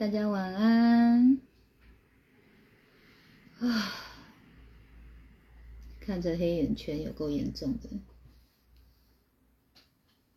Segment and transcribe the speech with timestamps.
[0.00, 1.38] 大家晚安。
[3.58, 3.92] 啊，
[6.00, 7.90] 看着黑眼圈有够严重的，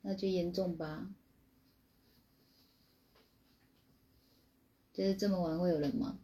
[0.01, 1.15] 那就严重吧。
[4.91, 6.19] 就是这么晚会有人吗？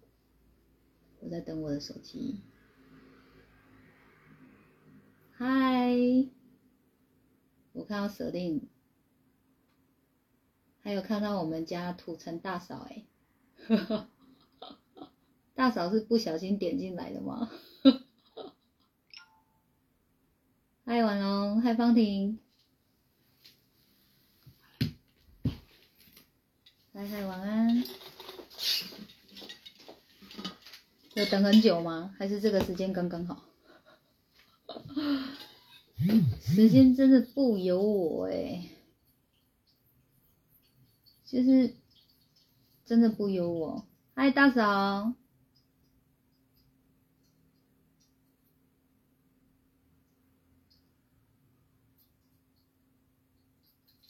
[1.22, 2.42] 我在等我的手机。
[5.32, 5.96] 嗨，
[7.72, 8.68] 我看到舍令，
[10.82, 13.06] 还有看到我们家土城大嫂哎。
[15.54, 17.50] 大嫂是不小心点进来的吗？
[20.86, 22.40] 嗨，婉龙，嗨，方婷，
[26.94, 27.84] 嗨嗨，晚安。
[31.14, 32.16] 有等很久吗？
[32.18, 33.44] 还是这个时间刚刚好？
[36.42, 38.70] 时间真的不由我哎，
[41.26, 41.76] 就是
[42.90, 43.86] 真的不由我。
[44.16, 45.14] 嗨，大嫂。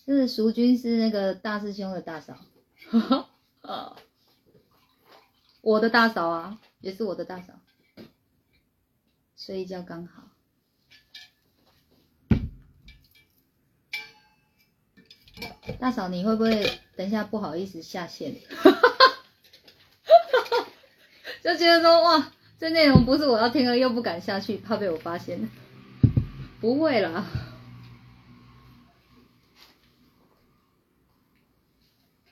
[0.06, 2.38] 就是淑君是那个大师兄的大嫂，
[5.60, 7.60] 我的大嫂啊，也是我的大嫂，
[9.36, 10.29] 睡一觉刚好。
[15.78, 18.36] 大嫂，你会不会等一下不好意思下线？
[21.44, 25.50] 就觉得说哇，这内容不是我要听的，又不敢下去，怕被我发现。
[26.60, 27.26] 不会啦。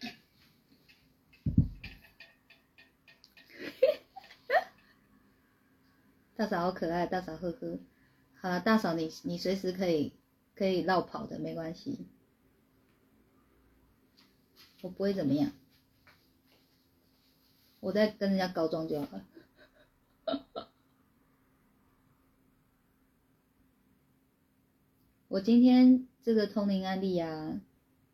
[6.36, 7.80] 大嫂好可爱，大嫂呵呵。
[8.42, 10.12] 好了，大嫂你你随时可以
[10.56, 12.06] 可以绕跑的，没关系，
[14.82, 15.52] 我不会怎么样。
[17.80, 20.70] 我在跟人家告状就好了。
[25.28, 27.62] 我今天这个通灵案例啊，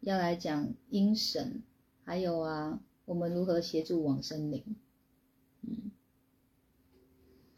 [0.02, 1.62] 要来讲阴神，
[2.04, 4.64] 还有啊，我们如何协助往生灵。
[5.62, 5.92] 嗯。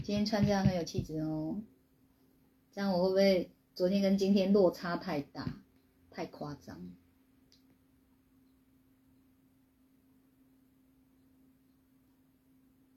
[0.03, 1.61] 今天穿这样很有气质哦，
[2.71, 5.61] 这样我会不会昨天跟今天落差太大，
[6.11, 6.79] 太夸张？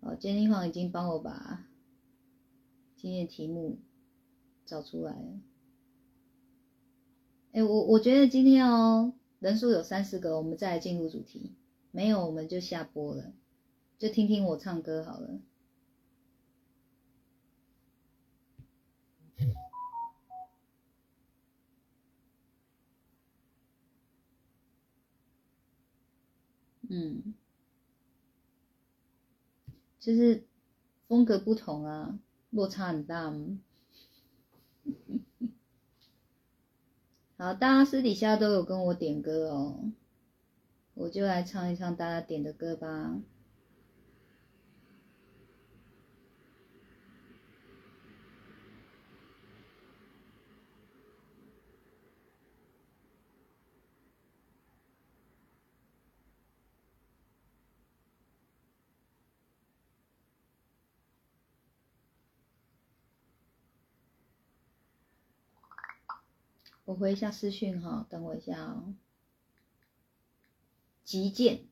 [0.08, 1.66] 哦，今天黄已经帮我把
[2.96, 3.78] 今天的题目
[4.64, 5.40] 找出来了。
[7.52, 11.54] 哎，我我觉得今天哦，人数有三四个，我们再来进入主题。
[11.90, 13.34] 没有，我们就下播了，
[13.98, 15.40] 就听听我唱歌好了。
[26.90, 27.34] 嗯，
[30.00, 30.44] 就是
[31.06, 32.18] 风格不同啊，
[32.50, 33.34] 落差很大。
[37.36, 39.92] 好，大家私底下都有跟我点歌哦，
[40.94, 43.20] 我就来唱一唱大家点的歌吧。
[66.88, 68.94] 我回一下私讯哈，等我一下哦。
[71.04, 71.66] 急件。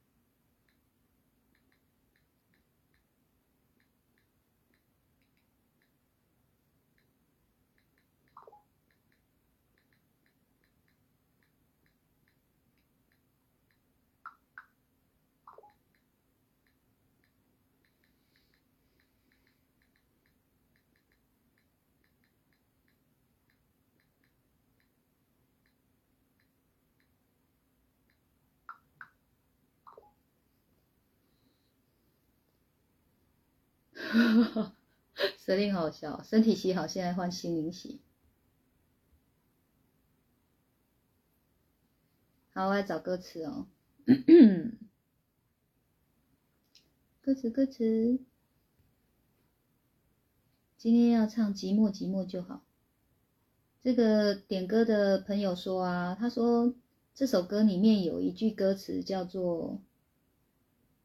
[35.38, 38.00] 设定好笑，身体洗好，现在换心灵洗。
[42.52, 43.66] 好，我来找歌词哦。
[47.20, 48.20] 歌词，歌词。
[50.76, 52.54] 今天要唱《寂寞寂寞就好》。
[53.82, 56.74] 这个点歌的朋友说啊，他说
[57.14, 59.82] 这首歌里面有一句歌词叫做，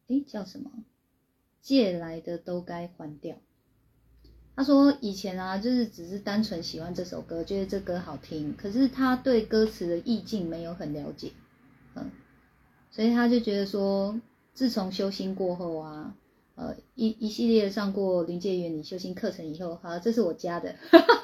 [0.07, 0.83] 诶，叫什么？
[1.61, 3.37] 借来的都该还掉。
[4.53, 11.31] 他说以前啊，就是只是单纯喜欢这首歌，觉得这歌好听，可是他对歌词的意境没有很了解，
[11.95, 12.11] 嗯，
[12.91, 14.19] 所以他就觉得说，
[14.53, 16.13] 自从修心过后啊，
[16.55, 20.75] 呃，一一系列上过临界原理修心课程以后，好，这是我家的，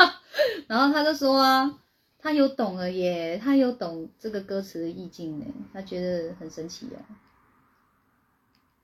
[0.68, 1.80] 然后他就说啊，
[2.18, 6.98] 他有懂了耶，他有懂这个歌词的意境呢，他觉得很神奇哦。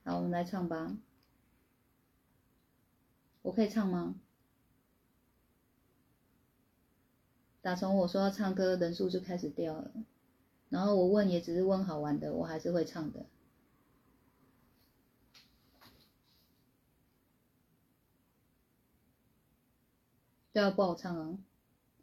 [0.04, 0.92] 好，我们来唱吧，
[3.44, 4.16] 我可以唱吗？
[7.62, 9.92] 打从我说要唱歌，人数就开始掉了。
[10.70, 13.26] 然后我问也只是问好玩的，我还是会唱的。
[20.52, 21.38] 对啊，不好唱啊！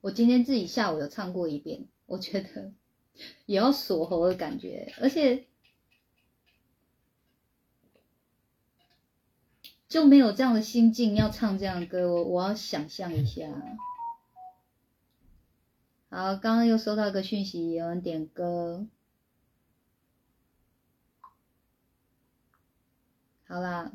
[0.00, 2.72] 我今天自己下午有唱过一遍，我觉得
[3.46, 5.46] 也要锁喉的感觉，而且
[9.90, 12.10] 就没有这样的心境要唱这样的歌。
[12.10, 13.48] 我我要想象一下。
[16.08, 18.86] 好，刚刚又收到一个讯息，有人点歌。
[23.48, 23.92] 好啦，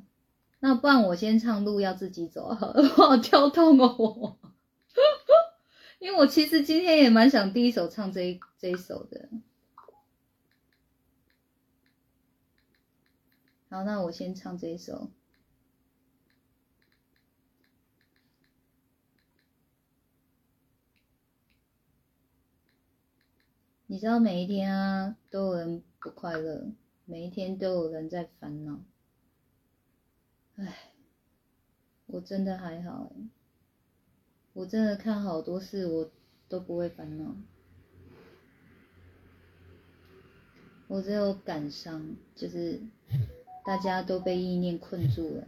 [0.59, 4.37] 那不然我先唱路要自己走，好 跳痛哦我，
[5.99, 9.29] 因为我其实今天也蛮想第一首唱这一这一首的。
[13.69, 15.09] 好，那我先唱这一首。
[23.95, 26.69] 你知道每一天啊，都有人不快乐，
[27.05, 28.81] 每一天都有人在烦恼。
[30.57, 30.91] 唉，
[32.05, 33.29] 我真的还好哎，
[34.51, 36.11] 我真的看好多事，我
[36.49, 37.37] 都不会烦恼。
[40.89, 42.81] 我只有感伤，就是
[43.63, 45.47] 大家都被意念困住了。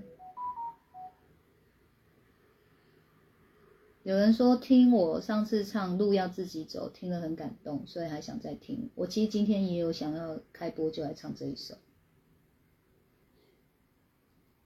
[4.07, 8.89] 有人说听我上次唱路要自己走，听了很感动，所以还想再听。
[8.95, 11.75] 我其实今天也有想要开播就来唱这一首。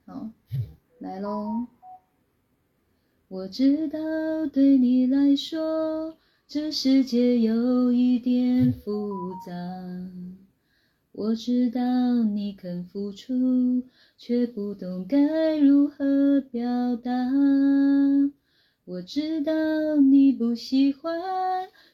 [0.06, 0.30] 好，
[1.00, 1.66] 来喽。
[3.30, 3.98] 我知道
[4.46, 9.52] 对你来说，这世界有一点复杂。
[11.14, 11.82] 我知道
[12.24, 13.82] 你肯付出，
[14.20, 17.12] 却不懂该如何表达。
[18.92, 19.54] 我知道
[19.96, 21.18] 你不喜欢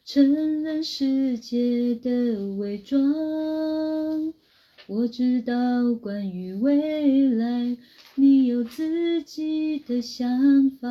[0.04, 4.34] 承认世界的伪装，
[4.88, 5.54] 我知道
[5.94, 7.78] 关于未来
[8.16, 10.88] 你有自己的想法，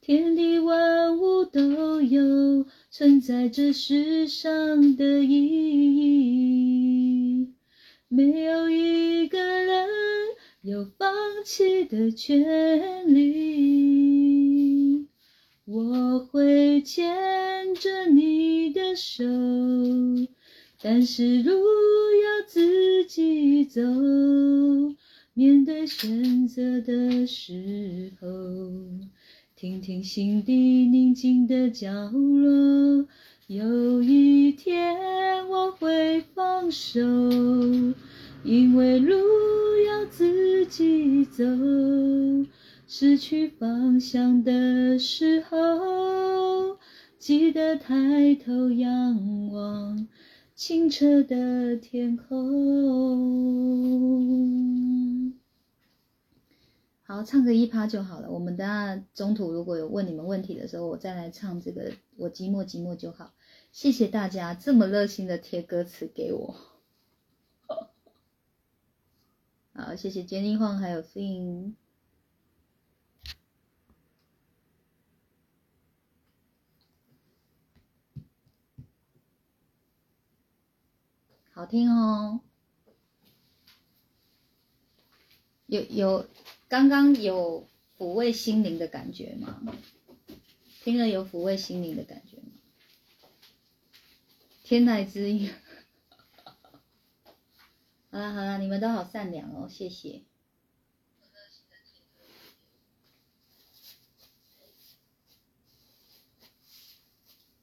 [0.00, 5.30] 天地万物都有存在这世上的意
[7.44, 7.54] 义，
[8.08, 10.17] 没有一个人。
[10.62, 11.08] 有放
[11.44, 15.06] 弃的权利，
[15.64, 19.22] 我会牵着你的手，
[20.82, 23.80] 但是路要自己走。
[25.32, 28.26] 面对选择的时候，
[29.54, 33.06] 听听心底宁静的角落。
[33.46, 37.00] 有一天我会放手。
[38.44, 39.14] 因为路
[39.86, 41.44] 要自己走，
[42.86, 46.78] 失去方向的时候，
[47.18, 50.08] 记得抬头仰望
[50.54, 52.38] 清澈的天空。
[57.02, 58.30] 好，唱个一趴就好了。
[58.30, 61.92] 我们等下中途如果有问你们问题的时候，我再来唱这个。
[62.16, 63.34] 我寂寞寂寞就好。
[63.72, 66.77] 谢谢大家这么热心的贴歌词给我。
[69.80, 71.74] 好，谢谢 Jenny 晃还有 Fin，
[81.52, 82.40] 好听哦，
[85.66, 86.28] 有有
[86.66, 89.62] 刚刚有抚慰心灵的感觉吗？
[90.82, 92.50] 听了有抚慰心灵的感觉吗？
[94.64, 95.52] 天籁之音。
[98.10, 100.22] 好啦好啦，你们都好善良哦，谢谢。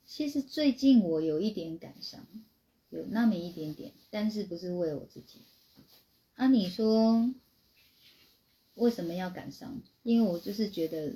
[0.05, 2.27] 其实最近我有一点感伤，
[2.91, 5.41] 有那么一点点，但是不是为我自己。
[6.35, 7.33] 啊，你说
[8.75, 9.81] 为什么要感伤？
[10.03, 11.15] 因为我就是觉得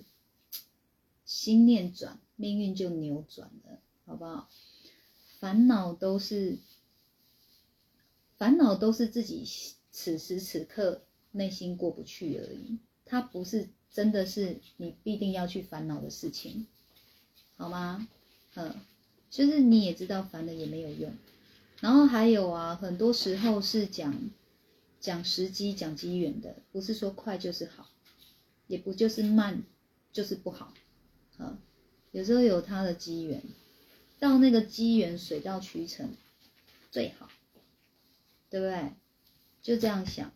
[1.24, 4.50] 心念转，命运就扭转了，好不好？
[5.39, 6.57] 烦恼都是。
[8.39, 9.43] 烦恼都是自己
[9.91, 16.65] 此时此刻内心过不去而已，它不是真的是你必定要去烦恼的事情，
[17.58, 18.08] 好吗？
[18.55, 18.74] 嗯，
[19.29, 21.13] 就是你也知道烦了也没有用，
[21.81, 24.17] 然后还有啊，很多时候是讲
[25.01, 27.89] 讲时机、讲机缘的，不是说快就是好，
[28.67, 29.63] 也不就是慢
[30.13, 30.74] 就是不好，
[31.38, 31.60] 啊，
[32.12, 33.43] 有时候有它的机缘，
[34.17, 36.15] 到那个机缘水到渠成
[36.89, 37.29] 最好，
[38.50, 38.94] 对不对？
[39.62, 40.32] 就这样想，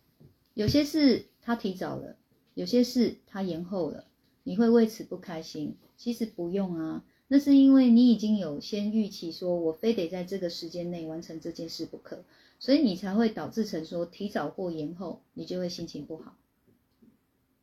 [0.54, 2.16] 有些事他提早了，
[2.54, 4.06] 有些事他延后了，
[4.42, 5.76] 你会为此不开心？
[5.96, 7.04] 其实不用啊。
[7.26, 12.22] 那是因为你已经有先预期，说我非得在这个时间内完成这件事不可，
[12.60, 16.36] 所以你才会导致成说提早或延后，你就会心情不好。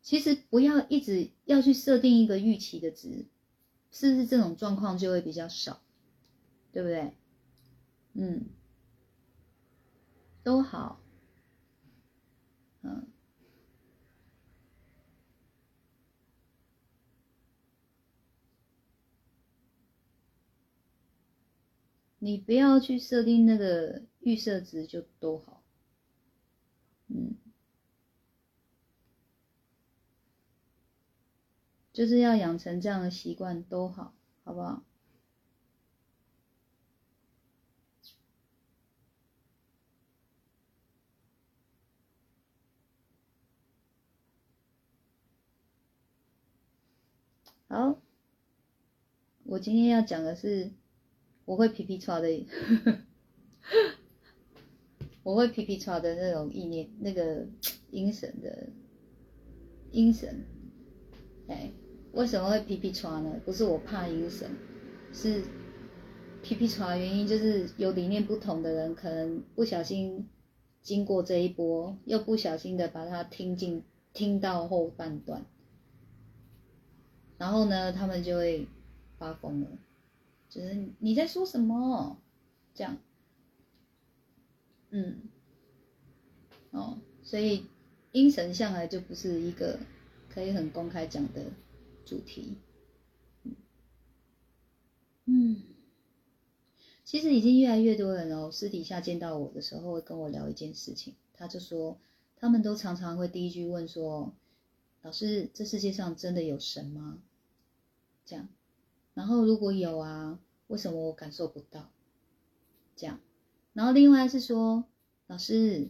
[0.02, 3.26] 其实不要一直要去设定一个预期的值，
[3.92, 5.80] 是不是这种状况就会比较少，
[6.74, 7.14] 对不对？
[8.14, 8.46] 嗯，
[10.44, 11.00] 都好，
[12.82, 13.08] 嗯。
[22.24, 25.64] 你不要去设定那个预设值就都好，
[27.08, 27.36] 嗯，
[31.92, 34.84] 就是要养成这样的习惯都好，好不好？
[47.72, 48.02] 好，
[49.46, 50.72] 我今天要讲的是。
[51.46, 52.28] 我会皮皮抓的，
[55.24, 57.48] 我会皮皮抓的那种意念，那个
[57.92, 58.68] 阴神的
[59.92, 60.44] 阴神，
[61.48, 61.72] 哎，
[62.12, 63.40] 为什么会皮皮抓呢？
[63.46, 64.50] 不是我怕阴神，
[65.14, 65.42] 是
[66.44, 70.28] 皮皮抓原因就是有理念不同的人，可能不小心
[70.82, 75.46] 经过这一波，又不小心的把它听进听到后半段，
[77.42, 78.68] 然后呢，他们就会
[79.18, 79.68] 发疯了。
[80.48, 82.22] 就是你在说什么？
[82.76, 82.96] 这样，
[84.92, 85.24] 嗯，
[86.70, 87.66] 哦，所以
[88.12, 89.80] 阴神向来就不是一个
[90.30, 91.46] 可以很公开讲的
[92.06, 92.58] 主题。
[95.26, 95.64] 嗯，
[97.04, 101.98] 其实已经越来越多人哦，私底下见到我的时候会跟我聊一件事情，他就说
[102.36, 104.32] 他们都常常会第一句问说
[105.02, 107.24] ：“老师，这世界上真的有神吗？”
[108.26, 108.48] 这样。
[109.14, 111.92] 然后如果有啊，为什么我感受不到？
[112.96, 113.20] 这样，
[113.74, 114.86] 然后另外是说，
[115.28, 115.90] 老师，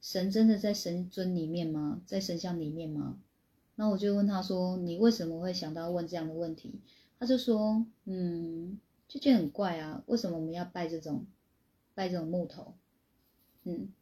[0.00, 2.00] 神真的在神尊里面吗？
[2.06, 3.18] 在神像里面吗？
[3.74, 6.80] 那我就问他说，你为什么会想到问这样的问题？
[7.18, 11.26] 他就说，嗯，就觉得很怪啊，为什么我们要拜这种，
[11.94, 12.74] 拜这种木头？
[13.64, 13.92] 嗯，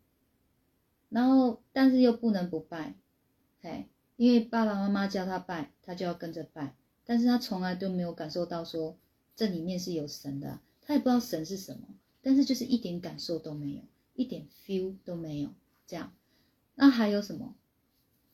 [1.09, 2.95] 然后但是又不能不拜，
[3.63, 6.75] 嘿，因为爸爸妈妈教他拜，他就要跟着拜。
[7.11, 8.97] 但是他从来都没有感受到说
[9.35, 11.89] 这里面是有神的，他也不知道神是什么，
[12.23, 13.83] 但是就是一点感受都没有，
[14.15, 15.51] 一点 feel 都没有。
[15.89, 16.13] 这样，
[16.77, 17.57] 那还有什么？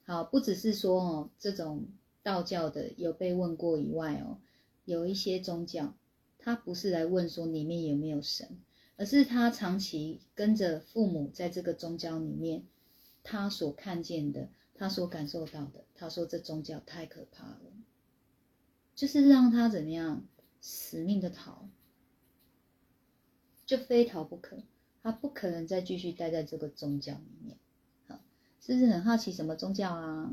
[0.05, 1.87] 好，不只是说哦，这种
[2.23, 4.37] 道教的有被问过以外哦，
[4.85, 5.95] 有一些宗教，
[6.39, 8.59] 他不是来问说里面有没有神，
[8.99, 12.67] 而是他长期跟着父母在这个宗教里面，
[13.23, 17.66] 他所看见的，他所感受到的，他说这宗教太可怕了。
[18.97, 20.25] 就是让他怎么样
[20.61, 21.69] 死命的逃，
[23.65, 24.57] 就非逃不可。
[25.03, 27.57] 他不可能再继续待在这个宗教里面。
[28.09, 28.19] 好，
[28.61, 30.33] 是不是很好奇什么宗教啊？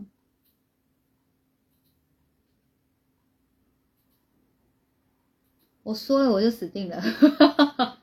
[5.83, 6.99] 我说了我就死定了。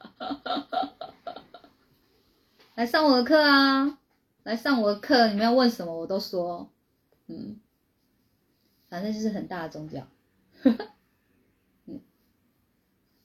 [2.77, 3.99] 来上我的课啊！
[4.43, 6.71] 来上我的课，你们要问什么我都说。
[7.27, 7.59] 嗯，
[8.89, 10.07] 反正就是很大的宗教。
[11.87, 12.01] 嗯，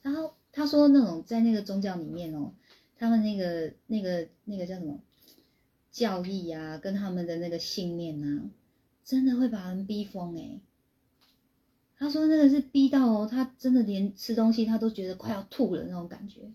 [0.01, 2.53] 然后他说那种在那个宗教里面哦，
[2.97, 4.99] 他们那个那个那个叫什么
[5.91, 8.49] 教义啊，跟他们的那个信念啊，
[9.03, 10.59] 真的会把人逼疯哎。
[11.97, 16.51] 他说那个是逼到哦，他真的连吃东西他都觉得快要吐了那种感觉，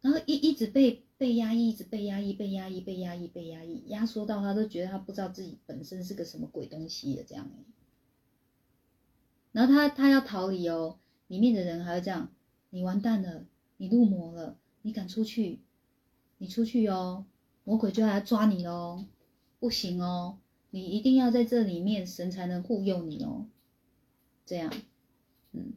[0.00, 7.50] 然后一一直被被压抑，一直被压抑，被压抑，被压抑，被压抑，压缩到他都觉得他不知道自己本身是个什么鬼东西的这样。
[9.58, 12.30] 然后他他要逃离哦，里面的人还会这样，
[12.70, 13.44] 你完蛋了，
[13.76, 15.58] 你入魔了，你敢出去，
[16.36, 17.24] 你出去哦，
[17.64, 19.04] 魔鬼就来抓你喽，
[19.58, 20.38] 不行哦，
[20.70, 23.46] 你一定要在这里面，神才能护佑你哦，
[24.46, 24.72] 这样，
[25.50, 25.72] 嗯，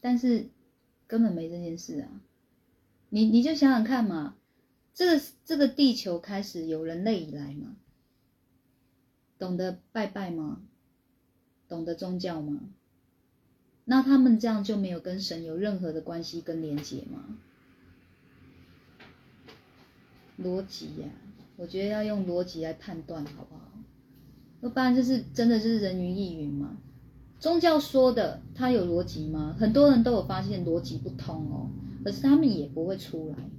[0.00, 0.50] 但是
[1.08, 2.20] 根本没这件事啊，
[3.08, 4.36] 你你就想想看嘛，
[4.94, 7.76] 这个这个地球开始有人类以来嘛。
[9.42, 10.60] 懂得拜拜吗？
[11.68, 12.60] 懂得宗教吗？
[13.84, 17.24] 那他们这样就没有跟神有任何的关系跟连接吗？
[20.40, 21.08] 逻辑呀，
[21.56, 23.62] 我觉得要用逻辑来判断，好不好？
[24.60, 26.76] 要不然就是真的就是人云亦云嘛。
[27.40, 29.56] 宗教说的，它有逻辑吗？
[29.58, 31.68] 很多人都有发现逻辑不通哦，
[32.04, 33.50] 可是他们也不会出来，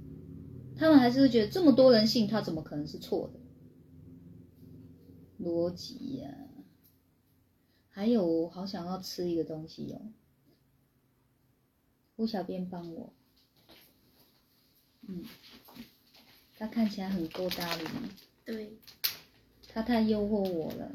[0.78, 3.40] 他们还是觉得这么多人信，他怎么可能是错的？
[5.40, 6.30] 逻辑呀，
[7.90, 10.00] 还有我好想要吃一个东西哦，
[12.16, 13.12] 吴小编帮我，
[15.08, 15.24] 嗯，
[16.56, 17.84] 他看起来很够大力，
[18.44, 18.72] 对，
[19.68, 20.90] 他太诱惑我了。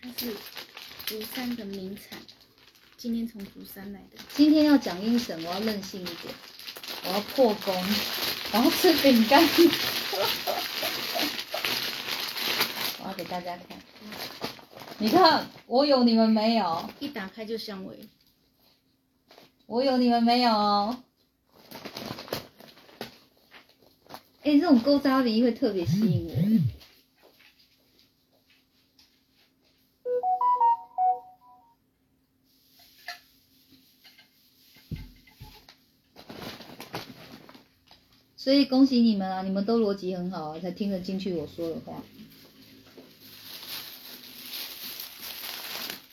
[0.00, 0.34] 他是
[1.06, 2.18] 竹山的名产，
[2.96, 4.18] 今天从竹山来的。
[4.34, 6.34] 今天要讲阴神，我要任性一点，
[7.04, 7.74] 我要破功，
[8.52, 9.42] 我要吃饼干，
[13.12, 13.78] 给大家看。
[14.98, 16.88] 你看，我有你们没有？
[17.00, 17.98] 一打开就香味，
[19.66, 20.96] 我有你们没有？
[24.44, 26.82] 哎、这种勾扎梨会特别吸引我。
[38.36, 39.42] 所以恭喜你们啊！
[39.42, 42.02] 你们都逻辑很好啊，才听得进去我说的话。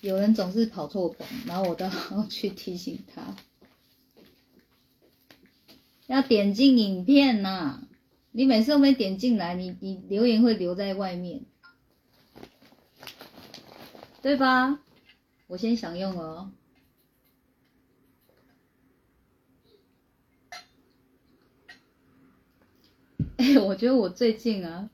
[0.01, 3.36] 有人总是跑错棚，然后我都 要去提醒他，
[6.08, 7.84] 要点进影片呐、
[8.32, 11.41] 你每次都没点进来，你你留言会留在外面，
[14.22, 14.79] 对吧？
[15.48, 16.51] 我先享用了哦。
[23.36, 24.89] 哎、我觉得我最近啊，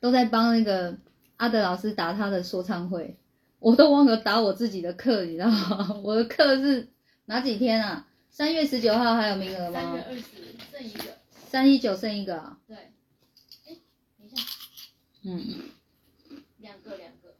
[0.00, 0.98] 都在帮那个
[1.36, 3.18] 阿德老师打他的说唱会，
[3.60, 6.00] 我都忘了打我自己的课，你知道吗？
[6.02, 6.88] 我的课是
[7.26, 8.08] 哪几天啊？
[8.30, 9.80] 三月十九号还有名额吗？
[9.80, 10.22] 三月二十
[10.72, 11.18] 剩一个。
[11.30, 12.58] 三一九剩一个啊？
[12.66, 13.76] 对，哎，
[14.18, 14.42] 等一下，
[15.22, 15.44] 嗯，
[16.58, 17.34] 两个两个，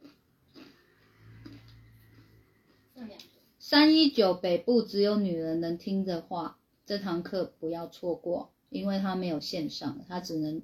[2.93, 3.25] 剩两个。
[3.57, 10.61] 三一九北部只有女人能听的话，这堂课不要错过，因为它没有线上，它只能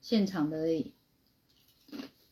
[0.00, 0.92] 现场的而已。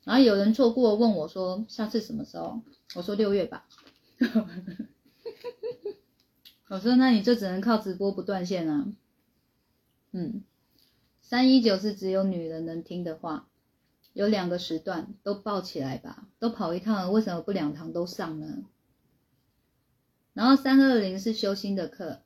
[0.09, 2.63] 然后有人错过问我说下次什么时候？
[2.95, 3.67] 我说六月吧。
[6.69, 8.87] 我说那你就只能靠直播不断线啊。
[10.13, 10.43] 嗯，
[11.21, 13.51] 三一九是只有女人能听的话，
[14.15, 18.65] 有两个时段都报起来吧，都跑一趟了，为什么不两堂都上呢？
[20.33, 22.23] 然后三二零是修心的课，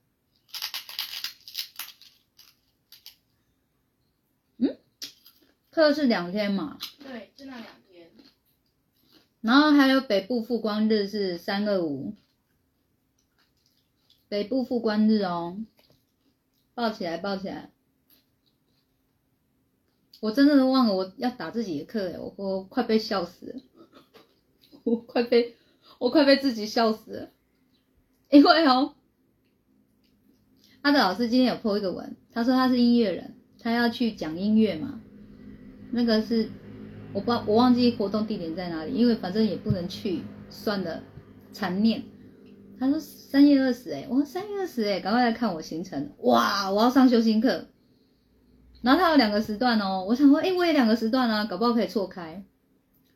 [5.72, 8.10] 课是两天嘛，对，就那两天。
[9.40, 12.14] 然后还有北部复光日是三二五，
[14.28, 15.56] 北部复光日哦，
[16.74, 17.70] 抱起来抱起来，
[20.20, 23.60] 我真的都忘了我要打自己的课哎，我我快被笑死了，
[24.84, 25.56] 我快被
[25.98, 27.30] 我快被自己笑死了，
[28.28, 28.94] 因为哦，
[30.82, 35.00] 他的老师今天有 po 一个文，他说他是音乐人，他要去讲音乐嘛，
[35.92, 36.48] 那个是
[37.12, 41.02] 我不我忘记活动地点在哪里，因为反正也不能去，算了，
[41.52, 42.02] 残念。
[42.78, 47.66] 他说三月二十，哎，我说三月二十，哎，赶快来看我行程，哇，我要上修心课。
[48.80, 52.42] 然后他有两个时段哦，我想说，哎，我也两个时段啊，搞不好可以错开。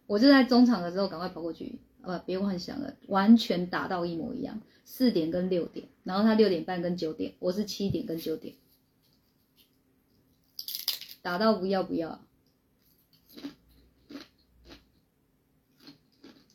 [0.07, 8.55] 我就在中场的时候赶快跑过去，呃，别幻想了，完全打到一模一样，四点跟六点，然后他六点半跟九点，我是七点跟九点，
[11.23, 12.21] 打到不要不要。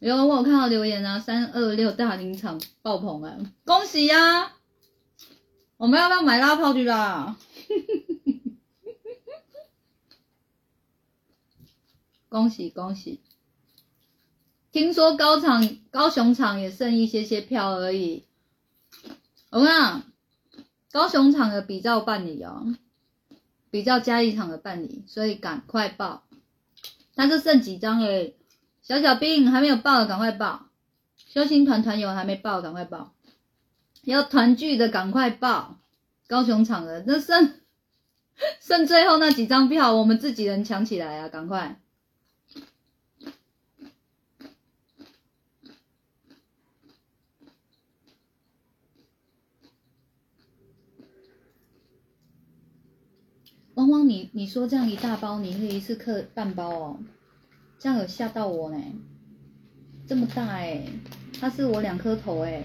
[0.01, 4.51] 有我看到留言啊，三二六大林场爆棚啊，恭喜呀、
[5.77, 7.37] 我们要不要买拉炮去啦？
[12.29, 13.21] 恭喜恭喜！
[14.71, 18.25] 听说高场高雄场也剩一些些票而已。
[19.51, 20.03] 我跟你讲，
[20.91, 22.75] 高雄场的比照办理哦，
[23.69, 26.23] 比较嘉义场的办理，所以赶快报。
[27.13, 28.33] 它就剩几张而已。
[28.91, 30.65] 小小兵还没有报的赶快报，
[31.15, 33.13] 修心团团友还没报赶快报，
[34.03, 35.79] 要团聚的赶快报，
[36.27, 37.53] 高雄场的那剩
[38.59, 41.79] 剩最后那几张票，我们自己人抢起来啊，赶快！
[53.75, 56.99] 汪汪你，你说这样一大包，你可以一次刻半包哦，
[57.81, 58.77] 这样有吓到我呢，
[60.07, 60.87] 这么大哎、
[61.39, 62.63] 它是我两颗头哎，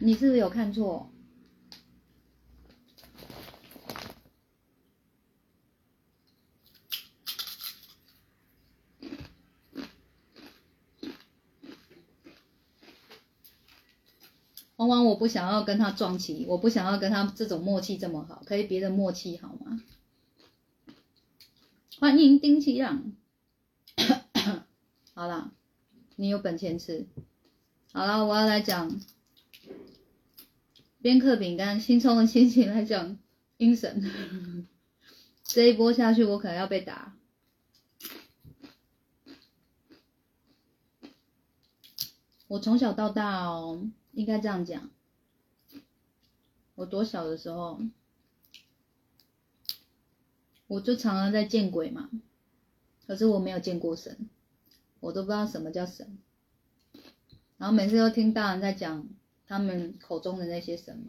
[0.00, 1.08] 你是不是有看错？
[14.74, 19.80] 往往我不想要跟他撞齐，我不想要跟他这种默契这么好，可以别的默契好吗？
[22.00, 23.12] 欢迎丁七朗，
[25.14, 25.52] 好啦，
[26.16, 27.06] 你有本钱吃。
[27.92, 29.00] 好了，我要来讲
[31.00, 33.16] 边刻饼干，轻松的心情来讲
[33.56, 34.02] 阴神。
[35.44, 37.16] 这一波下去，我可能要被打。
[42.48, 43.90] 我从小到大哦。
[44.12, 44.90] 应该这样讲，
[46.76, 47.80] 我多小的时候，
[50.68, 52.08] 我就常常在见鬼嘛，
[53.08, 54.28] 可是我没有见过神，
[55.04, 56.16] 我都不知道什么叫神，
[57.58, 59.06] 然后每次都听大人在讲
[59.46, 61.04] 他们口中的那些神，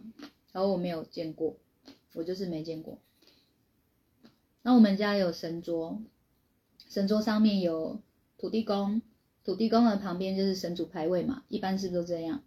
[0.51, 1.55] 然后我没有见过，
[2.13, 2.99] 我就是没见过。
[4.63, 6.01] 那我们家有神桌，
[6.89, 8.01] 神桌上面有
[8.37, 9.01] 土地公，
[9.45, 12.43] 土地公的旁边就是神主牌位嘛，一般是不是都这样？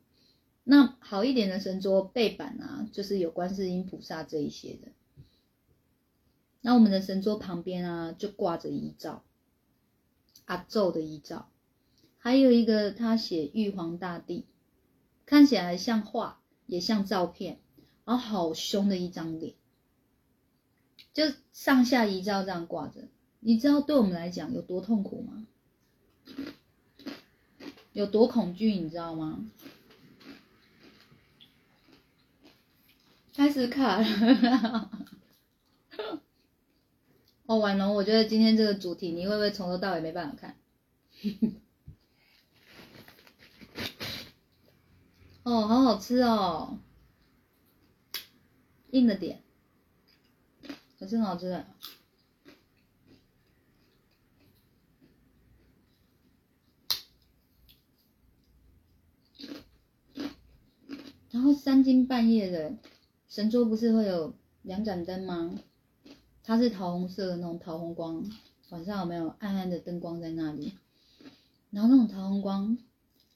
[0.65, 4.89] 那好一点的神桌背板啊，就是有观世音菩萨这一些的。
[6.61, 9.25] 那我们的神桌旁边啊，就挂着遗照，
[10.49, 11.51] 阿咒的遗照，
[12.17, 14.47] 还有一个他写玉皇大帝，
[15.27, 17.59] 看起来像画，也像照片，
[18.07, 19.53] 然后好凶的一张脸，
[21.13, 23.09] 就上下遗照这样挂着。
[23.41, 25.47] 你知道对我们来讲有多痛苦吗？
[27.93, 29.45] 有多恐惧，你知道吗？
[33.35, 34.91] 开始卡了，
[37.49, 37.95] 哦，婉容！
[37.95, 40.55] 我觉得今天这个主题，你会不会从头到尾没办法看？
[45.45, 46.79] 哦，好好吃哦，
[48.91, 49.43] 硬了点，
[50.99, 51.67] 可是很好吃的。
[61.31, 62.77] 然后三更半夜的。
[63.27, 65.59] 神桌不是会有两盏灯吗？
[66.49, 68.25] 它是桃红色的那种桃红光，
[68.71, 70.73] 晚上有没有暗暗的灯光在那里？
[71.71, 72.79] 然后那种桃红光，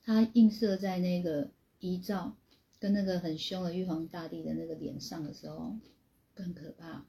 [0.02, 2.34] 它映射在那个遗照
[2.78, 5.76] 跟那个很凶的玉皇大帝的那个脸上的时候，
[6.32, 7.04] 更可怕。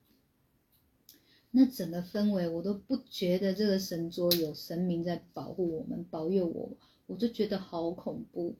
[1.51, 6.73] 那整个氛围我都不觉得这个神桌有神明在保护我们、保佑我，
[7.07, 8.57] 我就觉得好恐怖，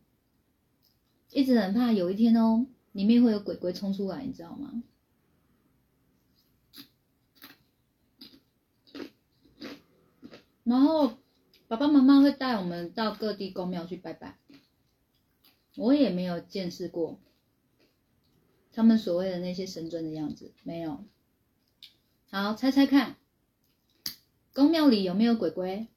[1.33, 2.65] 一直很怕有一天哦。
[2.93, 4.81] 里面会有鬼鬼冲出来，你知道吗？
[10.63, 11.17] 然后
[11.67, 14.37] 爸爸妈妈会带我们到各地公庙去拜拜，
[15.75, 17.19] 我也没有见识过
[18.71, 21.03] 他们所谓的那些神尊的样子，没有。
[22.29, 23.17] 好，猜猜看，
[24.53, 25.87] 公庙里有没有鬼鬼？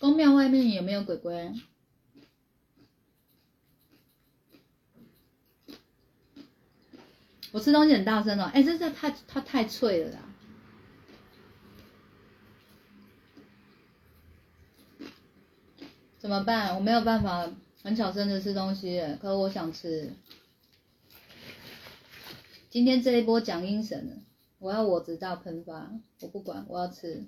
[0.00, 1.52] 公庙外面有没有鬼鬼？
[7.54, 10.18] 我吃东西很大声哦，哎，这这太它太脆了啦！
[16.18, 16.74] 怎么办？
[16.74, 17.48] 我没有办法
[17.84, 20.12] 很小声的吃东西，可我想吃。
[22.70, 24.24] 今天这一波讲阴神，
[24.58, 27.24] 我要我直到喷发，我不管，我要吃。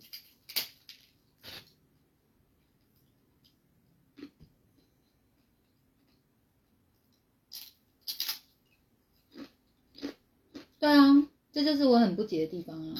[10.87, 12.95] 对啊，这就是我很不解的地方啊！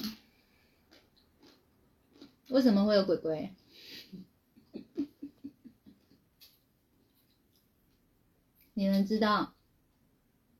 [2.49, 3.53] 为什么会有鬼鬼？
[8.73, 9.53] 你能知道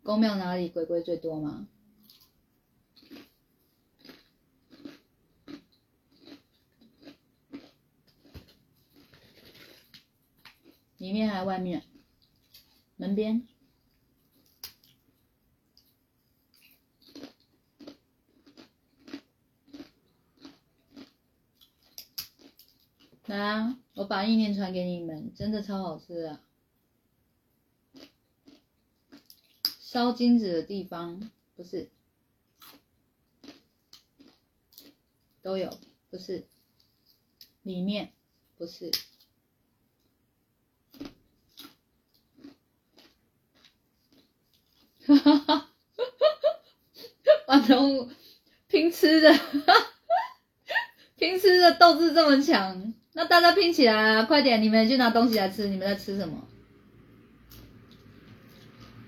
[0.04, 1.68] 宫庙哪里鬼鬼最多吗？
[10.98, 11.84] 里面还是外面？
[12.96, 13.46] 门边？
[23.28, 23.78] 来啊！
[23.96, 26.42] 我把意念传给你们，真的超好吃啊！
[29.82, 31.90] 烧金子的地方不是
[35.42, 35.78] 都有，
[36.10, 36.48] 不是
[37.64, 38.14] 里面
[38.58, 38.92] 不是，
[45.06, 45.70] 哈哈哈！
[47.48, 48.10] 完了，
[48.68, 49.34] 拼吃的，
[51.18, 54.26] 拼 拼吃的斗志这么强，那大家拼起来啊！
[54.26, 55.70] 快点，你们去拿东西来吃。
[55.70, 56.48] 你们在吃什么？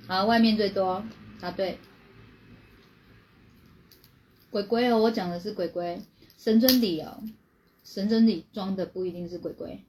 [0.07, 1.03] 好，外面最多，
[1.39, 1.77] 答对。
[4.49, 6.01] 鬼鬼哦，我讲的是鬼鬼，
[6.39, 7.21] 神尊里哦，
[7.83, 9.83] 神尊里装的不一定是鬼鬼。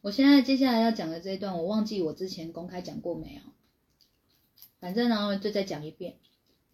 [0.00, 3.42] 我现在接下来要讲的这一段，我忘记我之前公开讲过没有？
[4.80, 6.16] 反正呢，就再讲一遍，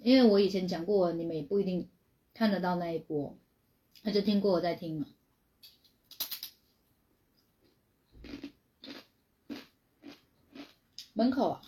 [0.03, 1.89] 因为我以前讲过，你们也不一定
[2.33, 3.37] 看得到那一波，
[4.03, 5.07] 那就听过我再听嘛。
[11.13, 11.63] 门口啊，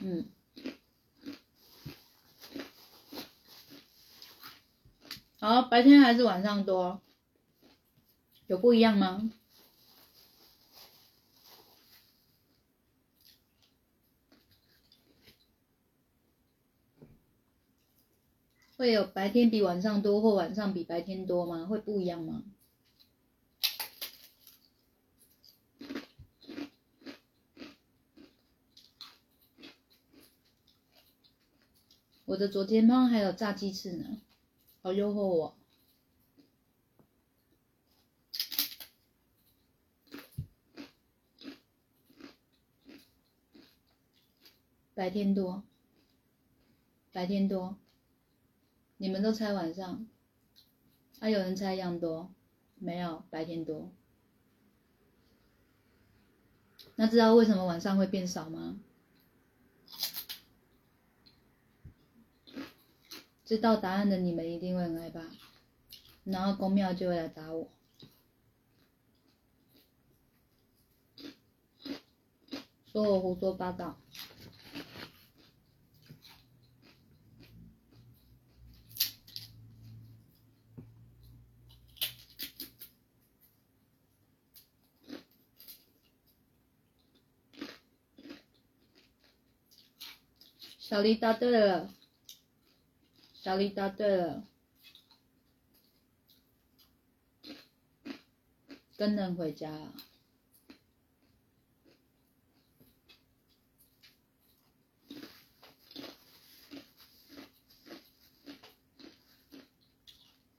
[0.00, 0.26] 嗯。
[5.38, 7.00] 好，白天还是晚上多？
[8.48, 9.30] 有不一样吗？
[18.76, 21.66] 会有白天比晚上多，或晚上比白天多吗？
[21.66, 22.42] 会不一样吗？
[32.24, 34.20] 我的左前方还有炸鸡翅呢。
[34.82, 35.56] 好诱惑我！
[44.94, 45.62] 白天多，
[47.12, 47.76] 白天多，
[48.96, 50.06] 你们都猜晚上，
[51.20, 52.32] 还有人猜一样多，
[52.76, 53.90] 没有白天多。
[56.96, 58.78] 那知道为什么晚上会变少吗？
[63.44, 65.20] 知道答案的你们一定会很害怕，
[66.24, 67.68] 然后公庙就会来打我。
[72.90, 73.98] 说我胡说八道。
[90.94, 91.92] 小丽答对了。
[93.42, 94.44] 小丽答对了，
[98.96, 99.92] 跟人回家了。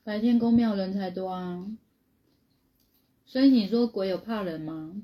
[0.03, 1.65] 白天公庙人才多啊，
[3.25, 5.01] 所以你说鬼有怕人吗？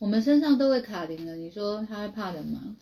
[0.00, 2.74] 我们身上都会卡灵了，你说他会怕人吗？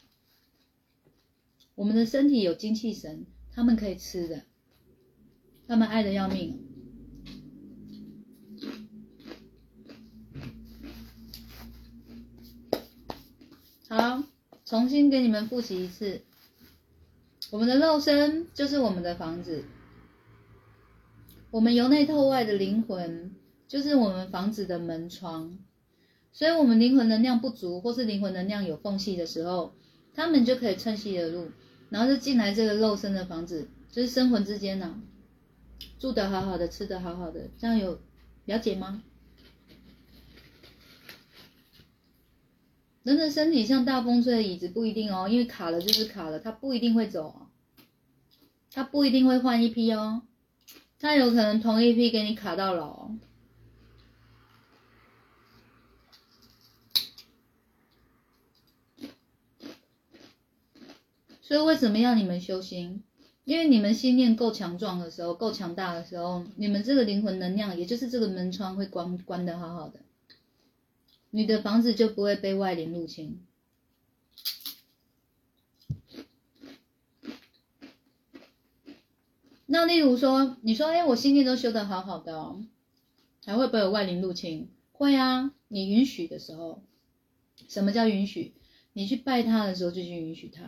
[1.75, 4.43] 我们的身体有精气神，他们可以吃的，
[5.67, 6.65] 他们爱的要命。
[13.89, 14.23] 好，
[14.65, 16.23] 重新给你们复习一次，
[17.51, 19.65] 我们的肉身就是我们的房子，
[21.51, 23.35] 我们由内透外的灵魂
[23.67, 25.59] 就是我们房子的门窗。
[26.33, 29.75] 所以，我们灵魂能量不足，或是灵魂能量有缝隙的时候，
[30.15, 31.51] 他们就可以趁虚而入，
[31.91, 35.01] 然后就进来这个肉身的房子，就是生魂之间呢，
[35.99, 38.01] 住得好好的，吃得好好的，这样有
[38.45, 39.03] 了解吗？
[43.03, 47.47] 人的身体像大风吹的椅子不一定哦，因为卡了就是卡了，它不一定会走，
[48.71, 50.23] 它不一定会换一批哦，
[51.01, 53.11] 它有可能同一批给你卡到老。
[61.49, 63.03] 所以为什么要你们修心？
[63.47, 70.01] 因为你们心念够强壮的时候，够强大的时候，你们这个灵魂能量，也就是这个门窗会关关的好好的，
[71.31, 73.41] 你的房子就不会被外灵入侵。
[79.65, 82.63] 那例如说，你说，哎，我心念都修得好好的哦，
[83.47, 84.69] 还会不会有外灵入侵？
[84.93, 86.83] 会啊，你允许的时候，
[87.69, 88.53] 什么叫允许？
[88.93, 90.63] 你去拜他的时候就去允许他。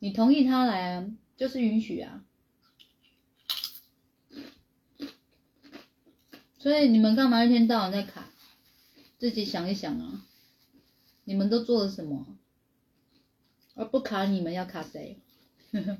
[0.00, 2.24] 你同意他来啊，就是允许啊。
[6.58, 8.28] 所以你们干嘛一天到晚在卡？
[9.18, 10.26] 自己想一想啊，
[11.24, 12.26] 你们都做了什么？
[13.74, 15.18] 而不卡你们要卡谁？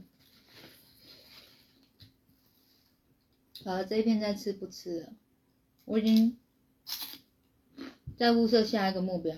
[3.64, 5.12] 好了，这一片再吃不吃了？
[5.84, 6.38] 我已经
[8.16, 9.36] 在物色下一个目标，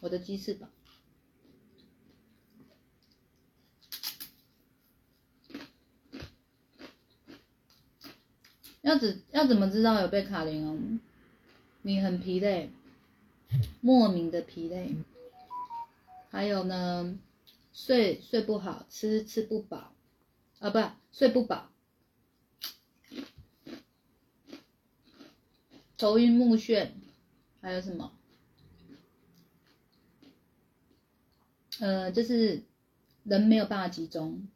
[0.00, 0.68] 我的鸡翅膀。
[8.86, 10.78] 要怎要怎么知道有被卡灵哦？
[11.82, 12.70] 你很疲累，
[13.80, 14.94] 莫名的疲累，
[16.30, 17.18] 还有呢，
[17.72, 19.92] 睡睡不好，吃吃不饱，
[20.60, 21.68] 啊不睡不饱，
[25.98, 26.90] 头晕目眩，
[27.60, 28.12] 还有什么？
[31.80, 32.62] 呃，就是
[33.24, 34.46] 人没有办法集中，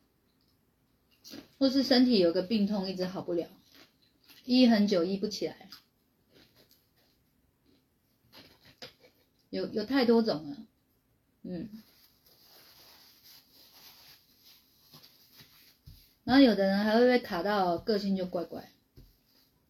[1.59, 3.49] 或是身体有个病痛一直好不了，
[4.45, 5.69] 医很久医不起来，
[9.51, 10.57] 有有太多种了，
[11.43, 11.69] 嗯。
[16.25, 18.71] 然后有的人还会被卡到个性就怪怪，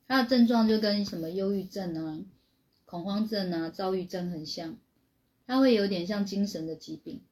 [0.07, 2.21] 他的症状就跟什么忧郁症啊、
[2.85, 4.77] 恐慌症啊、躁郁症很像，
[5.47, 7.23] 他会有点像精神的疾病。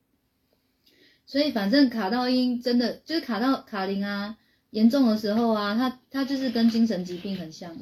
[1.26, 4.38] 所以反正卡到音真的就是卡到卡灵啊，
[4.70, 7.76] 严重的时候啊，它它就是跟精神疾病很像。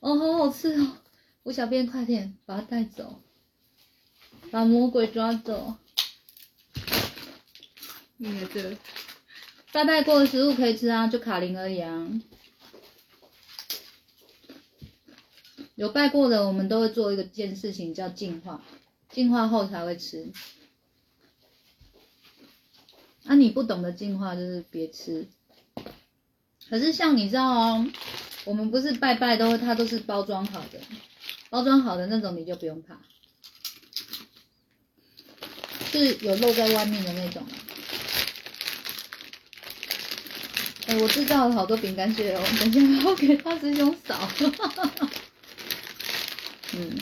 [0.00, 0.98] 哦，好好吃哦！
[1.44, 3.22] 吴小便快点把它带走，
[4.50, 5.76] 把魔鬼抓走。
[8.16, 8.76] 你的这
[9.72, 12.08] 拜拜过的食物可以吃啊，就卡灵而已啊。
[15.74, 18.62] 有拜过的，我们都会做一个件事情，叫净化，
[19.10, 20.32] 净化后才会吃。
[23.24, 25.26] 啊，你不懂得净化就是别吃。
[26.70, 27.86] 可是像你知道哦，
[28.44, 30.80] 我们不是拜拜都它都是包装好的，
[31.50, 32.98] 包装好的那种你就不用怕，
[35.92, 37.46] 是有露在外面的那种。
[40.86, 44.28] 哎，我制造了好多饼干屑哦，等下我给大师兄扫。
[46.72, 46.98] 嗯。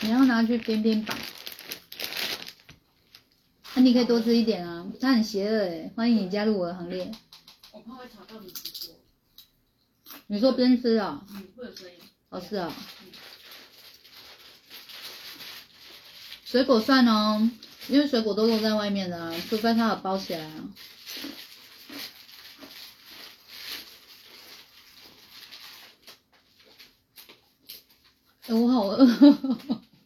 [0.00, 1.18] 你要拿去边边绑，
[3.78, 7.12] 那你可以多吃一点啊，他很邪恶哎，欢迎你加入我的行列。
[7.70, 8.96] 我怕会吵到你直播。
[10.26, 11.24] 你说边吃啊？
[11.30, 11.94] 嗯，会有声音。
[12.28, 12.74] 哦，是啊。
[16.44, 17.48] 水果算哦，
[17.88, 20.68] 因为水果都露在外面的啊，除非它有包起来啊。
[28.48, 29.06] 我好饿。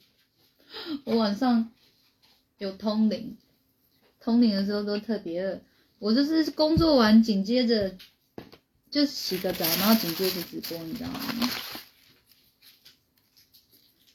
[1.04, 1.72] 我晚上
[2.58, 3.38] 有通灵，
[4.22, 5.60] 通灵的时候都特别饿。
[5.98, 7.96] 我就是工作完紧接着
[8.90, 11.20] 就洗个澡，然后紧接着直播，你知道吗？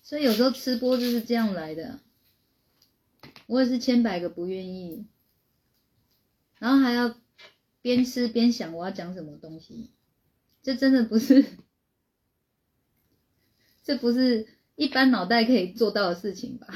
[0.02, 2.00] 所以有时候吃播就是这样来的。
[3.46, 5.06] 我也是千百个不愿意，
[6.60, 7.16] 然后还要
[7.82, 9.92] 边吃边想我要讲什么东西，
[10.64, 11.46] 这真的不是，
[13.84, 14.48] 这不是。
[14.76, 16.68] 一般脑袋可以做到的事情吧。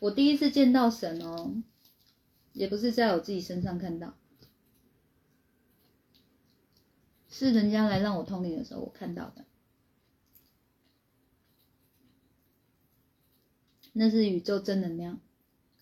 [0.00, 1.54] 我第一次见到神哦，
[2.52, 4.14] 也不是在我自己身上看到，
[7.28, 9.44] 是人家来让我通灵的时候我看到的。
[13.92, 15.18] 那是宇宙正能量，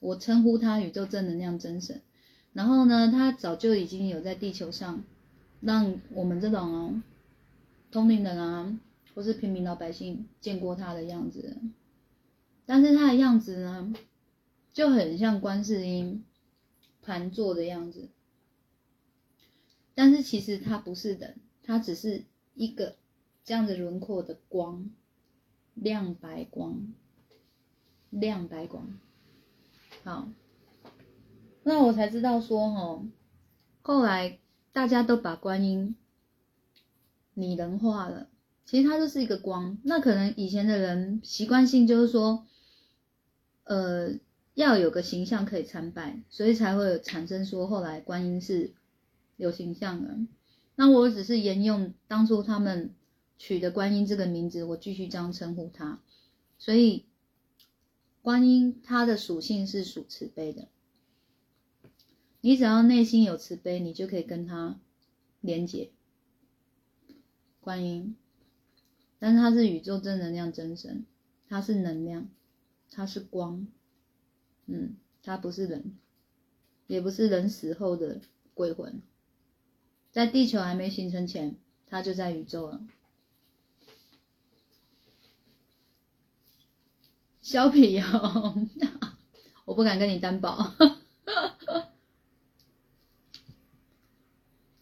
[0.00, 2.00] 我称呼他宇宙正能量真神。
[2.54, 5.04] 然后呢，他早就已经有在地球上，
[5.60, 7.02] 让我们这种
[7.90, 8.80] 通灵人啊，
[9.14, 11.58] 或是平民老百姓见过他的样子。
[12.64, 13.92] 但是他的样子呢，
[14.76, 16.22] 就很像观世音
[17.00, 18.10] 盘坐的样子。
[19.94, 22.94] 但是其实它不是人，它只是一个
[23.42, 24.90] 这样子轮廓的光，
[25.72, 26.92] 亮白光，
[28.10, 28.98] 亮白光，
[30.04, 30.28] 好。
[31.62, 33.02] 那我才知道说，哈，
[33.80, 34.38] 后来
[34.74, 35.96] 大家都把观音
[37.32, 38.28] 拟人化了，
[38.66, 39.78] 其实它就是一个光。
[39.84, 42.46] 那可能以前的人习惯性就是说，
[43.64, 44.18] 呃，
[44.56, 48.72] 要有个形象可以参拜，所以才会有产生说后来观音是
[49.36, 50.16] 有形象的。
[50.76, 52.94] 那我只是沿用当初他们
[53.36, 56.00] 取的观音这个名字，我继续这样称呼他。
[56.58, 57.04] 所以
[58.22, 60.68] 观音它的属性是属慈悲的。
[62.40, 64.80] 你只要内心有慈悲，你就可以跟他
[65.42, 65.90] 连接
[67.60, 68.16] 观音。
[69.18, 71.04] 但是它是宇宙正能量真神，
[71.46, 72.26] 它是能量，
[72.90, 73.66] 它是光，
[74.66, 75.96] 嗯，他不是人，
[76.86, 78.20] 也不是人死后的
[78.54, 79.00] 鬼魂，
[80.12, 81.56] 在地球还没形成前，
[81.86, 82.80] 他就在宇宙了。
[87.42, 88.66] 削皮哦，
[89.64, 90.74] 我不敢跟你担保。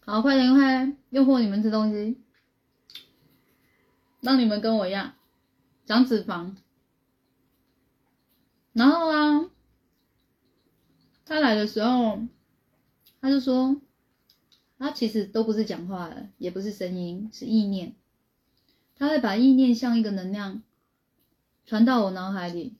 [0.01, 2.19] 好，快点快诱惑你们吃东西。
[4.21, 5.13] 让你们跟我一样
[5.85, 6.55] 长脂肪。
[8.73, 9.51] 然后啊，
[11.25, 12.19] 他来的时候，
[13.19, 13.81] 他就说，
[14.77, 17.95] 他其实都不是讲话的，也不是声音，是意念。
[18.95, 20.61] 他会把意念像一个能量
[21.65, 22.75] 传到我脑海里，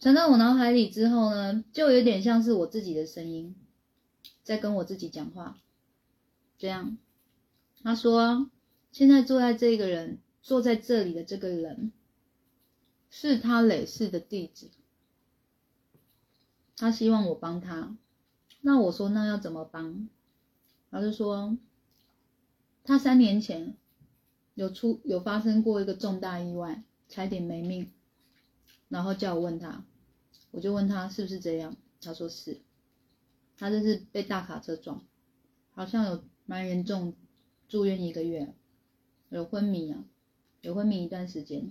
[0.00, 3.54] 传到我脑海里之后呢，就有点像是我自己的声音
[4.42, 5.58] 在跟我自己讲话。
[6.58, 6.96] 这样，
[7.82, 8.48] 他说，
[8.92, 11.90] 现在坐在这个人坐在这里的这个人，
[13.10, 14.70] 是他累世的弟子。
[16.82, 17.96] 他希望我帮他，
[18.60, 20.08] 那我说那要怎么帮？
[20.90, 21.56] 他就说，
[22.82, 23.76] 他三年前
[24.54, 27.92] 有出有发生过一个重大意外，差点没命，
[28.88, 29.84] 然后叫我问他，
[30.50, 32.58] 我就问他是不是这样，他说是，
[33.56, 35.04] 他这是被大卡车撞，
[35.74, 37.14] 好像有蛮严重，
[37.68, 38.52] 住院一个月，
[39.28, 40.02] 有昏迷啊，
[40.62, 41.70] 有昏迷一段时间。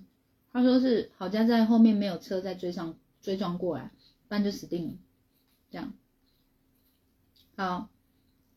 [0.53, 3.91] 他说是好家在后面没有车再追上追撞过来。
[4.31, 4.93] 不然就死定了，
[5.71, 5.93] 这样，
[7.57, 7.89] 好，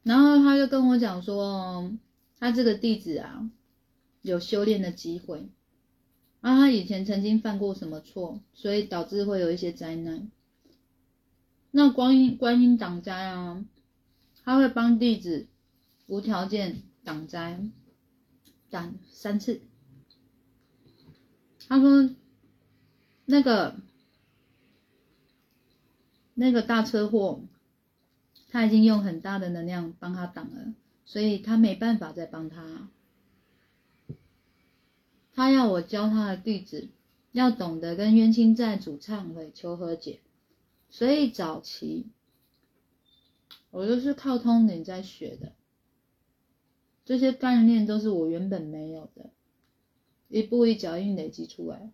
[0.04, 1.92] 然后他就跟我讲说，
[2.38, 3.50] 他这个弟子啊，
[4.22, 5.48] 有修炼的机会，
[6.42, 10.30] 啊，他以前曾经犯过什么错，所以导致会有一些灾难。
[11.72, 13.66] 那观音观音挡灾啊，
[14.44, 15.48] 他会帮弟子
[16.06, 17.60] 无条件挡灾，
[18.70, 19.60] 挡三次。
[21.66, 22.10] 他说
[23.24, 23.74] 那个。
[26.34, 27.40] 那个大车祸，
[28.48, 30.74] 他已经用很大的能量帮他挡了，
[31.06, 32.88] 所以他没办法再帮他。
[35.32, 36.88] 他要我教他的弟子
[37.32, 40.20] 要懂得跟冤亲债主忏悔求和解，
[40.90, 42.06] 所以早期
[43.70, 45.52] 我都是靠通灵在学的，
[47.04, 49.30] 这些概念都是我原本没有的，
[50.28, 51.90] 一步一脚印累积出来。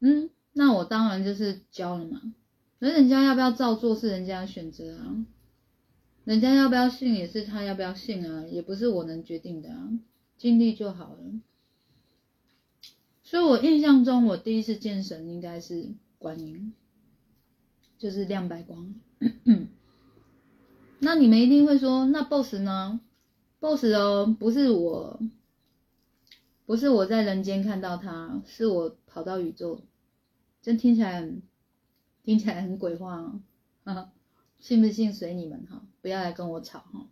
[0.00, 0.30] 嗯。
[0.52, 2.34] 那我当然就是教了嘛，
[2.78, 5.24] 那人家要不要照做是人家的选择啊，
[6.24, 9.90] 人家要不要信也是他要不要信啊，也不是我能决定的啊，
[10.36, 11.18] 尽力就好了。
[13.22, 16.74] 所以我印象中，我第一次见神应该是观音，
[17.96, 18.94] 就是亮白光。
[20.98, 23.00] 那你们一定会说，那 boss 呢
[23.60, 25.20] ？boss 哦，不是我，
[26.66, 29.80] 不是我在人间看到他，是我跑到宇宙。
[30.62, 31.26] 真听起来
[32.22, 33.40] 听起来很鬼话
[33.84, 34.12] 啊！
[34.60, 37.08] 信不信随你们哈，不要来跟我吵哈。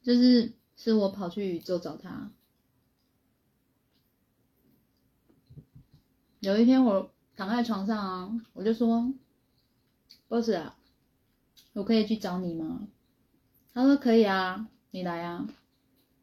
[0.00, 2.30] 就是是我跑去宇宙找他。
[6.40, 9.12] 有一天我躺在床上啊，我就说
[10.28, 10.78] ：“boss 啊，
[11.72, 12.88] 我可以去找你吗？”
[13.74, 15.48] 他说：“可以啊，你来啊。”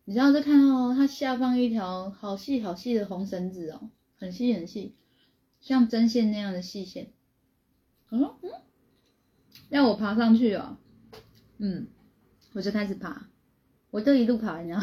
[0.08, 4.96] 你知道就看到，他下方一条好细好细的红绳子哦，很细很细。
[5.66, 7.08] 像针线那样的细线，
[8.10, 8.52] 我说嗯，
[9.68, 10.78] 让我爬上去哦，
[11.58, 11.88] 嗯，
[12.54, 13.26] 我就开始爬，
[13.90, 14.82] 我就一路爬，你知道，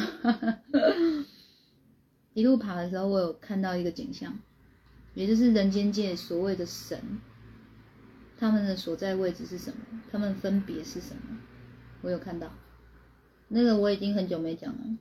[2.34, 4.40] 一路爬的时候，我有看到一个景象，
[5.14, 7.20] 也就是人间界所谓的神，
[8.36, 10.02] 他们的所在位置是什么？
[10.10, 11.38] 他们分别是什么？
[12.00, 12.52] 我有看到，
[13.46, 14.98] 那个我已经很久没讲了，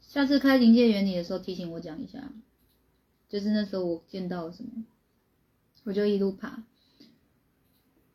[0.00, 2.32] 下次开临界原理的时候提醒我讲一下，
[3.28, 4.86] 就是那时候我见到了什么。
[5.84, 6.64] 我就一路爬，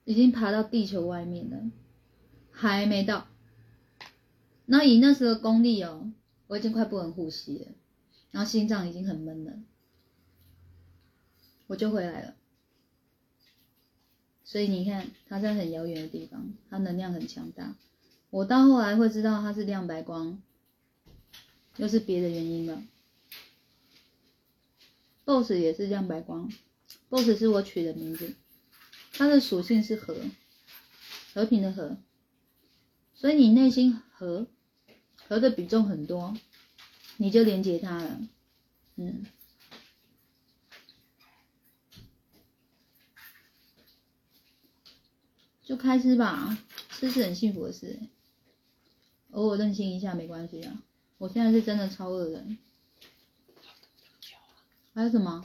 [0.03, 1.71] 已经爬到地球外面了，
[2.51, 3.27] 还没到。
[4.65, 6.11] 那以那时候功力哦，
[6.47, 7.67] 我已经快不能呼吸了，
[8.31, 9.53] 然后心脏已经很闷了，
[11.67, 12.35] 我就回来了。
[14.43, 17.75] 所以你看，它在很遥远的地方，它能量很强大。
[18.31, 20.41] 我到后来会知道它是亮白光，
[21.77, 22.83] 又是别的原因了。
[25.25, 26.51] BOSS 也是亮白光。
[27.09, 28.35] Boss 是我取的名字，
[29.13, 30.15] 它的属性是和，
[31.33, 31.97] 和平的和，
[33.15, 34.47] 所以你内心和
[35.27, 36.37] 和的比重很多，
[37.17, 38.21] 你就连接它了，
[38.95, 39.25] 嗯，
[45.63, 46.57] 就开吃吧，
[46.91, 47.99] 吃是很幸福的事，
[49.31, 50.83] 偶尔任性一下没关系啊，
[51.17, 52.45] 我现在是真的超饿的，
[54.93, 55.43] 还有什么？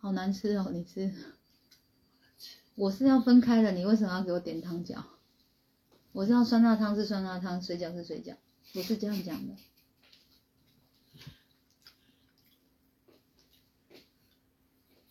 [0.00, 1.12] 好难吃哦，你吃，
[2.74, 5.02] 我是要分开的，你为什么要给我点汤饺？
[6.12, 8.36] 我是要酸辣汤是酸辣汤，水饺是水饺，
[8.74, 9.54] 我是这样讲的。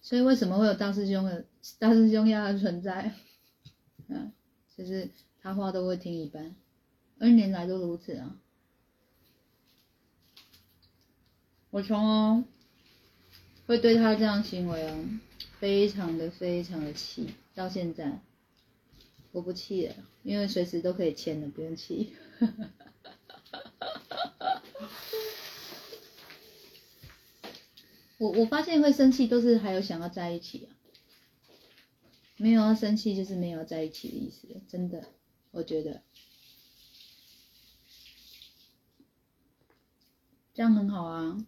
[0.02, 1.46] 所以为什么会有大师兄的
[1.78, 3.14] 大师兄要的存在？
[4.10, 4.34] 嗯，
[4.76, 6.56] 就是他话都会听一半
[7.20, 8.40] ，N 年来都如此啊。
[11.70, 12.44] 我从哦，
[13.70, 15.06] 会对他这样行为哦，
[15.60, 18.20] 非常的非常的气，到现在
[19.32, 19.94] 我不气了，
[20.24, 22.16] 因为随时都可以签的，不用气。
[28.18, 30.74] 我我发现会生气都是还有想要在一起啊，
[32.38, 35.06] 没有要生气就是没有在一起的意思，真的，
[35.52, 36.02] 我觉得
[40.56, 41.46] 这样很好啊。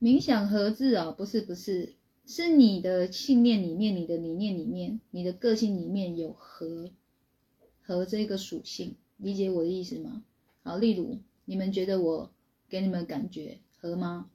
[0.00, 1.92] 冥想和字啊、不是不是，
[2.24, 6.90] 是你的信念里面、你的理念里面、你的个性里面有和
[7.82, 10.24] 和这个属性，理解我的意思吗？
[10.62, 12.30] 好，例如你们觉得我
[12.70, 14.30] 给你们感觉和吗？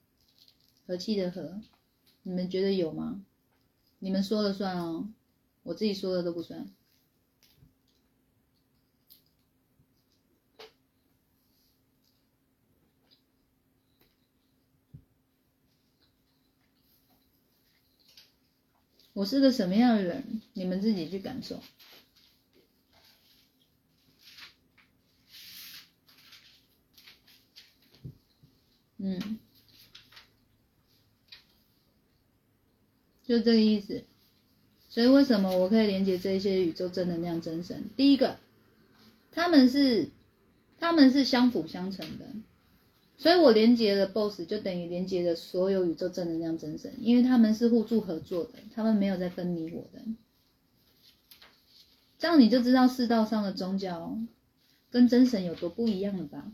[0.86, 1.60] 和气的和，
[2.22, 3.24] 你们觉得有吗？
[3.98, 5.08] 你们说了算哦，
[5.64, 6.70] 我自己说的都不算。
[19.16, 21.62] 我是个什么样的人，你们自己去感受。
[28.98, 29.38] 嗯，
[33.24, 34.04] 就这个意思。
[34.90, 37.88] 所以为什么我可以连接这些宇宙正能量真神？
[37.96, 38.38] 第一个，
[39.32, 40.10] 他们是
[40.78, 42.26] 他们是相辅相成的。
[43.18, 50.02] 所以我连接了 BOSS，就等于连接了所有宇宙正能量真神，因为他们是互助合作的，他们没有在分你我的。
[52.18, 54.18] 这样你就知道世道上的宗教
[54.90, 56.52] 跟真神有多不一样了吧？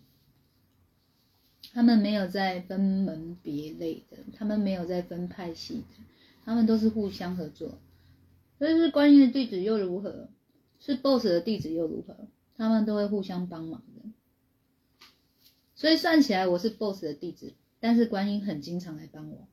[1.73, 6.05] 他们没有在分门别类的，他们没有在分派系的，
[6.45, 7.79] 他们都是互相合作。
[8.59, 10.29] 所以是观音的弟子又如何？
[10.79, 12.17] 是 BOSS 的弟子又如何？
[12.57, 13.83] 他们都会互相帮忙。
[15.83, 19.49] 所以算起来我是 BOSS 的弟子，但是观音很经常来帮我，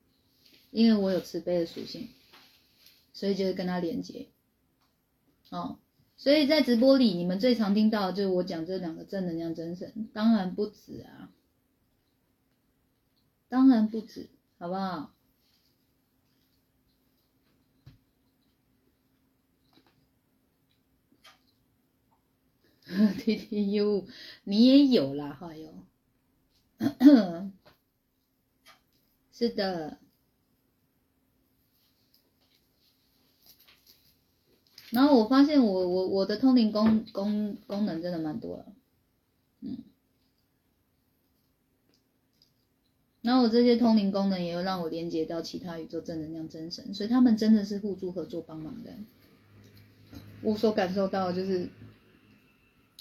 [0.69, 2.07] 因为我有慈悲的属性，
[3.13, 4.27] 所以就会跟他连接。
[5.49, 5.79] 哦，
[6.17, 11.31] 所以在直播里你们最常听到就是我讲这两个正能量真神，当然不止啊，
[13.49, 15.11] 当然不止，好不好？
[23.17, 24.05] T T U，
[24.43, 25.73] 你也有啦，哈哟。
[29.31, 29.97] 是的，
[34.91, 38.65] 然后我发现我我我的通灵功功功能真的蛮多了，
[39.61, 39.77] 嗯，
[43.21, 48.93] 然后我这些通灵功能也有让我连接到其他宇宙正能量真神，所以他们真的是互助合作帮忙的，
[50.41, 51.69] 我所感受到就是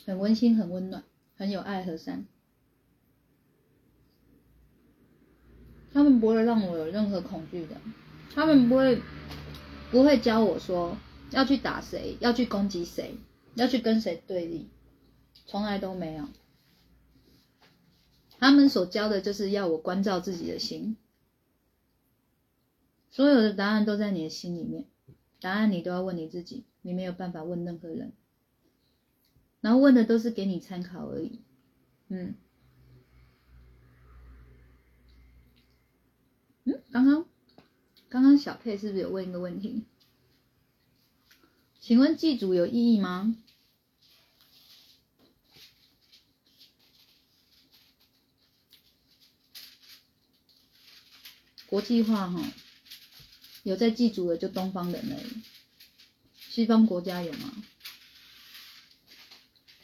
[0.05, 1.05] 很温馨、很温暖、
[1.37, 2.26] 很有爱和善。
[5.99, 7.76] 他们不会让我有任何恐惧的，
[8.32, 9.03] 他们不会
[9.90, 10.96] 不会教我说
[11.32, 13.16] 要去打谁，要去攻击谁，
[13.57, 14.68] 要去跟谁对立，
[15.46, 16.28] 从来都没有。
[18.38, 20.96] 他们所教的就是要我关照自己的心，
[23.11, 24.84] 所有的答案都在你的心里面，
[25.40, 28.12] 答案你都要问你自己，你没有办法问任何人，
[29.61, 31.40] 然后问的都是给你参考而已，
[32.07, 32.36] 嗯。
[36.70, 37.26] 嗯，刚刚
[38.09, 39.84] 刚刚小佩是不是有问一个问题？
[41.80, 43.34] 请问祭祖有意义吗？
[51.66, 52.51] 国际化哈，
[53.62, 55.43] 有在祭祖的就东方人而已，
[56.39, 57.53] 西方国家有吗？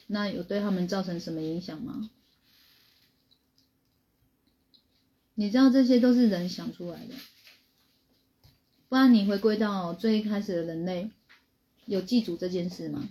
[0.06, 2.10] 那有对他们造成什么影响吗？
[5.34, 7.14] 你知道这些都是人想出来的，
[8.88, 11.10] 不然你回归到最一开始的人类，
[11.86, 13.08] 有祭祖这件事吗？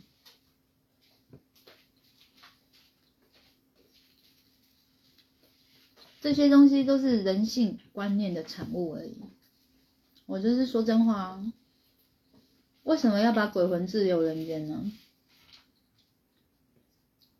[6.21, 9.17] 这些东西都是人性观念的产物而已。
[10.25, 11.53] 我就是说真话啊，
[12.83, 14.89] 为什么要把鬼魂自由人间呢？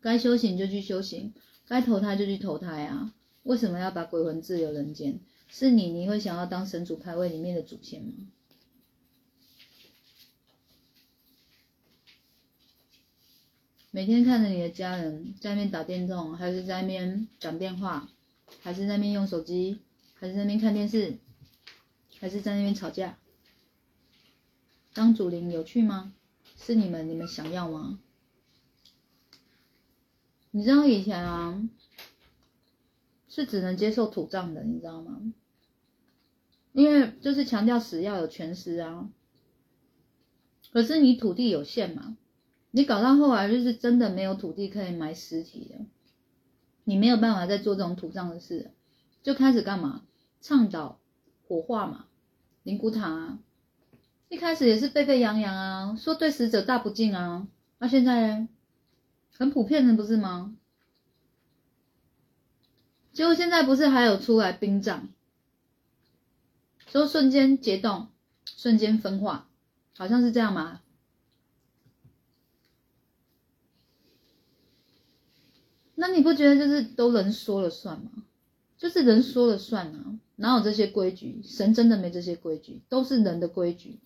[0.02, 1.32] 该修行就去修行，
[1.66, 3.14] 该投胎就去投胎啊。
[3.44, 5.20] 为什么要把鬼魂自由人间？
[5.48, 8.12] 是你，你会想要当神主牌位里面的主线吗？
[13.90, 18.08] 每天看着你的家人在那边打电动，还是在那边讲电话，
[18.60, 19.78] 还是在那边用手机，
[20.14, 21.18] 还是在那边看电视，
[22.18, 23.16] 还是在那边吵架？
[24.94, 26.12] 当主灵有趣吗？
[26.56, 28.00] 是你们你们想要吗？
[30.50, 31.62] 你知道以前啊，
[33.34, 35.20] 是只能接受土葬的，你知道吗？
[36.72, 39.10] 因为就是强调死要有全尸啊。
[40.70, 42.16] 可是你土地有限嘛，
[42.70, 45.84] 你搞到后来就是真的没有土地可以埋尸体了，
[46.84, 48.70] 你没有办法再做这种土葬的事，
[49.24, 50.02] 就开始干嘛？
[50.40, 51.00] 倡导
[51.48, 52.06] 火化嘛，
[52.62, 53.40] 灵骨塔啊。
[54.28, 58.46] 一开始也是沸沸扬扬啊，说对死者大不敬啊，那现在？
[59.36, 60.54] 很普遍的不是吗？
[63.14, 65.08] 结果现在不是还有出来冰杖，
[66.90, 68.08] 说瞬间解冻，
[68.44, 69.48] 瞬间分化。
[69.96, 70.80] 好像是这样吗？
[75.94, 78.10] 那你不觉得就是都人说了算吗？
[78.76, 81.40] 就是人说了算啊，哪有这些规矩？
[81.44, 84.00] 神真的没这些规矩，都是人的规矩。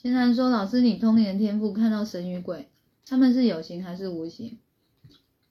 [0.00, 2.68] 现在说老师，你通灵天赋看到神与鬼。
[3.04, 4.58] 他们是有形还是无形？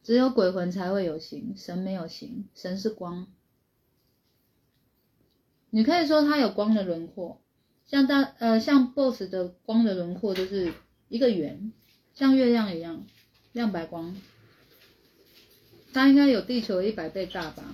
[0.04, 3.28] 只有鬼魂才会有形，神没有形，神是光。
[5.70, 7.42] 你可以说它有光的轮廓，
[7.88, 10.74] 像大呃像 BOSS 的光的轮廓就是
[11.10, 11.74] 一个圆，
[12.14, 13.06] 像月亮一样
[13.52, 14.16] 亮白光。
[15.92, 17.66] 它应该有地球一百倍大吧，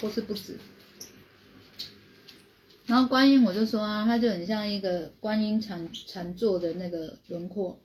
[0.00, 0.58] 或是不止。
[2.86, 7.78] 然后观音我就说啊，它就很像一个观音禅禅坐的那个轮廓。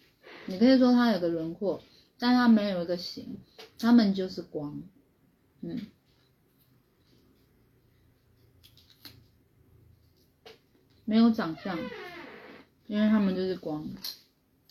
[0.45, 1.81] 你可以说它有个轮廓，
[2.19, 3.37] 但它没有一个形，
[3.79, 4.81] 它们就是光，
[5.61, 5.79] 嗯，
[11.05, 11.77] 没有长相，
[12.87, 13.87] 因为它们就是光。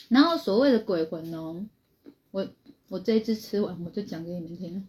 [0.09, 1.66] 然后所谓的鬼魂哦，
[2.31, 2.49] 我
[2.89, 4.87] 我这一次吃完我就讲给你们听。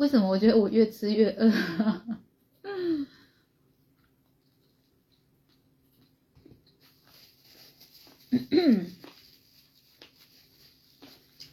[0.00, 1.52] 为什么我觉得我越吃越饿？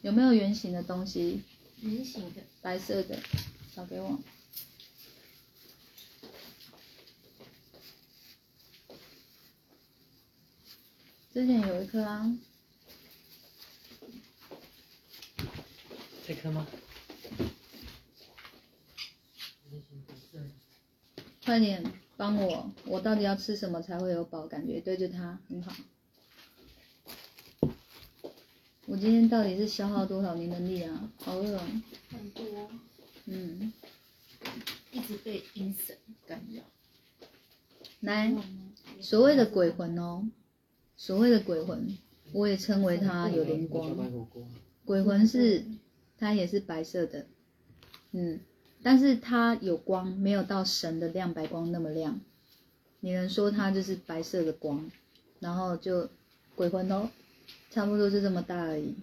[0.00, 1.42] 有没有圆形的东西？
[1.82, 3.18] 圆形的，白色的，
[3.76, 4.18] 找给我。
[11.34, 12.34] 之前有一颗啊。
[16.26, 16.66] 这颗吗？
[21.48, 21.82] 快点
[22.18, 24.82] 帮我，我到底要吃什么才会有饱感觉？
[24.82, 25.74] 对着它很好。
[28.84, 31.10] 我今天到底是消耗多少年能力啊？
[31.16, 31.58] 好饿。
[32.10, 32.44] 很多。
[33.24, 33.72] 嗯。
[34.92, 35.96] 一直被阴神
[36.26, 36.62] 干扰。
[38.00, 38.30] 来，
[39.00, 40.28] 所谓的鬼魂哦，
[40.98, 41.96] 所谓的鬼魂，
[42.32, 43.96] 我也称为它有灵光。
[44.84, 45.64] 鬼魂是，
[46.18, 47.26] 它也是白色的，
[48.12, 48.38] 嗯，
[48.82, 52.20] 但是它有光，没有到神的亮白光那么亮。
[53.00, 54.90] 你能说它就是白色的光，
[55.40, 56.08] 然后就
[56.54, 57.10] 鬼魂哦。
[57.70, 58.94] 差不多是这么大而已，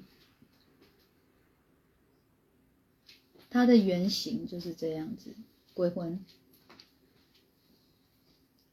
[3.50, 5.30] 它的原型就是这样子，
[5.74, 6.20] 鬼魂。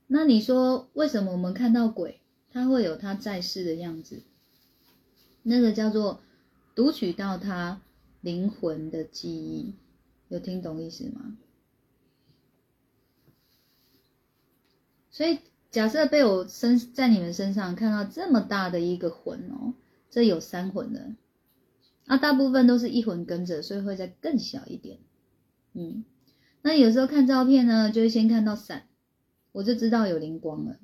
[0.07, 4.23] 那你说为什么我们看到鬼，它会有它在世的样子？
[5.43, 6.21] 那个叫做
[6.75, 7.81] 读取到它
[8.21, 9.75] 灵魂的记忆，
[10.33, 11.37] 有听懂意思吗？
[15.11, 15.39] 所以
[15.71, 19.75] 假设被我身在你们身上看到这么大的一个魂哦。
[20.11, 21.15] 这有三魂的，
[22.05, 24.99] 啊，大部分都是一魂跟着，所以会再更小一点。
[25.73, 26.05] 嗯，
[26.61, 28.89] 那有时候看照片呢，就会先看到闪，
[29.53, 30.79] 我就知道有灵光了。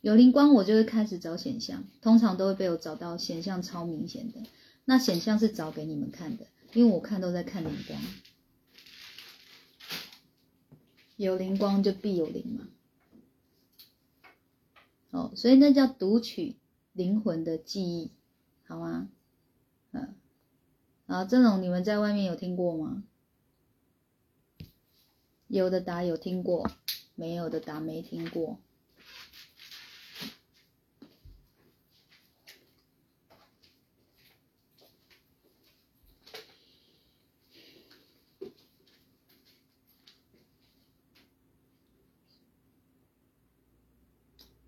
[0.00, 4.40] 有灵光，我就会开始找显像，通常都会被我找到显像超明显的。
[4.86, 8.00] 那显像是找给你们看的，因为我看都在看灵光。
[11.22, 12.68] 有灵光就必有灵嘛。
[15.10, 16.56] 哦，所以那叫读取
[16.92, 18.10] 灵魂的记忆。
[18.66, 19.08] 好吗？
[19.92, 20.14] 嗯，
[21.06, 23.04] 啊，这种你们在外面有听过吗？
[25.46, 26.68] 有的答有听过，
[27.14, 28.58] 没有的答没听过。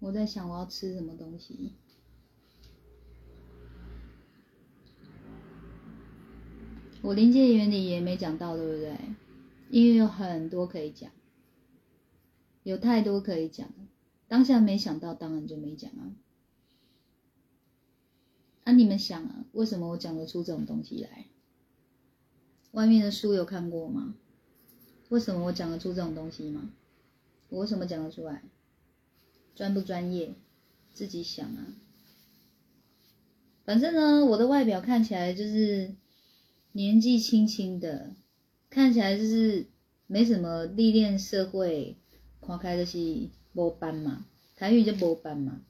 [0.04, 1.72] 我在想我要吃什么东西。
[7.00, 8.98] 我临界原理也没讲到，对不对？
[9.70, 11.10] 因为有很多可以讲，
[12.64, 13.66] 有太多可以讲。
[14.28, 16.12] 当下没想到，当然就没讲啊。
[18.64, 21.28] 啊，你们想啊，为什么我讲得出这种东西来？
[22.72, 24.14] 外面的书有看过吗？
[25.08, 26.70] 为什么我讲得出这种东西吗？
[27.48, 28.42] 我为什么讲得出来？
[29.54, 30.34] 专不专业？
[30.92, 31.74] 自己想啊。
[33.64, 35.94] 反正呢，我的外表看起来就是
[36.72, 38.14] 年纪轻轻的，
[38.70, 39.66] 看起来就是
[40.06, 41.96] 没什么历练社会，
[42.40, 45.62] 看开的是无班嘛，台语就无班嘛，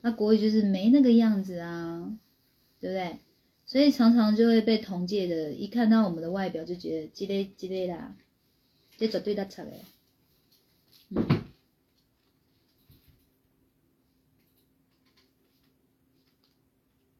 [0.00, 2.18] 那国语就是没那个样子啊，
[2.80, 3.18] 对不对？
[3.64, 8.14] 所以常常就会被同届的，一看到我们的外表就觉得这类这类啦，
[8.98, 9.70] 这绝对大差的。
[11.10, 11.35] 嗯。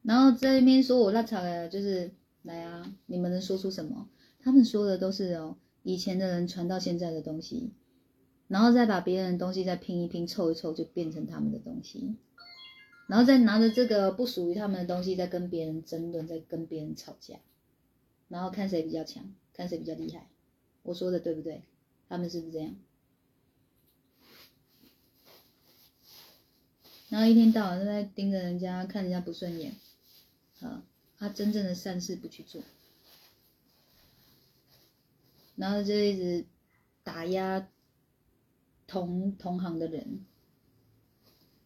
[0.06, 4.08] 然后在那边说我那场的，就是来啊，你们能说出什么？
[4.40, 7.72] 他们说的都是哦，以前的人传到现在的东西，
[8.46, 12.14] 然后再把别人的东西再拼一拼、凑一凑，就变成他们的东西，
[13.08, 17.40] 然后再拿着这个不属于他们的东西，再跟别人争论，再跟别人吵架，
[18.28, 20.28] 然后看谁比较强，看谁比较厉害。
[20.84, 21.62] 我说的对不对？
[22.08, 22.76] 他们是不是这样？
[27.08, 29.74] 然后一天到晚都在盯着人家，看人家不顺眼。
[30.60, 30.82] 啊，
[31.18, 32.62] 他真正的善事不去做，
[35.54, 36.44] 然后就一直
[37.02, 37.68] 打压
[38.86, 40.24] 同同行的人。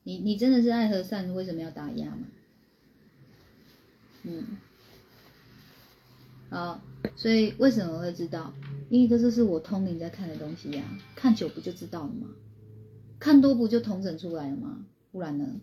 [0.02, 2.26] 你你真的是爱和善，为什么要打压嘛？
[4.22, 4.58] 嗯，
[6.48, 6.80] 好，
[7.16, 8.52] 所以为什么会知道？
[8.88, 12.28] 因为这就是我通灵在看的东西呀，看久不就知道了吗？
[13.18, 14.84] 看多不就同整出来了吗？
[15.12, 15.60] 不然呢？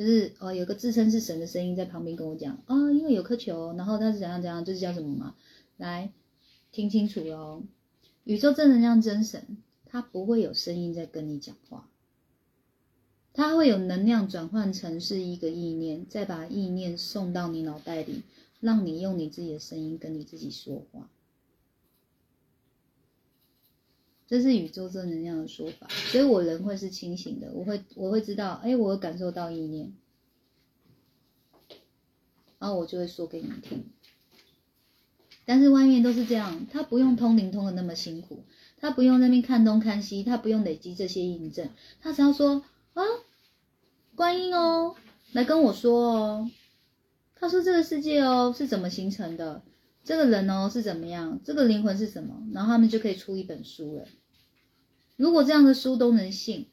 [0.00, 5.34] 就是哦，有个自称是神的声音在旁边跟我讲啊，因为有颗球，然后他是怎样怎样，就是叫什么嘛？
[5.76, 6.10] 来
[6.72, 7.62] 听清楚哦，
[8.24, 11.86] 宇宙正能量真神，它不会有声音在跟你讲话，
[13.34, 18.22] 它会有能量转换成是一个意念，再把意念送到你脑袋里，
[18.58, 21.10] 让你用你自己的声音跟你自己说话。
[24.30, 29.92] 这是宇宙正能量的说法，所以我人会是清醒的，我会我会知道，哎，我感受到意念，
[32.60, 33.86] 然后我就会说给你们听。
[35.44, 38.44] 但是外面都是这样，他不用通灵通的那么辛苦，
[38.78, 41.68] 他不用那边看东看西，他不用累积这些印证，
[42.00, 42.62] 他只要说
[42.94, 43.02] 啊，
[44.14, 44.94] 观音哦，
[45.32, 46.50] 来跟我说哦，
[47.34, 49.64] 他说这个世界哦是怎么形成的，
[50.04, 54.06] 这个人哦是怎么样，这个灵魂是什么，然后他们就可以出一本书了。
[55.20, 56.70] 如果这样的书都能信，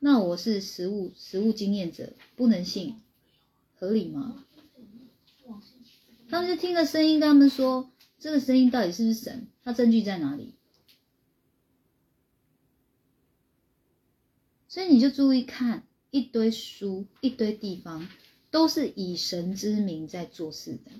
[0.00, 3.00] 那我是实物实物经验者，不能信，
[3.78, 4.44] 合理吗？
[6.28, 9.46] 他们就听了声音，跟他们说，这个声音到底是不是神？
[9.64, 10.52] 他证据在哪里？
[14.68, 18.06] 所以你就注意看，一堆书，一堆地方，
[18.50, 20.90] 都是以神之名在做事的。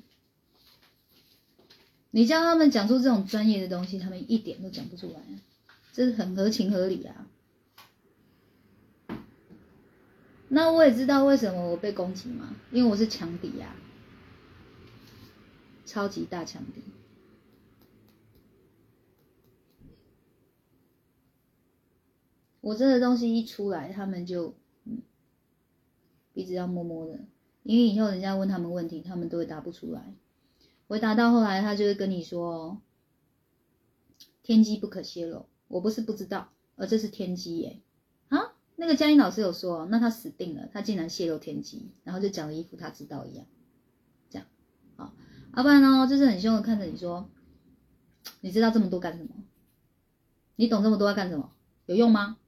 [2.10, 5.20] 你叫他们讲出这种专业的东西，他们一点都讲不出来。
[5.96, 7.26] 这是很合情合理啊。
[10.48, 13.74] 那我也知道为什么我被攻击嘛，因为我是强敌呀，
[15.86, 16.82] 超级大强敌。
[22.60, 25.00] 我这个东西一出来，他们就嗯
[26.34, 27.20] 鼻子要摸摸的，
[27.62, 30.12] 因为以后人家问他们问题，他们都会答不出来。
[30.88, 32.82] 回答到后来，他就会跟你说
[34.44, 37.80] ：“天机不可泄露。”我不是不知道，而这是天机耶！
[38.28, 43.46] 啊，那个佳音老师有说，那他死定了，他竟然泄露天机，然后就讲了一副他知道一样，
[44.30, 44.46] 这样，
[44.96, 45.14] 好，
[45.56, 47.28] 要不然呢，就是很凶的看着你说，
[48.40, 49.30] 你知道这么多干什么？
[50.56, 51.52] 你懂这么多要干什么？
[51.86, 52.38] 有用吗？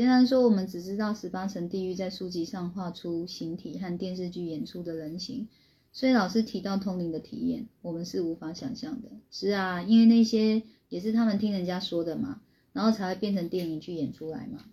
[0.00, 5.46] 简单说我们只知道十八层地狱在书籍上画出形体和电视剧演出的人形，
[5.92, 9.10] 所以老师提到通灵的体验，我们是无法想象的。
[9.30, 12.40] 是啊，因为那些也是他们听人家说的嘛，
[12.72, 14.64] 然后才会变成电影去演出来嘛，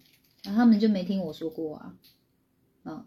[0.45, 1.97] 然后他们就没听我说过啊，
[2.85, 3.03] 嗯。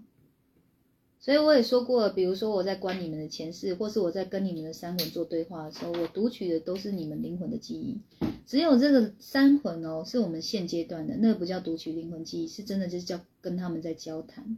[1.21, 7.99] 所以我也说过，比如说我在观你们的前世，或是我在跟你们的三魂做对话的时候，我读取的都是你们灵魂的记忆。
[8.47, 14.57] 只有这个三魂哦，是我们现阶段的，那个不叫读取灵魂记忆，是真的就是叫跟他们在交谈。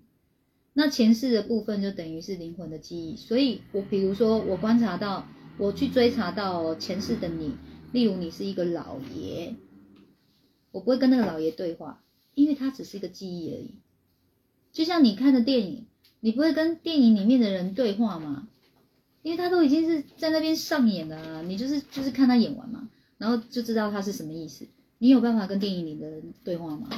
[0.72, 3.16] 那前世的部分就等于是灵魂的记忆。
[3.16, 5.26] 所以我比如说我观察到，
[5.58, 7.56] 我去追查到前世的你，
[7.92, 9.56] 例如你是一个老爷，
[10.70, 12.04] 我不会跟那个老爷对话，
[12.36, 13.74] 因为他只是一个记忆而已。
[14.72, 15.86] 就像你看的电影，
[16.24, 18.46] 你不会跟电影里面的人对话吗？
[19.22, 24.68] 因为他都已经是在那边上演了啊，你就是就是看他演完嘛，然后就知道他是什么意思。
[24.98, 26.88] 你有办法跟电影里的人对话吗？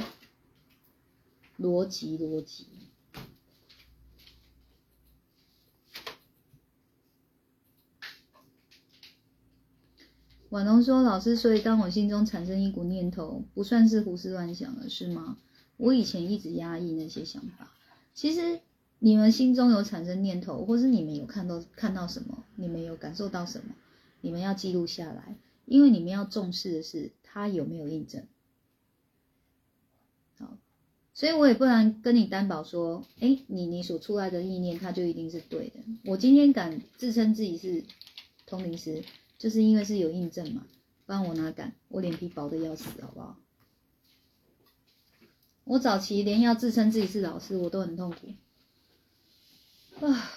[1.59, 2.67] 逻辑，逻辑。
[10.49, 15.39] 婉彤说：“老师，所以当我心中产生一股念头，不算是胡思乱想了，是吗？
[15.77, 17.73] 我以前一直压抑那些想法。
[18.13, 18.61] 其实
[18.99, 23.75] 你们心中有产生念头，或是你们有看到看到什么，你们有感受到什么，
[24.21, 25.35] 你们要记录下来，
[25.65, 28.25] 因为你们要重视的是它有没有印证。
[30.37, 30.57] 好，
[31.13, 35.79] 所以我也不能跟你担保说，哎，你你所出来的意念，它就一定是对的。
[36.05, 37.83] 我今天敢自称自己是
[38.45, 39.03] 通灵师。”
[39.37, 40.65] 就是因为是有印证嘛，
[41.05, 41.73] 不然我哪敢？
[41.89, 43.37] 我脸皮薄的要死，好不好？
[45.65, 48.29] 我早期连要自称自己是老师，我都很痛苦
[50.01, 50.31] 啊。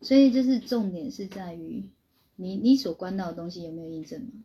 [0.00, 1.88] 所以就是重点是在于
[2.34, 4.44] 你你所关到的东西有没有印证吗？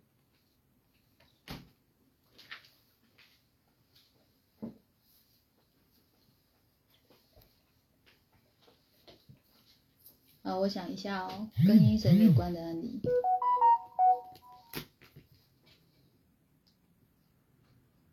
[10.43, 13.01] 啊，我想一下哦，跟阴神有关的案例。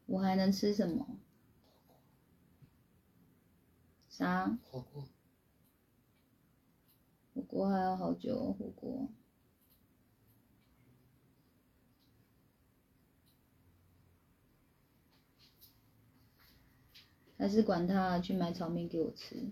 [0.06, 1.06] 我还能吃什么？
[4.16, 4.56] 啥？
[4.70, 5.08] 火锅。
[7.34, 9.08] 火锅还要好久哦，火锅。
[17.36, 19.50] 还是管他，去买炒面给我吃。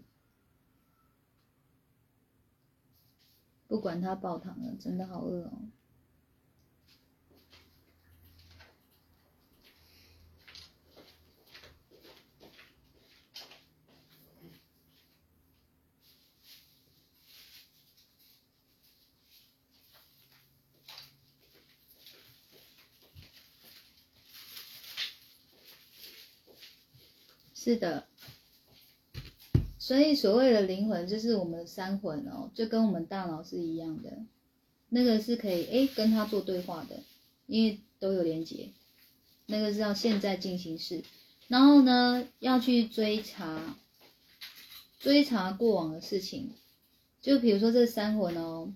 [3.66, 5.68] 不管他爆糖了，真的好饿哦。
[27.62, 28.08] 是的。
[29.78, 34.18] 所以所谓的灵魂就是我们三魂哦，就跟我们大脑是一样的，
[34.88, 37.00] 那个是可以哎跟他做对话的，
[37.46, 38.70] 因为都有连接。
[39.46, 41.04] 那个是叫现在进行式，
[41.46, 43.76] 然后呢要去追查，
[44.98, 46.50] 追查过往的事情。
[47.20, 48.72] 就比如说这三魂哦，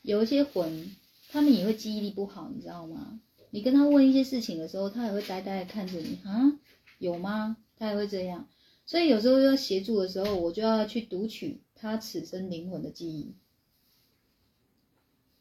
[0.00, 0.96] 有一些魂，
[1.28, 3.20] 他们也会记忆力不好，你知道吗？
[3.50, 6.52] 你跟他问一些事情的时候，他也会呆呆的看着你啊，
[6.98, 7.56] 有吗？
[7.80, 8.46] 他也会这样。
[8.84, 13.34] 所以有时候要协助的时候，我就要去读取他此生灵魂的记忆，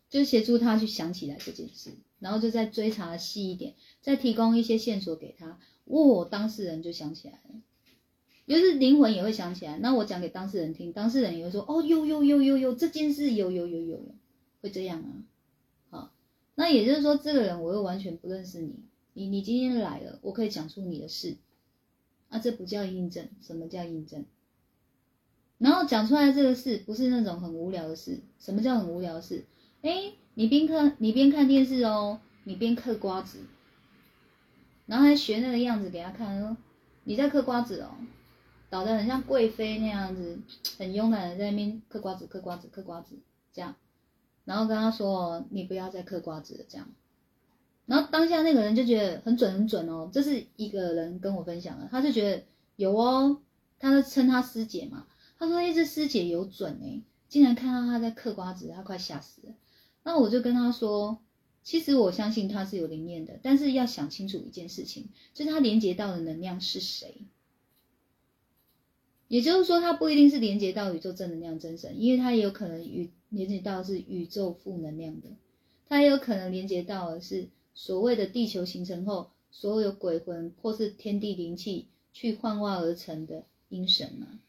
[0.09, 7.61] 就协助他去想起来这件事，然后就再追查细一点，再提供一些线索给他，哦，当事人就想起来了，
[8.47, 9.77] 就是灵魂也会想起来。
[9.79, 14.15] 那我讲给当事人听，当事人也会说，哦，有有有有有这件事，有有有有有，
[14.61, 15.25] 会这样啊。
[15.89, 16.13] 好，
[16.55, 18.75] 那也就是说，这个人我又完全不认识你，
[19.13, 21.37] 你你今天来了，我可以讲出你的事。
[22.29, 23.27] 啊，这不叫印证。
[23.41, 24.25] 什么叫印证？
[25.57, 28.21] 然后讲出来这个事，不是那种很无聊的事。
[28.39, 29.45] 什么叫很无聊的事？
[29.81, 33.39] 哎，你边看你边看电视哦，你边嗑瓜子，
[34.85, 36.55] 然后还学那个样子给他看，说
[37.03, 37.91] 你在嗑瓜子哦，
[38.69, 40.39] 搞得很像贵妃那样子，
[40.77, 43.17] 很慵懒的在那边嗑瓜子、嗑瓜子、嗑瓜子
[43.51, 43.75] 这样，
[44.45, 46.89] 然后跟他说，你不要再嗑瓜子了，这样。
[47.89, 52.43] 然后当下那个人就觉得很准很准哦，这是一个人跟我分享的，他就觉得
[52.75, 53.41] 有哦，
[53.79, 55.07] 他就称他师姐嘛，
[55.39, 59.53] 他说哎这师姐有准哎，竟然看到他在嗑瓜子，他快吓死了。
[60.03, 61.17] 那我就跟他说，
[61.63, 67.25] 其实我相信他是有灵验的，但是要想清楚一件事情，就是他连接到的能量是谁，
[69.27, 75.29] 也就是说他不一定是连接到宇宙正能量真神，因为他也有可能与连接到是宇宙负能量的，
[75.87, 77.49] 他也有可能连接到的是。
[77.81, 84.41] 所谓的地球形成后，所有鬼魂或是天地灵气去幻化而成的阴神嘛，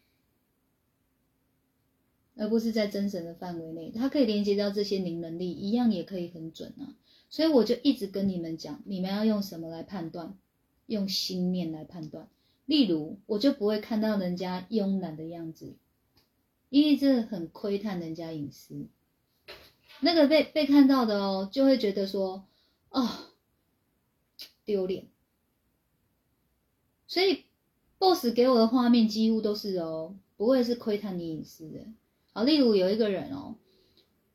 [2.34, 6.90] 而不是在真神的范围内，它可以连接到这些灵能力，一样也可以很准啊。
[7.30, 10.36] 所以我就一直跟你们讲，你们要用什么来判断？
[10.86, 12.28] 用心念来判断。
[12.66, 15.74] 例如，我就不会看到人家慵懒的样子，
[16.68, 18.86] 因为这很窥探人家隐私。
[20.00, 22.44] 那个被被看到的哦，就会觉得说。
[22.90, 23.08] 哦，
[24.64, 25.06] 丢脸！
[27.06, 27.44] 所以
[27.98, 31.86] ，boss 给我的画面几乎都是哦，不会是窥探你隐私的。
[32.32, 33.56] 好，例如有一个人哦，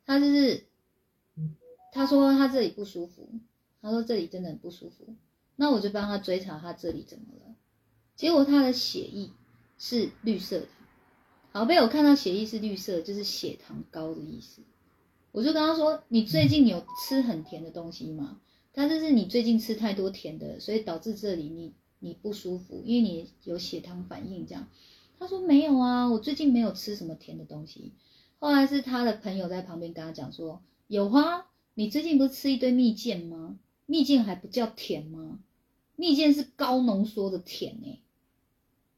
[0.06, 0.66] 他就是
[1.92, 3.30] 他说他这里不舒服，
[3.82, 5.16] 他说这里真的很不舒服，
[5.56, 7.56] 那我就帮他追查他这里怎么了。
[8.16, 9.32] 结果他的血液
[9.78, 10.68] 是绿色的。
[11.52, 14.62] 好，被我看到血液是绿色，就是血糖高的意思。
[15.32, 18.42] 我就跟他说：“你最近有吃很甜的东西吗？”
[18.76, 24.68] 他就是你最近吃太多甜的，所以导致这里你你不舒服，因为你有血糖反应这样。
[25.18, 27.94] 他说没有啊，我最近没有吃什么甜的东西。
[28.38, 33.58] 后来是他的朋友在旁边跟他讲说：“有啊，你最近不是吃一堆蜜饯吗？
[33.86, 35.40] 蜜饯还不叫甜吗？
[35.96, 38.00] 蜜饯是高浓缩的甜哎、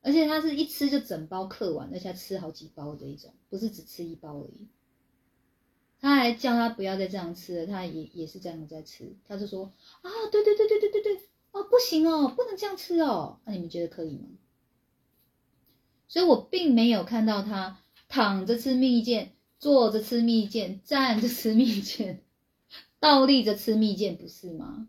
[0.02, 4.66] 而且他是一吃就整包嗑完，而且吃好几包的一种，不是只吃一包而已。
[6.00, 9.16] 他还叫他不要再这样吃了，他也也是这样在吃。
[9.28, 9.72] 他就说
[10.02, 11.22] 啊，对对对对对对对，
[11.52, 13.40] 哦不行哦，不能这样吃哦。
[13.46, 14.28] 那、你们觉得可以吗？
[16.08, 22.20] 所以我并没有看到他躺着吃蜜饯，坐着吃蜜饯，站着吃蜜饯，
[23.00, 24.88] 倒立着吃蜜饯，不是吗？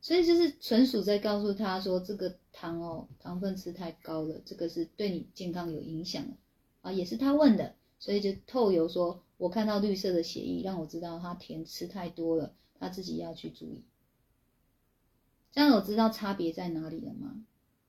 [0.00, 6.36] 所以就是纯属在告诉他说，这个糖哦，糖分吃太高了，这个是对你健康有影响的
[6.82, 13.84] 啊，也是他问的，所以就透由说，我看到绿色的血液，让我知道他甜吃太多了，他自己要去注意。
[15.52, 17.44] 这样有知道差别在哪里了吗？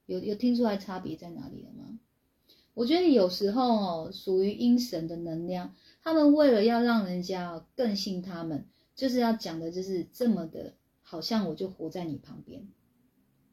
[0.06, 2.00] 有有听出来差别在哪里了吗？
[2.74, 12.68] 我觉得有时候哦，属于阴神的能量，他们为了要让人家更信他们，就是要讲的就是这么的，好像我就活在你旁边，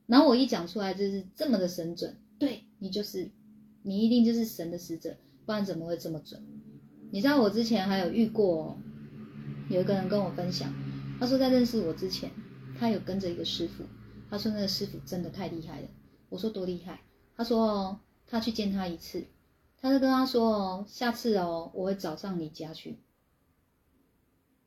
[0.07, 3.31] 然后我一讲出来就是这么的神准，对你就是，
[3.83, 5.17] 你一定就是神的使者，
[5.47, 6.43] 不然怎么会这么准？
[7.11, 8.77] 你知道我之前还有遇过、
[9.69, 10.73] 有一个人跟我分享，
[11.21, 12.31] 他说在认识我之前，
[12.79, 13.85] 他有跟着一个师傅，
[14.29, 15.89] 他说那个师傅真的太厉害了。
[16.29, 17.01] 我说多厉害？
[17.37, 19.25] 他说哦，他去见他一次，
[19.81, 22.99] 他就跟他说哦，下次哦，我会找上你家去。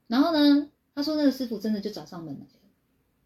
[0.08, 2.48] 然后呢，他说那个师傅真的就找上门来了。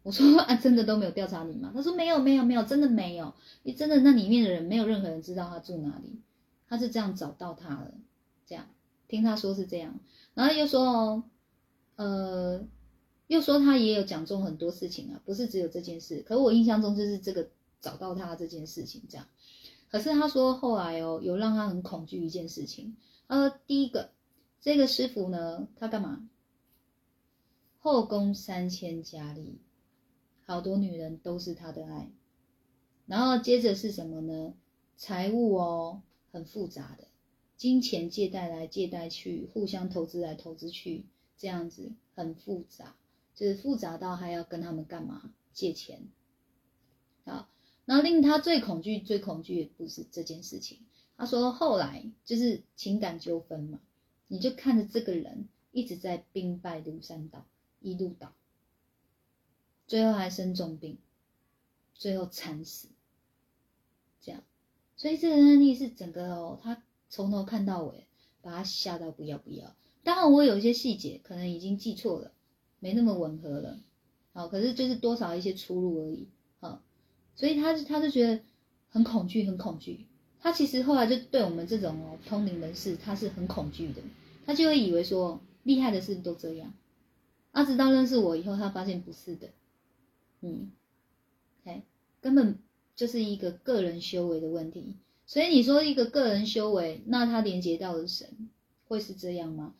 [0.02, 1.70] 我说 啊，真的都没有调查你吗？
[1.72, 3.32] 他说没有没有没有，真的没有，
[3.62, 6.18] 你真的那里面的人没有任何人知道他住哪里，
[6.72, 7.92] 他是这样找到他了，
[8.46, 8.66] 这样
[9.08, 10.00] 听他说是这样，
[10.32, 11.24] 然后又说哦，
[11.96, 12.66] 呃，
[13.26, 17.50] 又说他也有讲中很多事情啊，不是只有这件事，可是我印象中就是这个。
[17.82, 19.26] 找到他这件事情，这样。
[19.90, 22.96] 可是他说后来哦，有让他很恐惧一件事情。
[23.26, 24.12] 他说第一个，
[24.60, 26.28] 这个师傅呢，他干嘛？
[27.80, 29.58] 后宫三千佳丽，
[30.44, 32.12] 好多女人都是他的爱。
[33.06, 34.54] 然后接着是什么呢？
[34.96, 36.02] 财务哦，
[36.32, 37.06] 很复杂的，
[37.56, 41.04] 金钱借贷来借贷去，互相投资来投资去，
[41.38, 42.96] 这样子很复杂，
[43.36, 45.32] 就是复杂到还要跟他们干嘛？
[45.52, 46.08] 借钱。
[47.24, 47.48] 好。
[47.84, 50.78] 那令他最恐惧、最恐惧的不是这件事情。
[51.16, 53.80] 他说后来就是情感纠纷嘛，
[54.28, 57.44] 你就看着这个人一直在兵败如山倒，
[57.80, 58.32] 一路倒，
[59.88, 60.96] 最后还生重病，
[61.92, 62.86] 最后惨死，
[65.02, 68.06] 所以这个案例是整个哦，他从头看到尾，
[68.40, 69.74] 把他吓到不要不要。
[70.04, 72.30] 当然我有一些细节可能已经记错了，
[72.78, 73.80] 没那么吻合了，
[74.32, 76.28] 好，可是就是多少一些出入而已，
[76.60, 76.80] 好。
[77.34, 78.44] 所以他他就觉得
[78.90, 80.06] 很恐惧，很恐惧。
[80.38, 84.00] 他其实后来就对我们这种哦通灵人士，他是很恐惧的。
[84.46, 86.72] 他就会以为说厉害的事都这样。
[87.50, 89.48] 啊，直到认识我以后，他发现不是的。
[90.42, 90.70] 嗯，
[91.64, 91.82] 哎，
[92.20, 92.60] 根本
[93.02, 94.94] 就是一个个人修为的问题。
[95.26, 98.48] 所以你说一个个人修为，那他连接到了神，
[98.86, 99.74] 会是这样吗？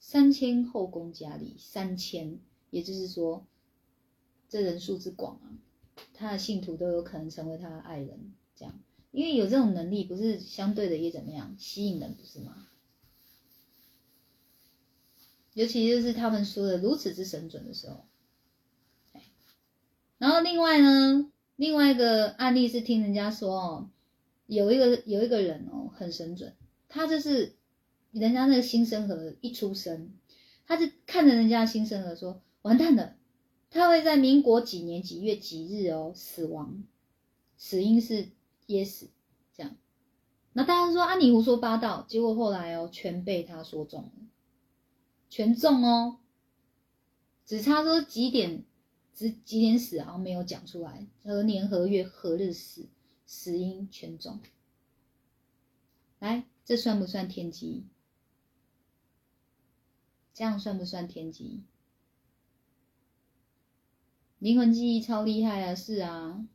[0.00, 2.38] 三千后宫佳丽，三千，
[2.70, 3.44] 也就是说，
[4.48, 5.52] 这人数之广啊。
[6.14, 8.80] 他的信徒都有可能成为他的爱人，这样，
[9.12, 12.68] 因为有这种能力，不是相对的也怎么样吸引人，不是吗？
[15.52, 18.06] 尤其就是他们说的如此之神准的时候。
[20.16, 23.90] 然后另外呢，另外一个案例是听人家说哦，
[24.46, 26.54] 有一个有一个人哦很神准，
[26.88, 27.56] 他就是
[28.10, 30.10] 人家那个新生儿一出生，
[30.66, 33.16] 他就看着人家新生儿说完蛋了。
[33.70, 36.84] 他会在民国几年几月几日哦死亡，
[37.56, 38.28] 死因是
[38.66, 39.10] 噎死，
[39.52, 39.74] 这样。
[40.52, 42.04] 那大家说啊，你胡说八道。
[42.08, 44.12] 结果后来哦，全被他说中了，
[45.28, 46.18] 全中哦，
[47.44, 48.62] 只差说几点，
[49.14, 52.88] 几几点死，好像没有讲出来，何年何月何日死，
[53.24, 54.40] 死因全中。
[56.18, 57.84] 来，这算不算天机？
[60.34, 61.62] 这样算不算天机？
[64.40, 65.74] 灵魂记忆超厉害啊！
[65.74, 66.46] 是啊，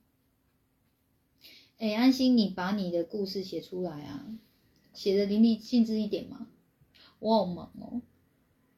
[1.78, 4.38] 哎，安心，你把你的故事写出来啊，
[4.94, 6.48] 写的淋漓尽致一点嘛。
[7.20, 8.02] 我好忙哦，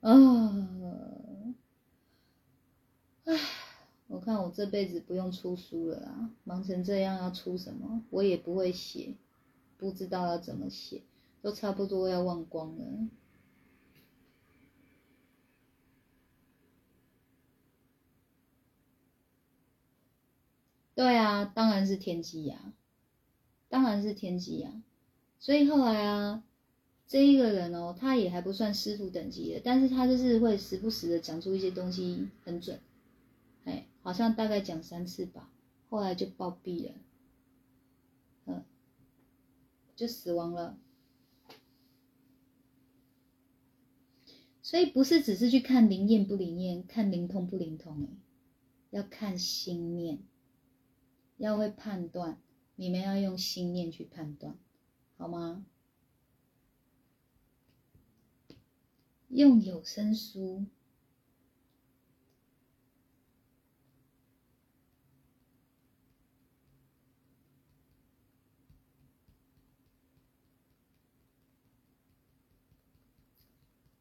[0.02, 1.56] 啊，
[3.26, 3.40] 唉，
[4.12, 8.04] 我看我这辈子不用出书了啦，忙成这样要出什么？
[8.10, 9.16] 我也不会写，
[9.78, 11.02] 不知道要怎么写，
[11.42, 13.08] 都差不多要忘光了。
[20.94, 22.74] 对啊，当然是天机呀、
[23.70, 24.84] 当然是天机呀、
[25.40, 26.44] 所以后来啊，
[27.08, 32.78] 这一个人哦，他也还不算师傅等级的，但是他就是会时不时的讲出一些东西很准，
[34.02, 35.52] 好像大概讲三次吧，
[35.90, 36.96] 后来就暴毙了，
[38.46, 38.64] 嗯，
[39.96, 40.78] 就死亡了。
[44.62, 48.08] 所以不是只是去看灵验不灵验，看灵通不灵通，哎，
[48.92, 50.20] 要看心念。
[51.38, 52.40] 要会判断，
[52.76, 54.56] 你们要用心念去判断，
[55.18, 55.66] 好吗？
[59.30, 60.66] 用有声书，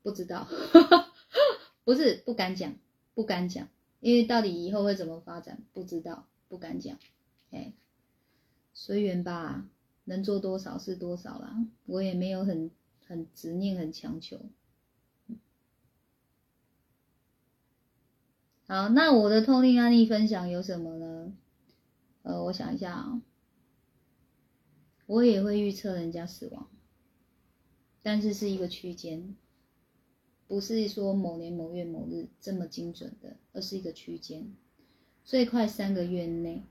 [0.03, 0.47] 不知道，
[1.85, 2.75] 不是不敢讲，
[3.15, 3.69] 不敢讲，
[4.01, 6.99] 因为到底以后会怎么发展，不知道，不敢讲。
[7.51, 7.73] 哎，
[8.73, 9.67] 随缘吧，
[10.05, 11.67] 能做多少是多少啦。
[11.87, 12.71] 我也没有很
[13.07, 14.41] 很执念，很强求。
[18.67, 21.33] 好，那我的通灵案例分享有什么呢？
[22.23, 23.21] 呃，我想一下啊，
[25.07, 26.69] 我也会预测人家死亡，
[28.03, 29.35] 但是是一个区间，
[30.51, 34.53] 不是说某年某月某日这么精准的，而是一个区间，
[35.25, 36.65] 最快三个月内。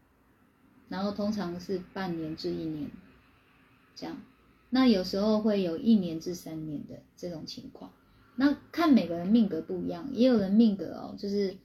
[0.89, 2.91] 然后通常是半年至一年，
[3.95, 4.21] 这样。
[4.69, 7.93] 那有时候会有一年至三年的这种情况。
[8.36, 11.55] 那看每个人命格不一样，也有人命格哦，就是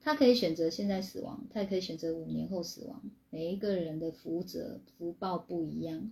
[0.00, 3.00] 他可以选择现在死亡，他也可以选择五年后死亡。
[3.30, 6.10] 每一个人的福泽福报不一样，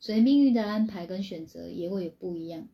[0.00, 2.68] 所以命运的安排跟选择也会有不一样。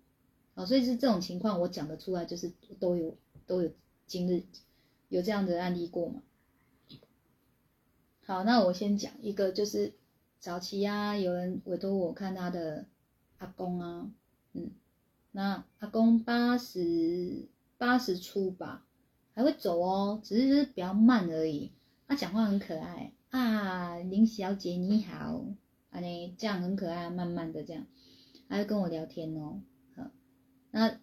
[0.54, 3.70] 啊，所以是这种情况，我讲得出来，就是都有都有
[4.06, 4.42] 今日
[5.08, 6.22] 有这样的案例过嘛。
[8.26, 9.92] 好，那我先讲一个，就是
[10.38, 12.86] 早期啊，有人委托我看他的
[13.38, 14.10] 阿公啊，
[14.52, 14.70] 嗯，
[15.32, 18.86] 那阿公八十八十出吧，
[19.34, 21.72] 还会走哦，只是是比较慢而已。
[22.06, 25.44] 他讲话很可爱啊，林小姐你好，
[25.90, 27.84] 啊你这样很可爱，慢慢的这样，
[28.48, 29.60] 还会跟我聊天哦，
[30.74, 30.98] 那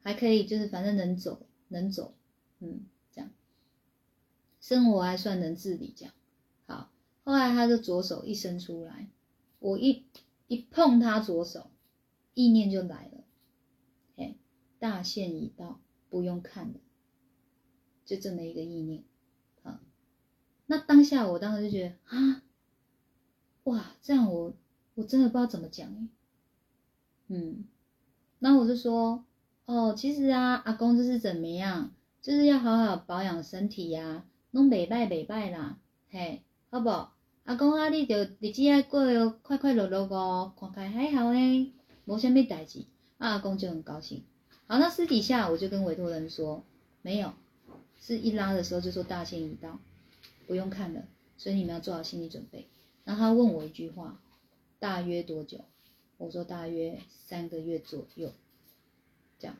[0.00, 2.14] 还可以就是反正能走能走，
[2.60, 3.30] 嗯，这样，
[4.62, 6.14] 生活还算能自理这样。
[6.64, 6.90] 好，
[7.22, 9.10] 后来他就左手一伸出来，
[9.58, 10.06] 我一
[10.46, 11.70] 一碰他左手，
[12.32, 13.24] 意念就来了，
[14.16, 14.38] 嘿，
[14.78, 16.80] 大限已到，不用看了，
[18.06, 19.04] 就这么一个意念，
[19.64, 19.82] 啊，
[20.64, 22.42] 那当下我当时就觉得啊，
[23.64, 24.54] 哇，这样我
[24.94, 26.08] 我真的不知道怎么讲哎，
[27.26, 27.64] 嗯，
[28.44, 29.24] 那我就说，
[29.64, 31.90] 哦，其实啊，阿公就是怎么样，
[32.20, 35.78] 就是要好好保养身体呀，弄北拜北拜啦，
[36.10, 36.42] 嘿。
[36.68, 36.90] 好不？
[37.44, 41.72] 阿公啊，你就日子爱过得快快乐乐哦，看起来还好呢，
[42.04, 42.84] 无虾米代志。
[43.16, 44.22] 阿公就很高兴。
[44.66, 46.62] 好，那私底下我就跟委托人说，
[47.00, 47.32] 没有，
[47.98, 49.78] 是一拉的时候就说大限已到，
[50.46, 51.04] 不用看了，
[51.38, 52.68] 所以你们要做好心理准备。
[53.04, 54.20] 然后他问我一句话，
[54.78, 55.64] 大约多久？
[56.24, 58.32] 我说大约三个月左右，
[59.38, 59.56] 这样。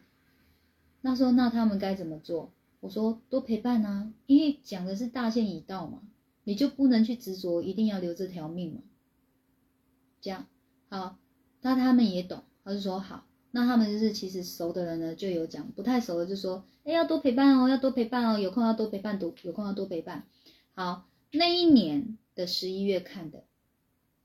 [1.02, 2.52] 那说那他们该怎么做？
[2.80, 6.02] 我说多陪伴啊，因为讲的是大限已到嘛。
[6.46, 8.82] 你就不能去执着，一定要留这条命嘛？
[10.20, 10.46] 这样
[10.90, 11.16] 好，
[11.62, 13.26] 那他们也懂，他就说好。
[13.50, 20.26] 那他们就是其实熟的人呢，就有讲；不太熟的就说，哎，要多陪伴哦，要多陪伴哦，有空要多陪伴，多有空要多陪伴。
[20.74, 23.44] 好，那一年的十一月看的，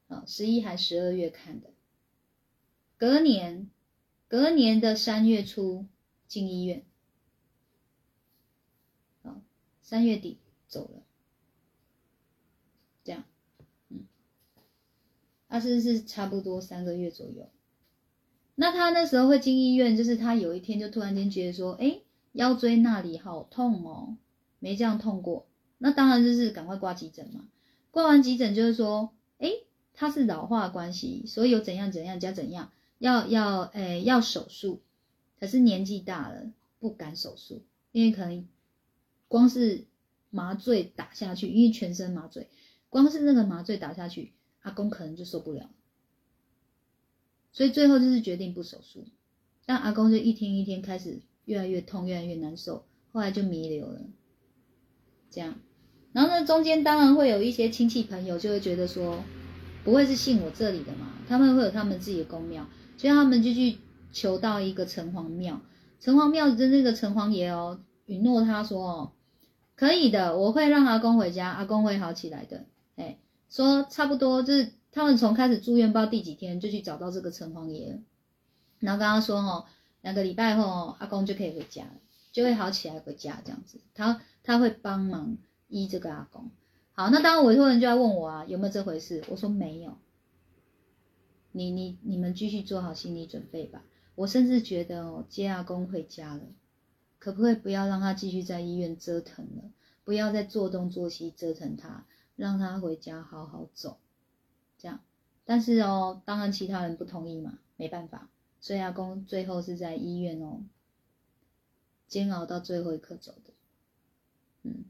[0.10, 1.70] 啊，十一还十二月看的，
[3.00, 3.70] 隔年，
[4.28, 5.86] 隔年的三月初
[6.28, 6.84] 进医院，
[9.24, 9.42] 啊，
[9.82, 11.04] 三月底走了。
[13.06, 13.24] 这样，
[13.88, 14.06] 嗯，
[15.48, 17.50] 他是是差不多三个月左右。
[18.56, 22.02] 那他那时候会进医院，就是他有一天就突然间觉得说，哎，
[22.34, 24.18] 腰椎那里好痛哦，
[24.60, 25.48] 没这样痛过。
[25.78, 27.48] 那当然就是赶快挂急诊嘛。
[27.92, 29.50] 挂完急诊就是说，哎，
[29.94, 34.82] 他是老化关系，所以有怎样怎样加怎样，要要诶要手术，
[35.40, 38.48] 可是年纪大了不敢手术，因为可能
[39.28, 39.86] 光是
[40.30, 42.48] 麻醉打下去，因为全身麻醉。
[42.90, 44.32] 光是那个麻醉打下去，
[44.62, 45.70] 阿公可能就受不了，
[47.52, 49.06] 所以最后就是决定不手术。
[49.66, 54.02] 但阿公就一天一天开始越来越痛，越来越难受，后来就弥留了。
[55.30, 55.60] 这样，
[56.12, 59.24] 然后呢，中间当然会有一些亲戚朋友就会觉得说，
[59.84, 61.14] 不会是信我这里的嘛？
[61.28, 62.68] 他们会有他们自己的公庙，
[63.00, 63.78] 所以他们就去
[64.12, 65.62] 求到一个城隍庙。
[66.02, 69.12] 城隍庙的那个城隍爷哦，允诺他说哦，
[69.78, 72.66] 可以的，我会让阿公回家，阿公会好起来的。
[72.98, 73.18] 哎，
[73.50, 78.02] 说差不多就是他们从开始住院不知道第几天就去找到这个城隍爷，
[78.80, 79.64] 然后跟他说哦，
[80.02, 81.94] 两个礼拜后哦，阿公就可以回家了，
[82.34, 83.80] 就会好起来回家这样子。
[83.94, 85.38] 他他会帮忙
[85.70, 86.52] 医这个阿公。
[86.92, 89.24] 好，那当然委托人就要问我啊，有没有这回事？
[89.30, 89.98] 我说没有。
[91.60, 93.84] 你你你们继续做好心理准备吧。
[94.16, 96.44] 我甚至觉得哦，接阿公回家了，
[97.20, 99.70] 可不可以不要让他继续在医院折腾了？
[100.06, 102.06] 不要再做东做西折腾他，
[102.38, 104.00] 让他回家好好走。
[104.78, 105.04] 这样，
[105.44, 108.30] 但是哦，当然其他人不同意嘛，没办法，
[108.62, 110.64] 所以阿公最后是在医院哦，
[112.08, 113.52] 煎熬到最后一刻走的。
[114.64, 114.86] 嗯，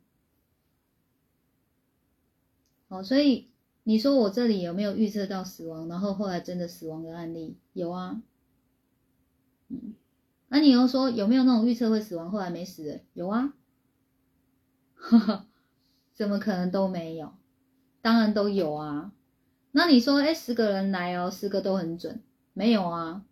[2.87, 3.49] 哦，所以
[3.83, 7.57] 你说我这里有没有预测到死亡，然后后来真的死亡的案例？
[7.73, 8.21] 有啊。
[9.69, 9.95] 嗯，
[10.47, 13.01] 那你又说有没有那种预测会死亡后来没死的？
[13.13, 13.53] 有啊，
[14.95, 15.45] 呵 呵
[16.13, 17.33] 怎么可能都没有？
[18.01, 19.13] 当然都有啊。
[19.71, 22.21] 那你说，哎，十个人来哦，十个都很准？
[22.53, 23.23] 没有啊，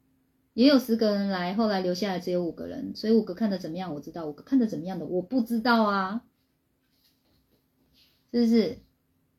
[0.53, 3.93] 也有十个人来，后来留下来只有五个人，所以五个看的怎么样？
[3.93, 6.23] 我知道，五个看的怎么样的我不知道啊，
[8.31, 8.77] 是不是？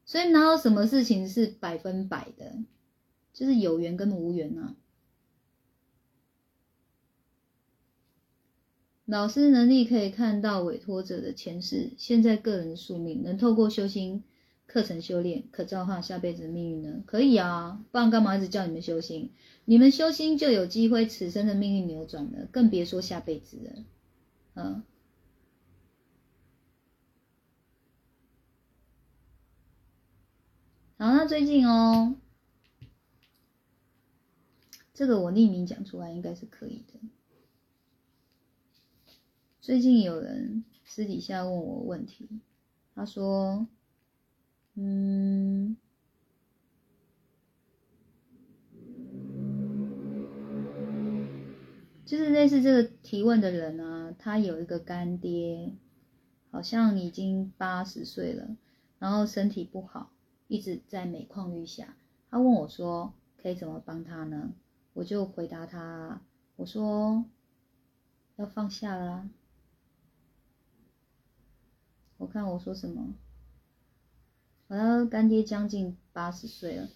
[0.08, 2.56] 所以哪有什么事情是百分百的？
[3.34, 4.74] 就是有缘跟无缘啊。
[9.04, 14.24] 老师能力可以看到委托者的前世，现在个人宿命，能透过修心
[14.66, 17.02] 课程修炼，可造化下辈子的命运呢？
[17.04, 19.32] 可以啊，不然干嘛一直叫你们修心？
[19.66, 23.84] 你们修心就有机会此生的命运扭转了，更别说下辈子了。
[24.54, 24.82] 嗯，
[31.00, 32.16] 好，那最近哦，
[34.92, 36.98] 这个我匿名讲出来应该是可以的。
[39.60, 42.28] 最近有人私底下问我问题，
[42.96, 43.68] 他说
[44.74, 45.76] ：“嗯，
[52.04, 55.70] 就是类似这个提问的人啊，他有一个干爹，
[56.50, 58.56] 好像已经八十岁了，
[58.98, 60.10] 然后身体不好，
[60.48, 61.94] 一直在每况愈下。
[62.30, 64.52] 他问我说，可以怎么帮他呢？
[64.94, 66.20] 我就回答他，
[66.56, 67.24] 我说
[68.36, 69.28] 要放下啦。”
[72.18, 73.14] 我看我说什么，
[74.66, 76.88] 好像干爹将近八十岁了，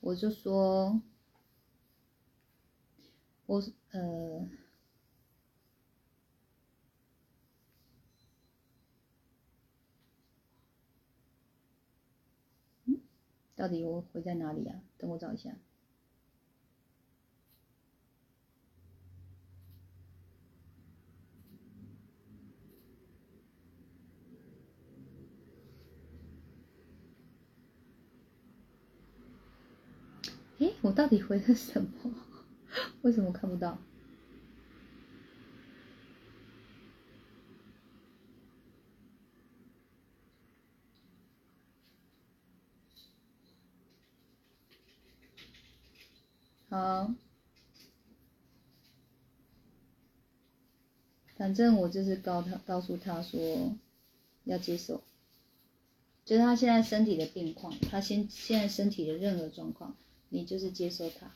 [0.00, 1.02] 我就说，
[3.44, 4.48] 我呃，
[13.56, 14.80] 到底我回在哪里啊？
[14.98, 15.56] 等我找一下。
[30.58, 31.90] 哎，我到底回了什么？
[33.02, 33.78] 为什么看不到？
[46.68, 47.12] 好，
[51.36, 53.74] 反正我就是告他，告诉他说
[54.44, 55.02] 要接受，
[56.24, 59.96] 就是他现在身体的病况，他现现在身体的任何状况。
[60.28, 61.32] 你就是接受他，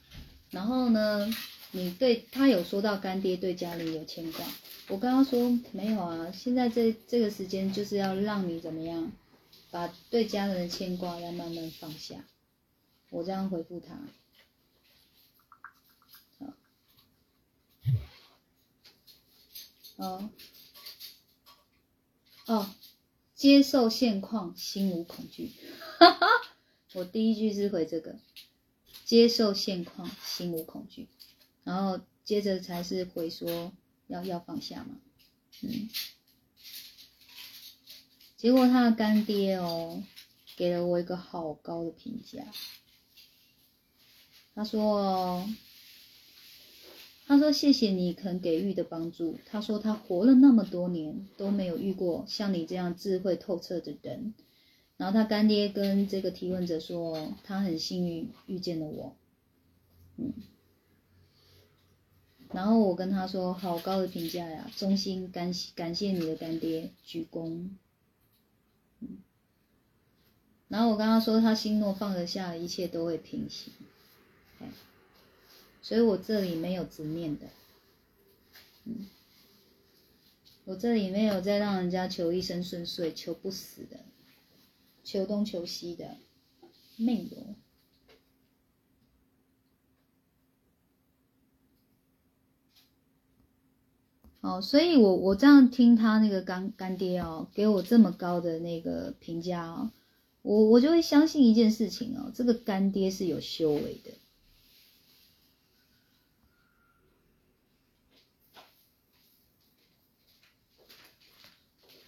[0.50, 1.32] 然后呢，
[1.70, 4.44] 你对他有说到干爹对家里有牵挂，
[4.88, 9.12] 我刚刚说没有啊，现在这这个时间就是要让你怎么样，
[9.70, 12.16] 把对家人的牵挂要慢慢放下，
[13.10, 13.96] 我这样回复他，
[20.00, 20.30] 哦，
[22.46, 22.70] 哦，
[23.34, 25.52] 接受现况，心无恐惧，
[26.94, 28.18] 我第一句是回这个。
[29.04, 31.08] 接受现况，心无恐惧，
[31.64, 33.72] 然后接着才是回说
[34.06, 35.00] 要要放下嘛，
[35.62, 35.90] 嗯，
[38.36, 40.04] 结果他的干爹哦，
[40.56, 42.44] 给了我一个好高的评价，
[44.54, 45.44] 他说，
[47.30, 54.34] 他说谢谢你肯给予的帮助，他说他活了那么多年都没有遇过像你这样智慧透彻的人。
[54.96, 59.14] 然后他干爹跟这个提问者说，他很幸运遇见了我，
[60.16, 60.32] 嗯，
[62.52, 67.68] 然后我跟他说，好高的评价呀，衷心感感谢你的干爹，鞠躬，
[68.98, 69.18] 嗯，
[70.66, 73.70] 然后我跟他说，他心若放得下，一切都会平息。
[75.90, 77.48] 所以我这里没有执念的，
[78.84, 79.08] 嗯，
[80.64, 83.98] 我这里没有在让人家求一生顺遂、求不死的、
[85.02, 86.16] 求东求西的，
[86.96, 87.56] 没有。
[94.42, 99.90] 哦，所以我我这样听他那个干干爹哦，给我这么高的那个评价哦，
[100.42, 104.12] 我我就会相信一件事情哦，这个干爹是有修为的。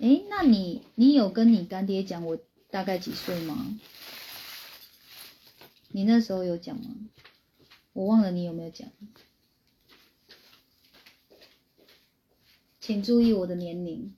[0.02, 2.36] 哎，那你你有跟你干爹讲我
[2.70, 3.78] 大概几岁吗？
[5.92, 6.90] 你那时候有讲吗？
[7.92, 8.90] 我忘了你有没有讲。
[12.80, 14.12] 请注意我的年龄。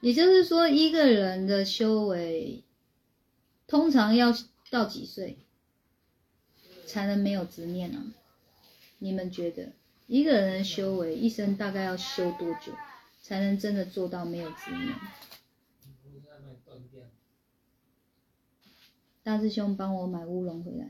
[0.00, 2.62] 也就是说，一个人的修为
[3.66, 4.32] 通常要
[4.70, 5.44] 到几岁
[6.86, 8.14] 才能没有执念呢、
[8.98, 9.72] 你们觉得
[10.06, 12.72] 一个人的修为一生大概要修多久
[13.22, 14.94] 才能真的做到没有执念？
[19.22, 20.86] 大师兄帮我买乌龙回来，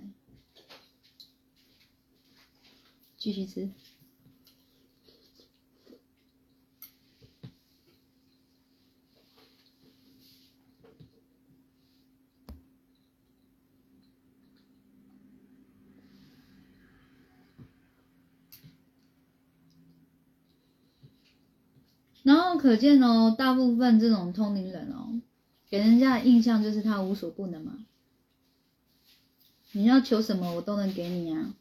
[3.16, 3.70] 继续吃。
[22.23, 25.20] 然后可见哦，大部分这种通灵人哦，
[25.70, 27.86] 给人家的印象就是他无所不能嘛。
[29.70, 31.55] 你要求什么，我都能给你啊，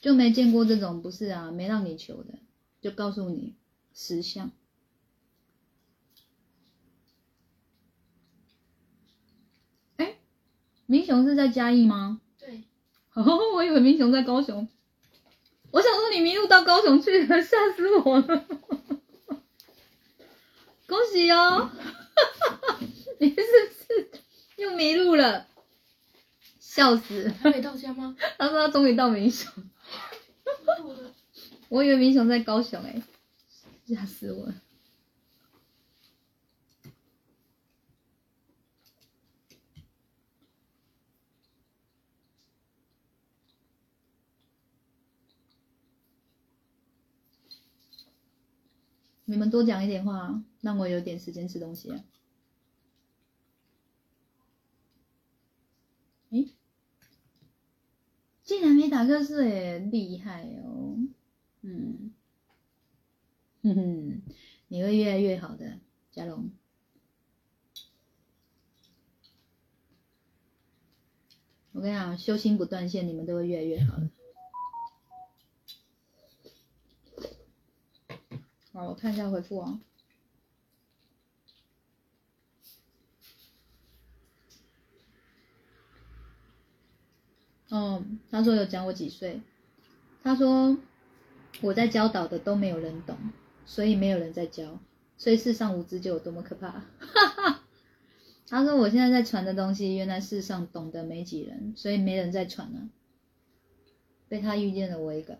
[0.00, 2.38] 就没见过这种不是啊，没让你求的，
[2.80, 3.54] 就告诉你
[3.92, 4.50] 实相。
[9.98, 10.16] 哎，
[10.86, 12.22] 明雄是在嘉义吗？
[12.38, 12.64] 对，
[13.12, 13.22] 哦，
[13.54, 14.66] 我以为明雄在高雄。
[15.76, 18.46] 我想说你迷路到高雄去了，吓死我了！
[20.86, 21.70] 恭喜哦，
[23.20, 24.10] 你是不是
[24.56, 25.46] 又迷路了？
[26.58, 27.30] 笑死！
[27.42, 28.16] 还没到家吗？
[28.38, 29.52] 他说他终于到民雄，
[31.68, 33.02] 我以为民雄在高雄哎、
[33.86, 34.54] 吓死我了！
[49.28, 52.04] 你们多讲一点话，让我有点时间吃东西啊。
[56.30, 56.54] 诶，
[58.44, 60.96] 竟然没打瞌睡，厉害哦！
[61.62, 62.12] 嗯，
[63.62, 64.22] 哼哼，
[64.68, 65.80] 你会越来越好的，
[66.12, 66.50] 嘉龙。
[71.72, 74.08] 我跟你讲，修心不断线，你们都会越来越好的。
[78.76, 79.80] 好，我看一下回复啊。
[87.70, 89.40] 哦，他说有讲我几岁，
[90.22, 90.76] 他说
[91.62, 93.16] 我在教导的都没有人懂，
[93.64, 94.78] 所以没有人在教，
[95.16, 96.68] 所以世上无知就有多么可怕。
[96.68, 96.84] 哈
[97.34, 97.62] 哈
[98.46, 102.90] 他说我现在在传的东西，原来世上懂得没几人，所以没人在传了、
[104.28, 105.38] 被他遇见了我一个。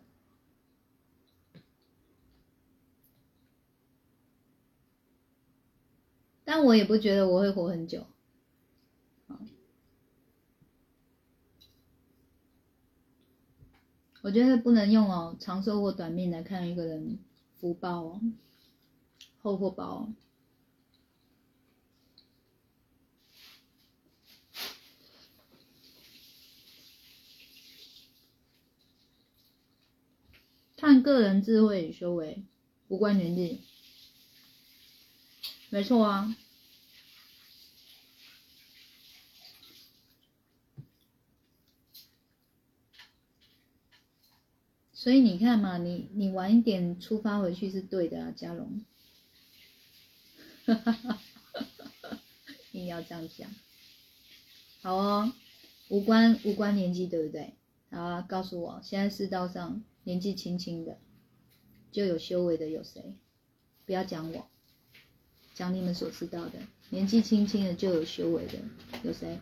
[6.46, 8.06] 但我也不觉得我会活很久。
[14.22, 17.18] 我觉得不能用哦长寿或短命来看一个人
[17.60, 18.20] 福报哦，
[19.42, 20.14] 厚或薄哦。
[30.76, 32.44] 看个人智慧与修为，
[32.88, 33.60] 无关年纪。
[35.70, 36.36] 没错啊。
[44.92, 48.84] 所以你看嘛，你你晚一点出发回去是对的啊，嘉龙。
[52.72, 53.48] 硬要这样讲，
[54.82, 55.32] 好哦，
[55.88, 57.54] 无关无关年纪，对不对？
[57.90, 60.98] 好啊，告诉我，现在世道上年纪轻轻的
[61.92, 63.14] 就有修为的有谁？
[63.84, 64.50] 不要讲我，
[65.56, 66.58] 讲你们所知道的，
[66.90, 68.58] 年纪轻轻的就有修为的
[69.02, 69.40] 有谁？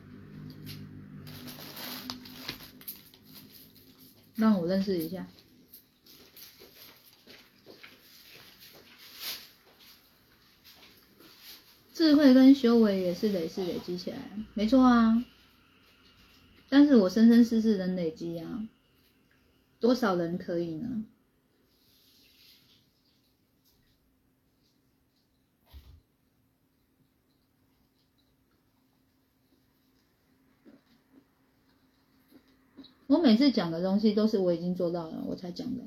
[4.37, 5.27] 让我认识一下。
[11.93, 14.19] 智慧跟修为也是累世累积起来，
[14.55, 15.25] 没错啊。
[16.69, 18.69] 但是我生生世世能累积啊，
[19.81, 21.05] 多少人可以呢？
[33.07, 35.85] 我每次讲的东西都是我已经做到了，我才讲的。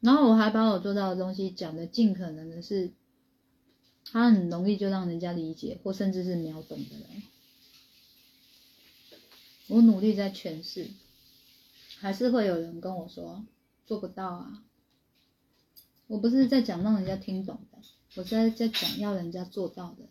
[0.00, 2.92] 然后我还把我做到的东西讲的尽可能的是，
[4.04, 7.22] 它很容易就让人家理解，或甚至是秒懂的人。
[9.68, 10.90] 我努力在诠释，
[11.98, 13.46] 还是会有人跟我说
[13.86, 14.62] 做不到啊。
[16.06, 17.78] 我不是在讲让人家听懂的，
[18.16, 20.04] 我在在讲要人家做到的。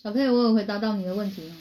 [0.00, 1.56] 小佩，我有回答到你的问题吗？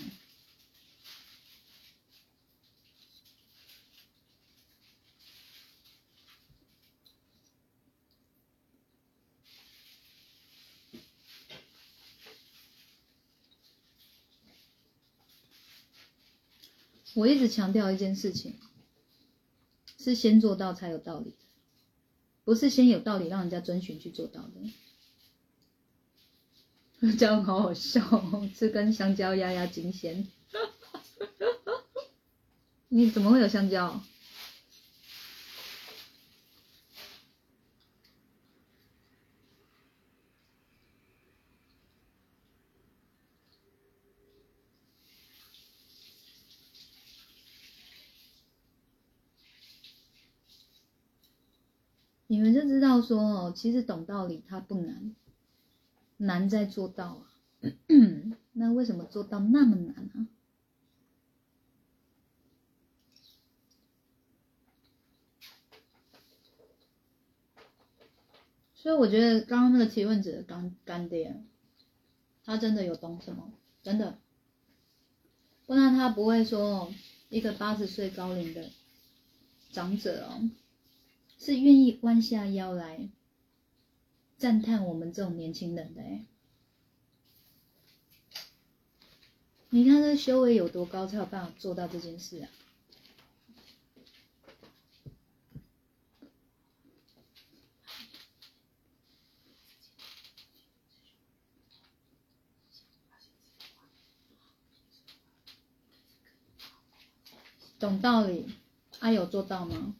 [17.16, 18.54] 我一直强调一件事情，
[19.98, 21.34] 是先做到才有道理，
[22.46, 24.52] 不是先有道理让人家遵循去做到的。
[27.20, 30.26] 这样好好笑、哦， 吃根香蕉压压惊先。
[32.90, 34.02] 你怎么会有香蕉？
[52.30, 55.16] 你们就知道说哦，其实懂道理它不难。
[56.18, 57.32] 难在做到啊，
[58.54, 60.28] 那为什么做到那么难呢？
[68.76, 71.44] 所以我觉得刚刚那个提问者干干爹，
[72.46, 73.52] 他真的有懂什么，
[73.84, 74.18] 真的，
[75.66, 76.94] 不然他不会说
[77.28, 78.70] 一个八十岁高龄的
[79.72, 80.50] 长者哦，
[81.38, 83.10] 是愿意弯下腰来。
[84.38, 86.26] 赞叹我们这种年轻人的哎，
[89.70, 92.50] 你看这修为有多高，才有办法做到这件事啊！
[107.80, 108.56] 懂道理，
[109.00, 109.96] 他有做到吗？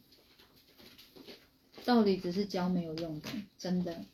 [1.84, 3.28] 道理只是教没有用的，
[3.58, 4.04] 真的。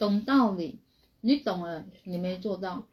[0.00, 0.78] 懂道理，
[1.20, 2.86] 你懂了，你没做到，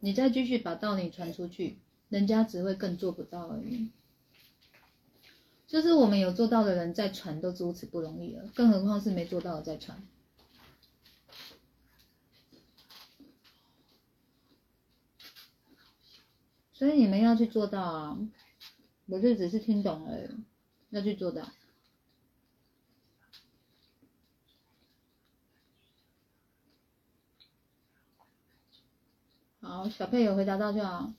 [0.00, 1.76] 你再继续把道理传出去，
[2.08, 3.90] 人家只会更做不到而已。
[5.66, 10.02] 就是我们有做到的人在传都如此不容易了，更何况是没做到的在传。
[16.72, 18.18] 所以你们要去做到啊，
[19.04, 20.30] 不是只是听懂而已，
[20.88, 21.46] 要去做到。
[29.74, 31.12] 好，小佩有回答到就好。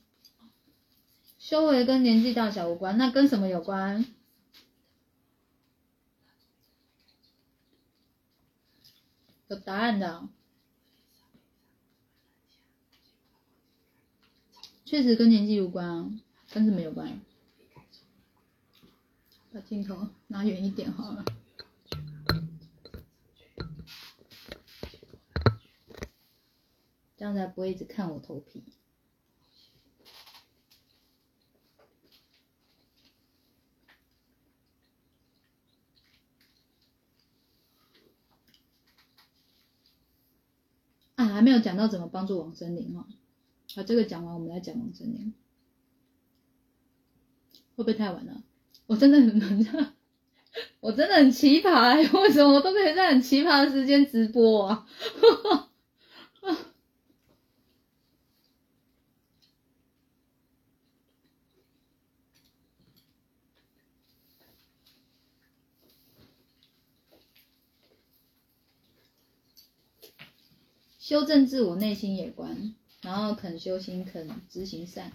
[1.38, 4.06] 修为跟年纪大小无关，那跟什么有关？
[9.48, 10.26] 有答案的，
[14.86, 16.10] 确实跟年纪无关啊，
[16.50, 17.20] 跟什么有关？
[19.52, 21.22] 把镜头拿远一点好了。
[27.16, 28.62] 这样才不会一直看我头皮。
[41.14, 43.06] 啊，还没有讲到怎么帮助王森林哈。
[43.74, 45.32] 把这个讲完，我们来讲王森林。
[47.74, 48.42] 会不会太晚了？
[48.86, 49.94] 我真的很很，
[50.80, 54.86] 我真的很奇葩，为什么我都可以在很奇葩的时间直播啊？
[71.06, 75.12] 修正自我内心也关，然后肯修心，肯执行善。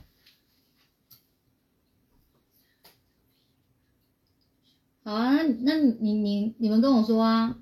[5.03, 7.59] 好啊，那你你你们跟我说啊，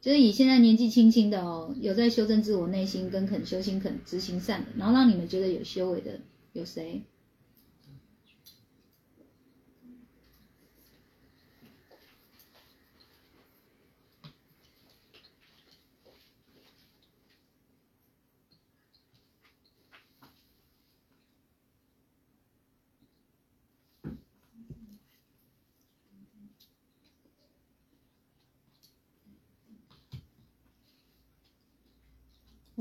[0.00, 6.20] 就是以现在年纪轻轻的哦，有在修正自我内心跟肯修心肯执行善的，然后让你们觉得有修为的
[6.52, 7.02] 有谁？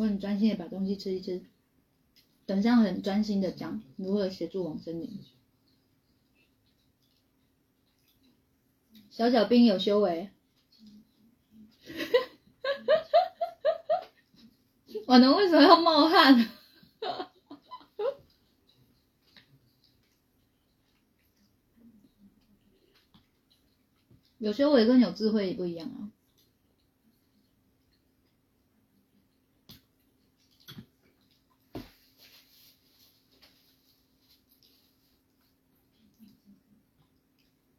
[0.03, 1.45] 我很专心的把东西吃一吃，
[2.45, 5.23] 等一下很专心的讲如何协助往生林。
[9.09, 10.30] 小小兵有修为，
[15.07, 16.49] 我能为什么要冒汗？
[24.38, 26.11] 有修为跟有智慧也不一样啊。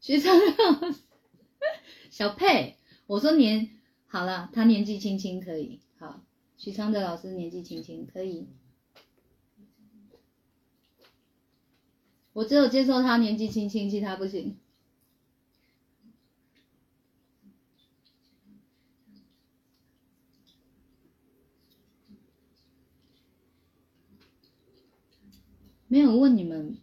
[0.04, 1.00] 徐长老师，
[2.12, 2.74] 小佩，
[3.06, 3.70] 我说年
[4.06, 6.22] 好了，他年纪轻轻可以，好，
[6.58, 8.46] 徐昌德老师年纪轻轻可以，
[12.34, 14.58] 我只有接受他年纪轻轻，其他不行。
[25.88, 26.76] 没有问你们，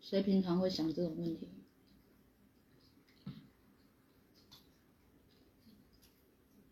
[0.00, 1.50] 谁平常会想这种问题？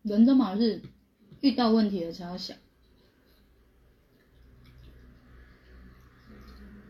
[0.05, 0.81] 人都嘛是
[1.41, 2.55] 遇到问题了才要想，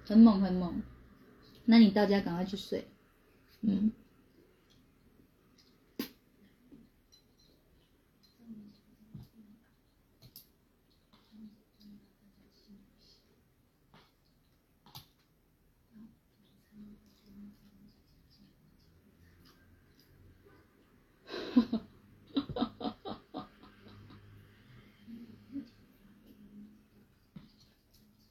[0.05, 0.81] 很猛很猛。
[1.63, 2.85] 那你到家赶快去睡，
[3.61, 3.91] 嗯。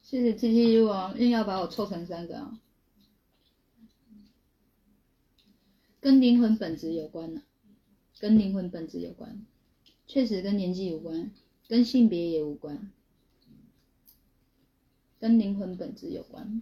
[0.05, 2.59] 谢谢 T T U 啊，硬要把我凑成三个啊，
[5.99, 7.41] 跟灵魂本质有关呢、
[8.19, 9.43] 跟灵魂本质有关，
[10.05, 11.31] 确实跟年纪有关，
[11.67, 12.91] 跟性别也无关，
[15.19, 16.61] 跟灵魂本质有关。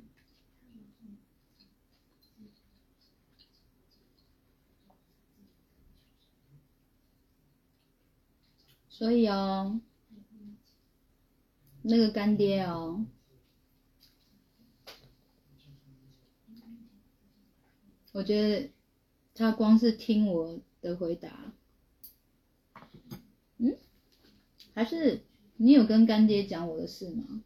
[8.87, 9.81] 所以哦，
[11.81, 13.05] 那个干爹哦，
[18.13, 18.69] 我觉得
[19.35, 21.53] 他光是听我的回答，
[23.57, 23.75] 嗯，
[24.73, 25.23] 还是
[25.57, 27.43] 你有跟干爹讲我的事吗？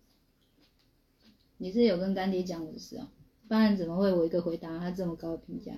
[1.57, 3.11] 你是有跟干爹讲我的事啊，
[3.47, 5.73] 不然怎么会我一个回答他这么高的评价？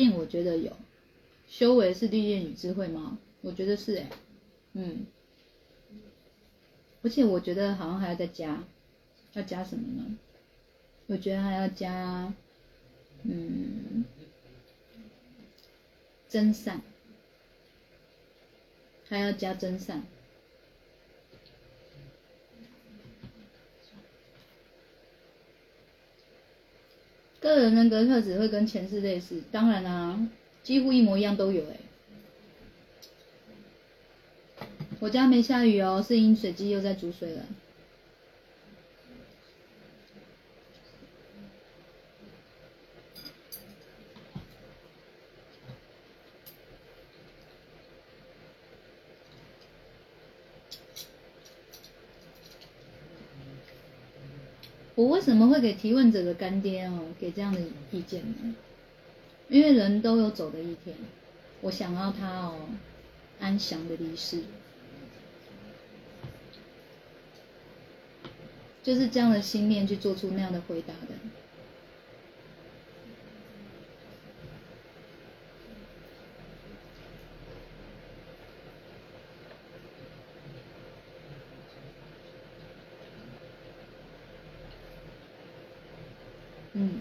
[0.00, 0.74] 病我觉得有，
[1.46, 3.18] 修为是历练与智慧吗？
[3.42, 4.08] 我觉得是哎、
[4.72, 5.04] 嗯，
[7.02, 8.64] 而且我觉得好像还要再加，
[9.34, 10.16] 要加什么呢？
[11.06, 12.32] 我觉得还要加，
[13.24, 14.06] 嗯，
[16.30, 16.80] 真善，
[19.06, 20.02] 还要加真善。
[27.40, 30.20] 个人人格特质会跟前世类似，当然啦、
[30.62, 31.76] 几乎一模一样都有哎、
[34.98, 37.42] 我家没下雨哦，是饮水机又在煮水了。
[55.00, 57.58] 我为什么会给提问者的干爹哦给这样的
[57.90, 58.54] 意见呢？
[59.48, 60.94] 因为人都有走的一天，
[61.62, 62.68] 我想要他哦
[63.40, 64.42] 安详的离世，
[68.82, 71.14] 就是这样的心念去做出那样的回答的。
[86.72, 87.00] 嗯，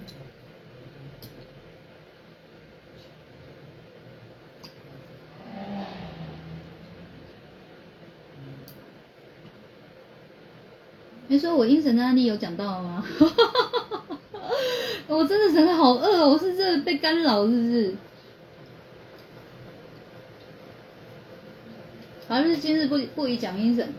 [11.39, 13.05] 说我阴神的案例有讲到吗？
[15.07, 17.95] 我真的真的好饿，我是真的被干扰是不是？
[22.27, 23.91] 还是今日不不宜讲阴神？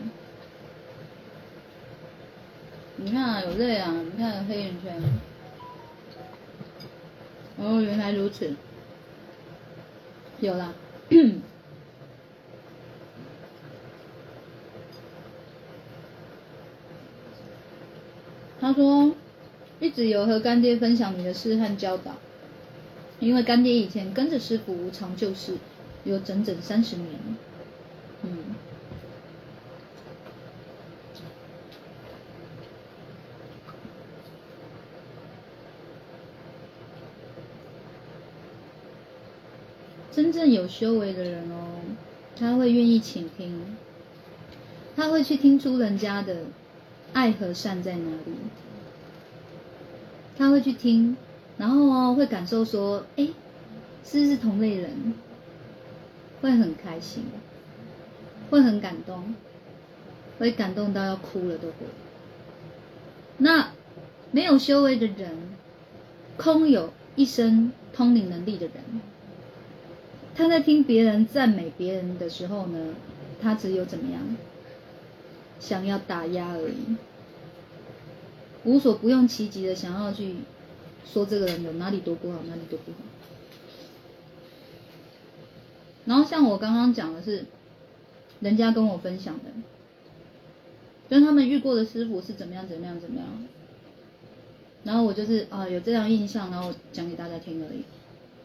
[2.95, 5.01] 你看啊，有泪啊，你看黑眼圈。
[7.57, 8.53] 哦，原来如此。
[10.39, 10.73] 有啦。
[18.61, 19.11] 他说，
[19.79, 22.11] 一直有和干爹分享你的事和教导，
[23.19, 25.55] 因为干爹以前跟着师傅无常救世，
[26.03, 27.09] 有整整三十年。
[28.21, 28.37] 嗯。
[40.11, 41.79] 真正有修为的人哦，
[42.37, 43.75] 他会愿意倾听，
[44.95, 46.43] 他会去听出人家的
[47.13, 48.33] 爱和善在哪里，
[50.37, 51.17] 他会去听，
[51.57, 53.27] 然后会感受说，哎，
[54.03, 55.13] 是不是同类人？
[56.41, 57.25] 会很开心，
[58.49, 59.35] 会很感动，
[60.39, 61.75] 会感动到要哭了都会。
[63.37, 63.71] 那
[64.31, 65.31] 没有修为的人，
[66.37, 68.75] 空有一身通灵能力的人。
[70.33, 72.95] 他在听别人赞美别人的时候呢，
[73.41, 74.21] 他只有怎么样，
[75.61, 76.97] 想要打压而已，
[78.65, 80.35] 无所不用其极的想要去
[81.05, 82.97] 说这个人有哪里多不好，哪里多不好。
[86.03, 87.45] 然后像我刚刚讲的是，
[88.41, 89.45] 人家跟我分享的，
[91.07, 93.27] 跟他们遇过的师傅是怎么样怎么样怎么样，
[94.83, 97.83] 然后我就是啊有这样印象，然后讲给大家听而已。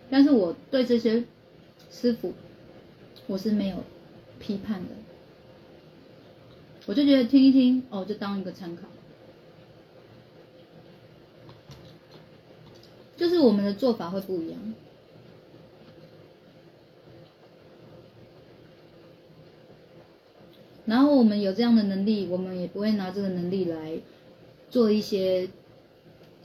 [0.09, 1.25] 但是我对这些。
[1.89, 2.35] 师傅，
[3.29, 3.77] 我是没有
[4.41, 4.89] 批判的，
[6.87, 8.83] 我就觉得听一听哦，就当一个参考。
[13.17, 14.75] 就是我们的做法会不一样，
[20.85, 23.99] 然后我们有这样的能力，我们也不会拿这个能力来
[24.71, 25.49] 做一些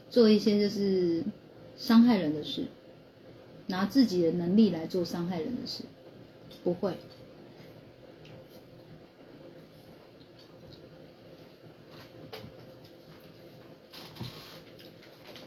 [0.09, 1.23] 做一些就是
[1.77, 2.65] 伤害人的事。
[3.68, 5.84] 拿自己的能力来做伤害人的事，
[6.63, 6.97] 不会。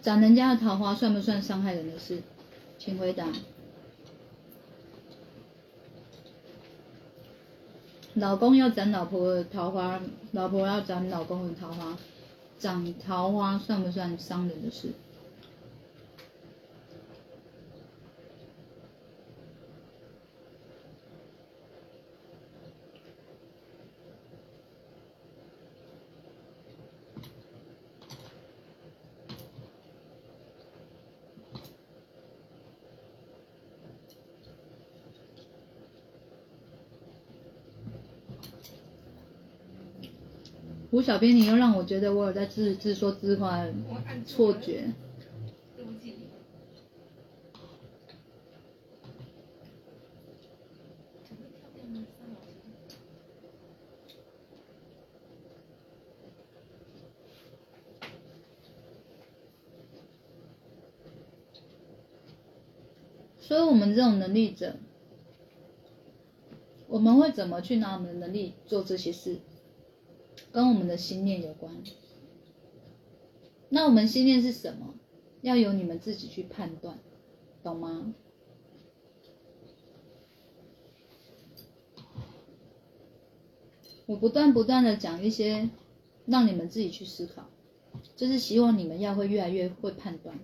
[0.05, 2.23] 斩人家的桃花算不算伤害人的事？
[2.79, 3.27] 请回答。
[8.13, 9.99] 老公要斩老婆的桃花，
[10.33, 11.97] 老婆要斩老公的桃花，
[12.59, 14.93] 斩桃花算不算伤人的事？
[40.95, 43.67] 胡小编，你又让我觉得我有在自自说自话，
[44.25, 44.93] 错觉。
[63.41, 64.77] 所以，我们这种能力者，
[66.87, 69.41] 我们会怎么去拿我们的能力做这些事？
[70.55, 71.83] 跟我们的心念有关，
[73.71, 74.95] 那我们心念是什么？
[75.43, 77.01] 要由你们自己去判断，
[77.65, 78.15] 懂吗？
[84.07, 85.71] 我不断不断的讲一些，
[86.25, 87.47] 让你们自己去思考，
[88.15, 90.39] 就是希望你们要会越来越会判断。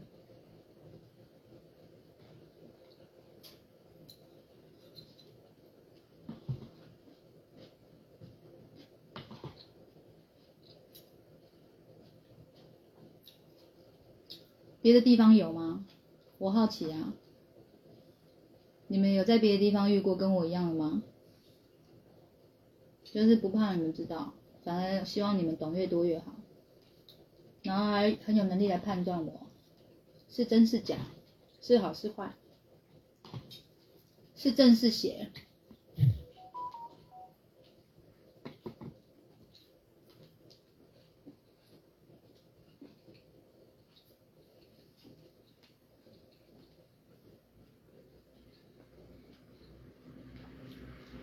[14.90, 15.86] 别的地方有吗？
[16.38, 17.14] 我好奇啊。
[18.88, 21.04] 你们有在别的地方遇过跟我一样的吗？
[23.04, 24.34] 就是不怕你们知道，
[24.64, 26.34] 反而希望你们懂越多越好。
[27.62, 29.46] 然后还很有能力来判断我
[30.28, 30.96] 是真是假，
[31.60, 32.34] 是好是坏，
[34.34, 35.30] 是正是邪。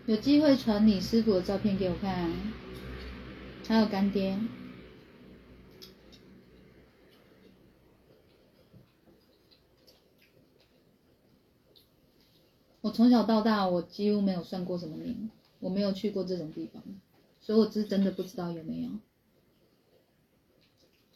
[0.08, 2.32] 有机会传你师傅的照片给我看
[3.66, 4.38] 还有干爹。
[12.80, 15.28] 我从小到大我几乎没有算过什么命
[15.60, 16.82] 我没有去过这种地方
[17.42, 18.88] 所以我是真的不知道有没有。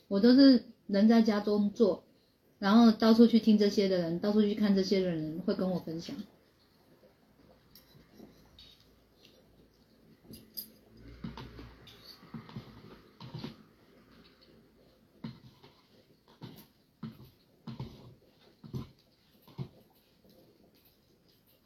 [0.09, 2.05] 我都是人在家中坐
[2.59, 6.14] 然后到处去听这些的人到处去看这些的人会跟我分享。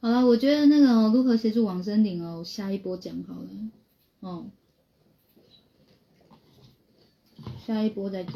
[0.06, 3.48] 好了，我觉得那个如何协助往生灵哦，下一波讲好了，
[4.20, 4.46] 哦，
[7.66, 8.32] 下一波再讲。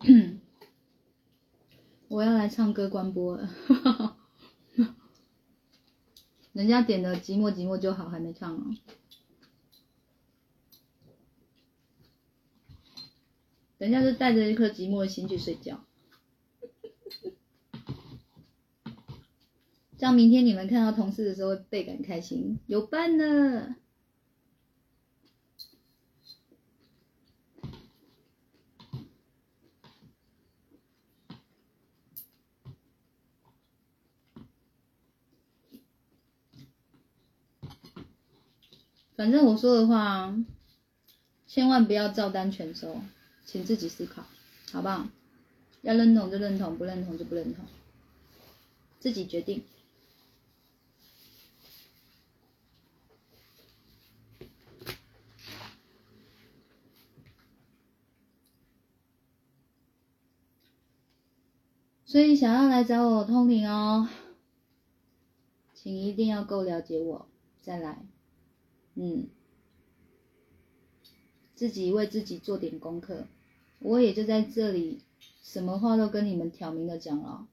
[2.08, 3.48] 我要来唱歌关播了，
[6.52, 8.76] 人家点的寂寞寂寞就好，还没唱哦。
[13.78, 15.80] 人家是带着一颗寂寞的心去睡觉，
[19.98, 23.74] 这样明天你们看到同事的时候倍感开心，有伴呢。
[39.14, 40.34] 反正我说的话，
[41.46, 43.00] 千万不要照单全收，
[43.44, 44.24] 请自己思考，
[44.72, 45.06] 好不好？
[45.82, 47.64] 要认同就认同，不认同就不认同，
[49.00, 49.62] 自己决定。
[62.06, 64.08] 所以想要来找我通灵哦，
[65.74, 67.26] 请一定要够了解我，
[67.62, 68.04] 再来。
[68.94, 69.28] 嗯，
[71.54, 73.26] 自己为自己做点功课，
[73.78, 75.02] 我也就在这里，
[75.42, 77.48] 什么话都跟你们挑明的讲了。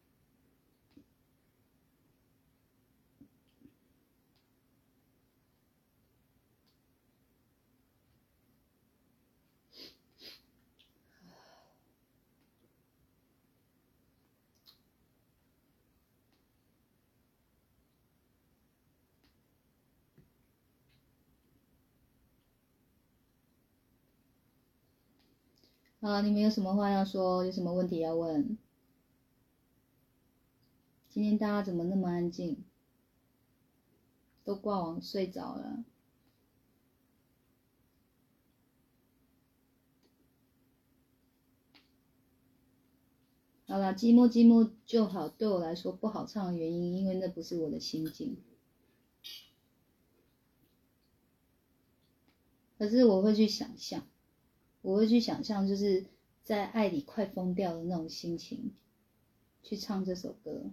[26.09, 27.45] 好，你们有什么话要说？
[27.45, 28.57] 有什么问题要问？
[31.07, 32.63] 今天大家怎么那么安静？
[34.43, 35.83] 都挂网睡着了。
[43.67, 45.29] 好了，寂寞寂寞就好。
[45.29, 48.41] 对我来说不好唱的原因，因为那不是我的心境。
[52.79, 54.08] 可是我会去想象。
[54.81, 56.05] 我会去想象，就是
[56.43, 58.71] 在爱里快疯掉的那种心情，
[59.61, 60.71] 去唱这首歌，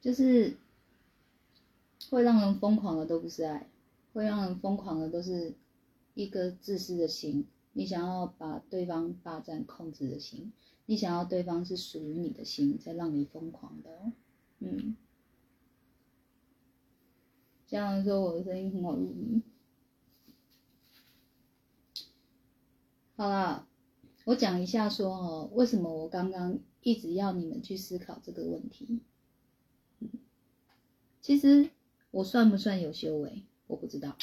[0.00, 0.56] 就是
[2.10, 3.68] 会让人疯狂的都不是爱，
[4.12, 5.54] 会让人疯狂的都是
[6.14, 7.46] 一个自私的心。
[7.72, 10.52] 你想要把对方霸占、控制的心，
[10.86, 14.12] 你想要对方是属于你的心，才让你疯狂的，
[14.58, 14.96] 嗯。
[17.66, 19.42] 这样说，我的声音很好入迷。
[23.18, 23.66] 好了，
[24.26, 29.00] 我讲一下说哦，为什么我刚刚一直要你们去思考这个问题？
[31.20, 31.70] 其实
[32.12, 33.42] 我算不算有修为？
[33.66, 34.16] 我不知道。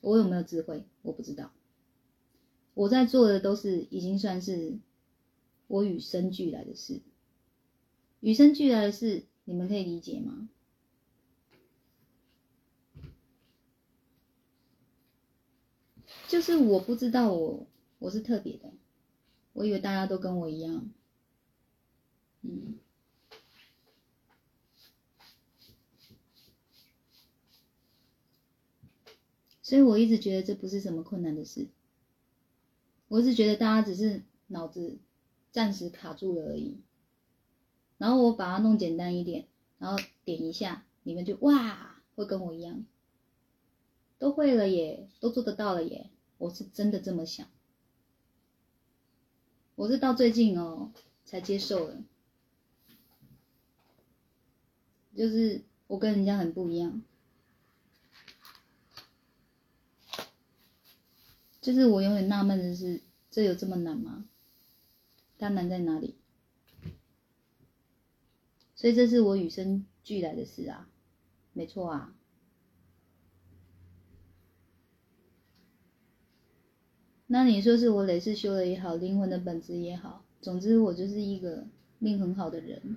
[0.00, 0.84] 我有没有智慧？
[1.02, 1.52] 我不知道。
[2.74, 4.80] 我在做的都是已经算是
[5.68, 7.02] 我与生俱来的事。
[8.18, 10.48] 与生俱来的事，你们可以理解吗？
[16.26, 17.68] 就是我不知道我。
[17.98, 18.72] 我是特别的，
[19.52, 20.90] 我以为大家都跟我一样，
[22.42, 22.78] 嗯，
[29.62, 31.68] 所以我一直觉得这不是什么困难的事，
[33.08, 34.98] 我是觉得大家只是脑子
[35.50, 36.76] 暂时卡住了而已，
[37.96, 39.48] 然后我把它弄简单一点，
[39.78, 42.84] 然后点一下，你们就哇，会跟我一样，
[44.18, 47.48] 都会了耶，都做得到了耶，我是真的这么想。
[49.76, 50.90] 我是到最近哦
[51.24, 52.02] 才接受的，
[55.14, 57.02] 就是我跟人家很不一样，
[61.60, 64.24] 就是我永远纳闷的是，这有这么难吗？
[65.38, 66.16] 它难在哪里？
[68.74, 70.88] 所以这是我与生俱来的事啊，
[71.52, 72.15] 没错啊。
[77.28, 81.66] 那你说是我累世修的也好，灵魂的本质也好，总之我就是一个
[81.98, 82.96] 命很好的人。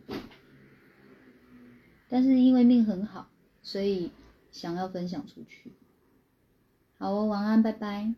[2.08, 3.30] 但是因为命很好，
[3.62, 4.12] 所以
[4.52, 5.74] 想要分享出去。
[6.98, 8.14] 好哦，晚安，拜拜。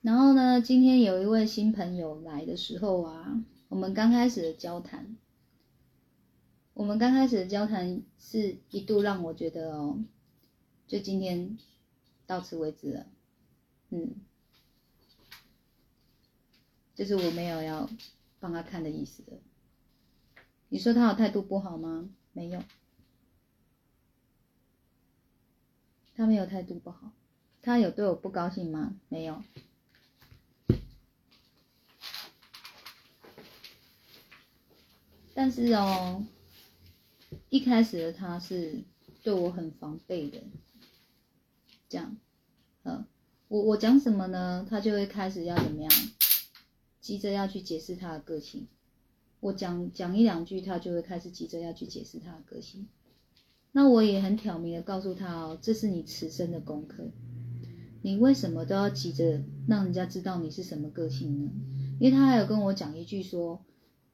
[0.00, 5.16] 然后呢，今天有一位新朋友来的时候啊，我们刚开始的交谈，
[6.74, 9.98] 我们刚开始的交谈是一度让我觉得哦，
[10.86, 11.58] 就今天
[12.28, 13.06] 到此为止了，
[13.88, 14.14] 嗯，
[16.94, 17.88] 就是我没有要
[18.38, 19.32] 帮他看的意思的。
[20.68, 22.10] 你说他有态度不好吗？
[22.34, 22.62] 没有，
[26.14, 27.12] 他没有态度不好，
[27.62, 28.94] 他有对我不高兴吗？
[29.08, 29.42] 没有。
[35.32, 36.26] 但是哦，
[37.48, 38.82] 一开始的他是
[39.22, 40.42] 对我很防备的，
[41.88, 42.16] 这样，
[42.84, 43.04] 嗯，
[43.48, 45.92] 我我讲什么呢，他就会开始要怎么样，
[47.00, 48.66] 急着要去解释他的个性。
[49.40, 52.88] 我讲讲一两句，他就会开始急着要去解释他的个性。
[53.72, 57.10] 那我也很挑明的告诉他哦，这是你此生的功课。
[58.02, 61.50] 你为什么都要急着让人家知道你是什么个性呢？
[62.00, 63.64] 因为他还有跟我讲一句说，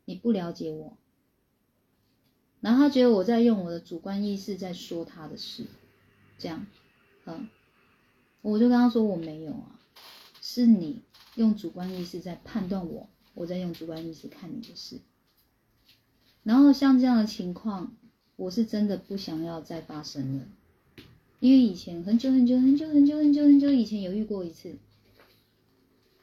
[0.04, 0.96] 你不了解我。
[2.60, 5.66] 然后他觉得我在用我的主观意识在说他的事，
[6.38, 6.66] 这样，
[7.26, 7.48] 嗯，
[8.50, 9.80] 我就跟他说我没有啊，
[10.42, 11.00] 是你
[11.34, 15.00] 用主观意识在判断我，我在用主观意识看你的事。
[16.42, 17.96] 然后像这样的情况，
[18.36, 20.44] 我是真的不想要再发生了，
[21.40, 24.76] 因为以前很久很久很久很久很久很久以前有遇过一次，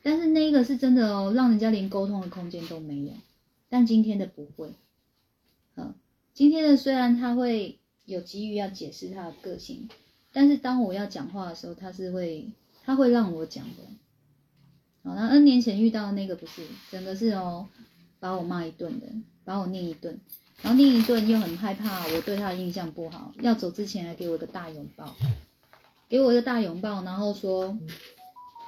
[0.04, 3.14] 但是那个是真的哦，让人家连沟通的空间都没有，
[3.68, 4.74] 但今天的不会，
[5.76, 5.96] 嗯。
[6.36, 9.90] 今天的虽然他会有急于要解释他的个性，
[10.34, 12.50] 但是当我要讲话的时候，他是会
[12.84, 13.84] 他会让我讲的。
[15.04, 17.68] 好，那 N 年前遇到的那个不是，整个是哦，
[18.20, 19.08] 把我骂一顿的，
[19.44, 20.20] 把我念一顿，
[20.62, 25.16] 然后念一顿又很害怕我对他的印象不好，要走之前还给我一个大拥抱，
[26.08, 27.78] 给我一个大拥抱，然后说，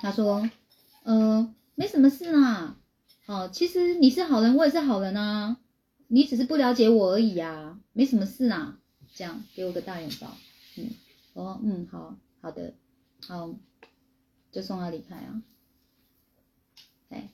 [0.02, 0.50] 他说，
[1.04, 2.78] 呃，没什么事啦，
[3.26, 5.58] 哦，其实你是好人，我也是好人啊。
[6.08, 8.78] 你只是不了解我而已啊，没什么事啦。
[9.16, 10.36] 这样给我个大拥抱，
[11.34, 12.74] 我说嗯好好的，
[13.28, 13.54] 好，
[14.52, 15.44] 就送他离开啊。
[17.10, 17.30] 哎，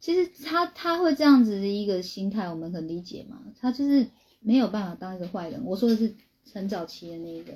[0.00, 3.42] 其实他他会这样子的一个心态，我们很理解嘛。
[3.60, 4.08] 他就是
[4.40, 5.64] 没有办法当一个坏人。
[5.64, 6.14] 我说的是
[6.52, 7.52] 很早期的那一个，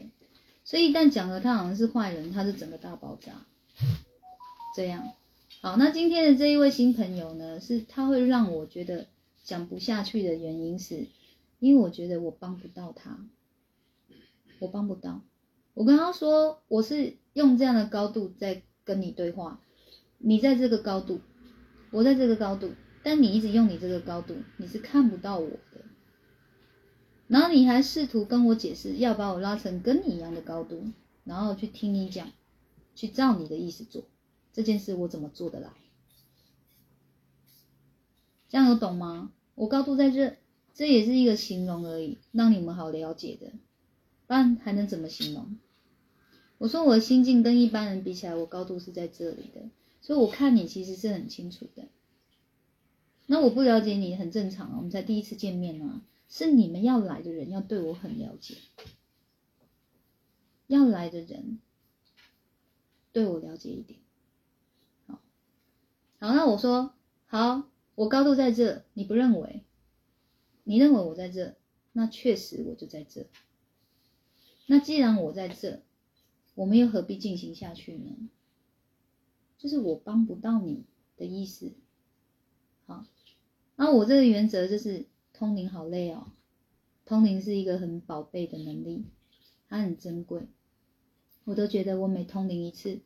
[0.65, 3.47] 所以一旦讲了他好像是坏人，他是整个大爆炸。
[4.77, 5.12] 这样，
[5.61, 9.07] 好，那今天的这一位新朋友呢，是他会让我觉得。
[9.43, 11.09] 讲不下去的原因是，
[11.59, 13.27] 因为我觉得我帮不到他，
[14.60, 15.22] 我帮不到。
[15.74, 19.60] 我跟他说，我是用这样的高度在跟你对话，
[20.18, 21.20] 你在这个高度，
[21.90, 22.72] 我在这个高度，
[23.02, 25.84] 但你一直用你这个高度，你是看不到我的。
[27.26, 30.84] 然后你还试图跟我解释，要把我拉成跟你一样的高度，
[31.24, 32.30] 然后去听你讲，
[32.94, 34.04] 去照你的意思做
[34.52, 35.70] 这件事，我怎么做得来？
[38.48, 39.30] 这样有懂吗？
[39.54, 40.36] 我高度在这，
[40.74, 43.52] 这也是一个形容而已，让你们好了解的，
[44.31, 45.59] 不然还能怎么形容？
[46.59, 49.69] 我说我的心境跟一般人比起来，我高度是在这里的，
[50.01, 51.89] 所以我看你其实是很清楚的。
[53.27, 58.55] 那我不了解你很正常啊，我们才第一次见面啊，是你们要来的人要对我很了解，
[60.69, 61.59] 要来的人
[63.12, 63.98] 对我了解一点。
[65.09, 65.20] 好，
[66.20, 66.94] 好，那我说
[67.27, 67.65] 好。
[67.97, 69.65] 我高度在这，你不认为？
[70.62, 71.57] 你认为我在这，
[71.90, 73.27] 那确实我就在这。
[74.70, 75.82] 那既然我在这，
[76.55, 78.30] 我们又何必进行下去呢？
[79.59, 80.84] 就是我帮不到你
[81.16, 81.72] 的意思。
[82.86, 83.05] 好，
[83.74, 86.30] 那我这个原则就是通灵好累哦。
[87.05, 89.06] 通灵是一个很宝贝的能力，
[89.68, 90.47] 它很珍贵。
[91.42, 93.01] 我都觉得我每通灵一次，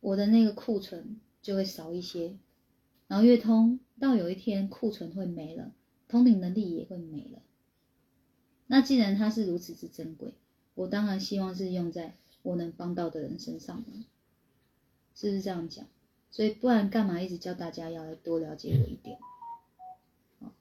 [0.00, 2.36] 我的那个库存就会少一些。
[3.06, 5.72] 然后越通到有一天库存会没了，
[6.08, 7.42] 通灵能力也会没了。
[8.66, 10.32] 那既然它是如此之珍贵，
[10.74, 13.90] 我当然希望是用在我能帮到的人身上的，
[15.14, 15.86] 是不是这样讲？
[16.30, 19.18] 所以不然干嘛一直教大家要来多了解我一点？
[20.40, 20.52] 好，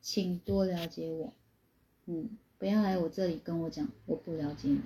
[0.00, 1.32] 请多了解我，
[2.06, 4.80] 嗯，不要来我这里跟我讲我不了解你，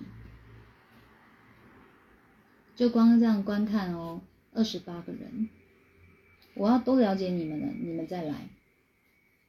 [2.77, 4.21] 就光这样观看哦，
[4.53, 5.49] 二十八个人。
[6.55, 8.51] 我要多了解你们了，你们再来，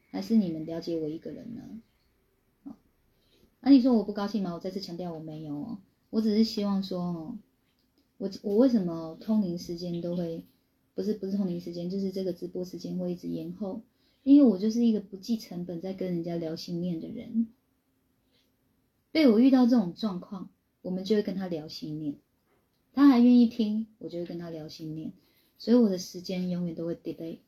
[0.10, 1.82] 还是你们了解我一个人呢？
[3.66, 4.54] 那、你说我不高兴吗？
[4.54, 5.80] 我再次强调我没有哦，
[6.10, 7.38] 我只是希望说哦，
[8.18, 10.44] 我我为什么通灵时间都会
[10.94, 13.82] 不是不是通灵时间，就是这个直播时间会一直延后，
[14.24, 17.48] 因为我就是一个不计成本在跟人家聊心念的人，
[19.14, 20.50] 被我遇到这种状况，
[20.82, 22.16] 我们就会跟他聊心念，
[22.92, 25.14] 他还愿意听，我就会跟他聊心念，
[25.58, 27.40] 所以我的时间永远都会 delay，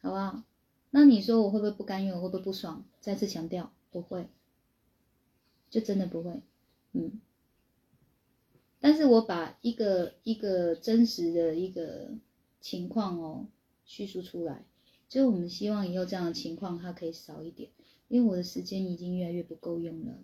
[0.00, 0.42] 好不好？
[0.94, 2.14] 那你说我会不会不甘愿？
[2.14, 2.84] 我会不会不爽？
[3.00, 4.28] 再次强调，不会，
[5.70, 6.40] 就真的不会，
[6.92, 7.18] 嗯。
[8.78, 12.10] 但是我把一个一个真实的一个
[12.60, 13.46] 情况哦
[13.86, 14.64] 叙述出来，
[15.08, 17.70] 就我们希望以后这样的情况它可以少一点，
[18.08, 20.18] 因为我的时间已经越来越不够用了。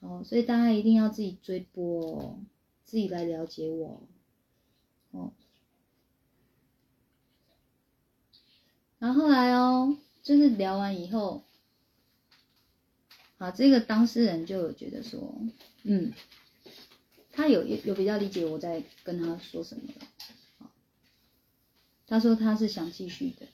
[0.00, 2.38] 哦，所以大家一定要自己追播哦，
[2.84, 4.02] 自己来了解我
[5.12, 5.32] 哦。
[8.98, 11.44] 然后后来哦，就是聊完以后，
[13.38, 15.40] 好，这个当事人就有觉得说，
[15.84, 16.12] 嗯，
[17.30, 20.08] 他有有比较理解我在跟他说什么了。
[22.06, 23.46] 他说他是想继续的，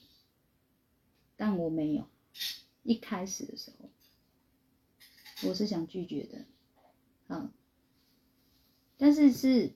[1.35, 2.07] 但我没有。
[2.83, 3.89] 一开始的时候，
[5.49, 6.45] 我是想拒绝的，
[7.27, 7.51] 啊，
[8.97, 9.73] 但是是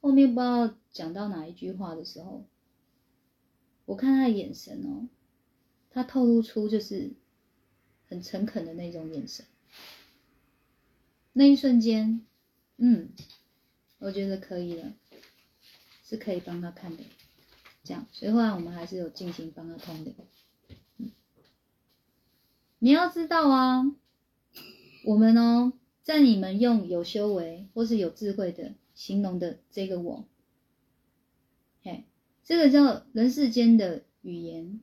[0.00, 2.46] 后面不知道讲到哪一句话的时候，
[3.86, 5.08] 我看他的眼神哦，
[5.90, 7.12] 他透露出就是
[8.08, 9.44] 很诚恳的那种眼神，
[11.32, 12.24] 那一瞬间，
[12.76, 13.10] 嗯，
[13.98, 14.92] 我觉得可以了，
[16.04, 17.04] 是可以帮他看的，
[17.82, 20.14] 这样，所以后来我们还是有进行帮他通灵。
[20.98, 21.10] 嗯，
[22.78, 23.84] 你要知道啊，
[25.04, 30.24] 我们哦，在你们用有修为或是有智慧的形容的这个我，
[32.44, 34.80] 这个叫人世间的语言，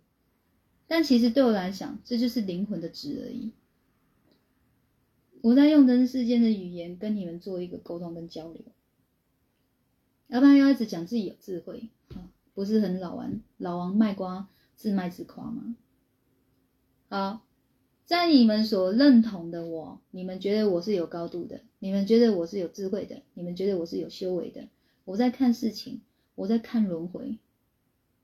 [0.88, 3.52] 但其实对我来讲，这就是灵魂的值而已。
[5.42, 8.62] 我在用人世间的语言跟你们做一个沟通跟交流，
[10.28, 11.90] 要不然要一直讲自己有智慧，
[12.54, 15.76] 不是很老王老王卖瓜自卖自夸吗？
[17.10, 17.42] 好，
[18.06, 24.68] 在你们所认同的我，你们觉得我是有高度的，你们觉得我是有智慧的，你们觉得我是有修为的，
[25.06, 26.02] 我在看事情，
[26.36, 27.40] 我在看轮回，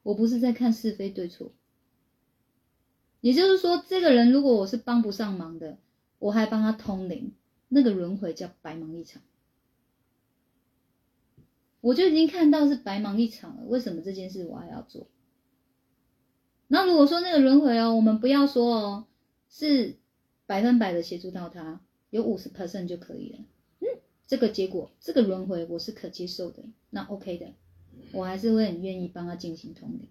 [0.08, 1.52] 我不是在看是非对错。
[3.20, 5.78] 也就是说，这个人如果我是帮不上忙的，
[6.18, 7.34] 我还帮他通灵，
[7.68, 9.22] 那个轮回叫白忙一场。
[11.82, 15.08] 我就已经看到是白忙一场了，为什么这件事我还要做？
[16.70, 19.06] 那如果说那个轮回哦，我们不要说哦，
[19.50, 19.98] 是
[20.46, 21.82] 百分百的协助到他，
[22.12, 23.40] 有五十 percent 就可以了。
[23.82, 23.88] 嗯，
[24.26, 27.48] 这个结果，这个轮回我是可接受的，那 OK 的，
[28.11, 30.07] 我还是会很愿意帮他进行通灵。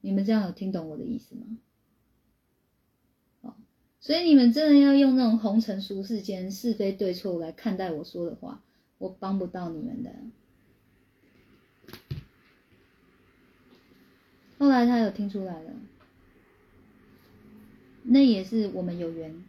[0.00, 1.42] 你们这样有听懂我的意思吗？
[3.42, 3.56] 好，
[4.00, 8.62] 所以你们真的要用那种红尘俗世间是非对错来看待我说的话，
[8.98, 10.10] 我帮不到你们的。
[14.58, 15.72] 后来他有听出来了，
[18.02, 19.44] 那也是我们有缘。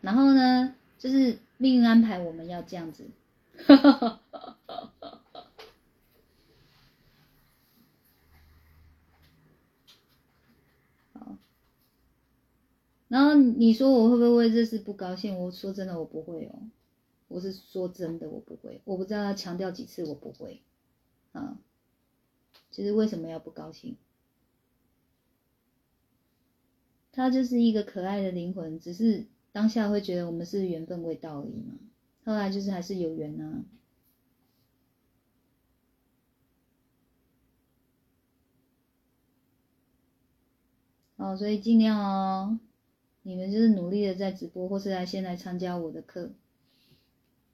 [0.00, 3.06] 然后呢，就是命运安排我们要这样子。
[13.12, 15.38] 然后你说我会不会为这事不高兴？
[15.38, 16.62] 我说真的，我不会哦。
[17.28, 18.80] 我是说真的，我不会。
[18.86, 20.62] 我不知道他强调几次，我不会。
[21.32, 21.58] 啊。
[22.70, 23.98] 其实为什么要不高兴？
[27.12, 31.74] 他就是一个可爱的灵魂，只是当下会觉得我们是缘分未到而已嘛。
[32.24, 33.62] 后来就是还是有缘啊。
[41.16, 42.58] 哦，所以尽量哦，
[43.22, 46.32] 你们就是努力的在直播，或是来先来参加我的课，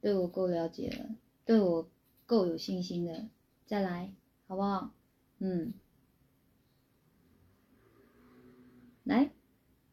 [0.00, 1.10] 对我够了解了，
[1.44, 1.88] 对我
[2.26, 3.28] 够有信心的，
[3.66, 4.12] 再来，
[4.46, 4.92] 好不好？
[5.38, 5.74] 嗯，
[9.04, 9.30] 来，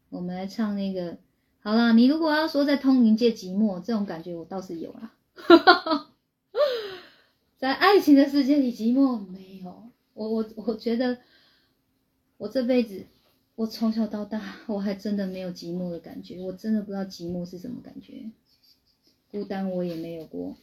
[0.08, 1.18] 我们来唱那个。
[1.60, 5.12] 好啦，你如果要说在通灵界寂寞这种感觉，我倒是有啦。
[7.58, 11.18] 在爱情的世界里寂寞没有，我我我觉得
[12.36, 13.06] 我这辈子，
[13.56, 18.30] 我从小到大，我还真的没有寂寞的感觉，我真的不知道寂寞是什么感觉，
[19.30, 20.56] 孤单我也没有过。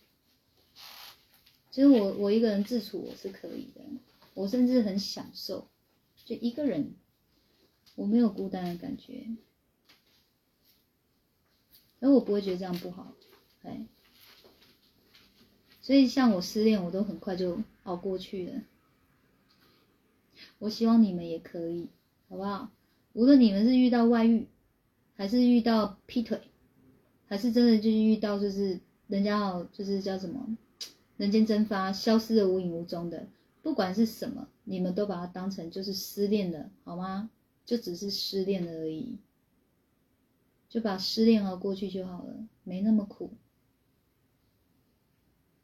[1.71, 3.81] 其实我我一个人自处我是可以的。
[4.35, 5.67] 我甚至很享受，
[6.25, 6.95] 就一个人，
[7.95, 9.27] 我没有孤单的感觉，
[11.99, 13.13] 而我不会觉得这样不好，
[13.61, 13.85] 哎，
[15.81, 18.61] 所以像我失恋，我都很快就熬过去了。
[20.57, 21.89] 我希望你们也可以，
[22.27, 22.71] 好不好？
[23.13, 24.47] 无论你们是遇到外遇，
[25.15, 26.41] 还是遇到劈腿，
[27.27, 30.57] 还是真的就是遇到就是人家哦，就是叫什么
[31.17, 33.27] 人间蒸发，消失的无影无踪的，
[33.61, 37.29] 不管是什么，你们都把它当成就是失恋了，好吗？
[37.65, 39.17] 就只是失恋了而已，
[40.67, 43.31] 就把失恋熬过去就好了，没那么苦。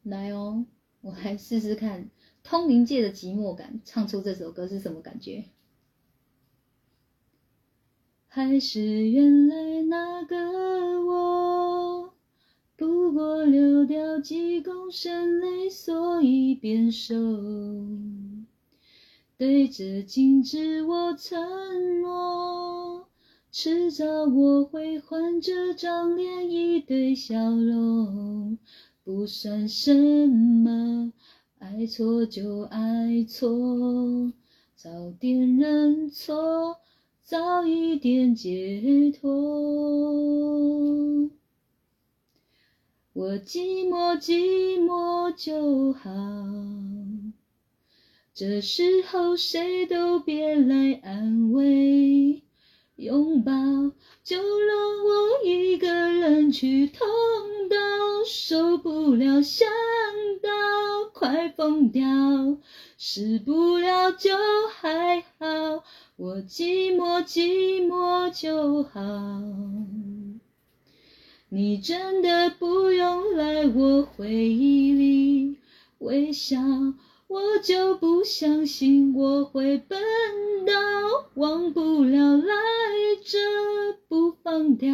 [0.03, 0.65] 来哦，
[1.01, 2.09] 我来试试看
[2.41, 5.43] 通灵界的寂寞感，唱出这首歌是什么感觉？
[8.31, 10.37] 还是原来那个
[11.03, 12.13] 我，
[12.77, 17.15] 不过流掉几公升泪，所以变瘦。
[19.35, 23.07] 对着镜子我承诺，
[23.51, 28.59] 迟早我会换这张脸，一堆笑容。
[29.03, 31.11] 不算什么，
[31.57, 34.31] 爱错就爱错，
[34.75, 36.77] 早点认错，
[37.29, 39.29] 早一点解脱。
[43.13, 46.09] 我寂寞寂寞就好，
[48.33, 52.41] 这时候谁都别来安慰。
[52.99, 53.53] 拥抱，
[54.25, 57.07] 就让我一个人去痛
[57.69, 57.77] 到
[58.27, 59.69] 受不了，想
[60.43, 60.49] 到
[61.13, 62.05] 快疯掉，
[62.97, 64.35] 死不了就
[64.73, 65.85] 还好，
[66.17, 68.99] 我寂寞寂寞就好。
[71.47, 75.55] 你真的不用来我回忆里
[75.99, 76.57] 微笑。
[77.29, 80.01] 我就不相信我会笨
[80.65, 80.73] 到
[81.35, 82.55] 忘不了来
[83.23, 83.37] 着
[84.07, 84.91] 不放掉，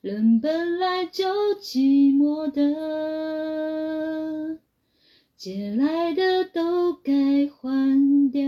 [0.00, 4.58] 人本来就寂寞的，
[5.36, 8.42] 借来的都该还掉。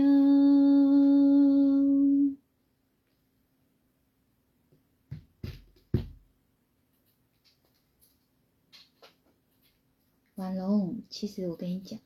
[10.35, 11.97] 婉龙，其实我跟你讲。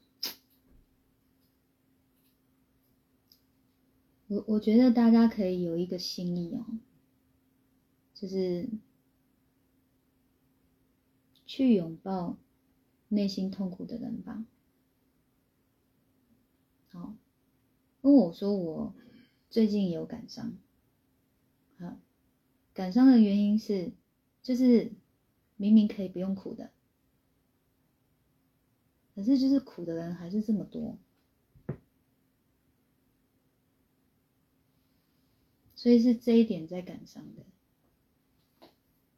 [4.32, 6.66] 我我觉得大家可以有一个心意哦，
[8.14, 8.70] 就是
[11.46, 12.38] 去拥抱
[13.10, 14.46] 内心痛苦的人吧。
[16.94, 17.14] 好，
[18.02, 18.96] 跟我说我
[19.50, 20.58] 最近有感伤，
[21.78, 22.00] 好，
[22.74, 23.92] 感伤的原因是，
[24.42, 24.94] 就是
[25.58, 26.72] 明明可以不用苦的，
[29.14, 30.98] 可是就是苦的人还是这么多。
[35.82, 38.70] 所以是这一点在感伤的。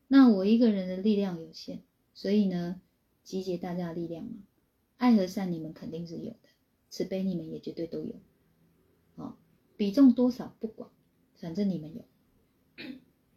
[0.07, 1.79] 那我一个人的力量有限，
[2.13, 2.79] 所以呢，
[3.21, 4.31] 集结大家的力量嘛，
[4.95, 6.37] 爱和善你们肯定是有的，
[6.89, 8.15] 慈悲你们也绝对都有。
[9.17, 9.37] 好，
[9.75, 10.89] 比重多少不管，
[11.35, 12.05] 反正你们有，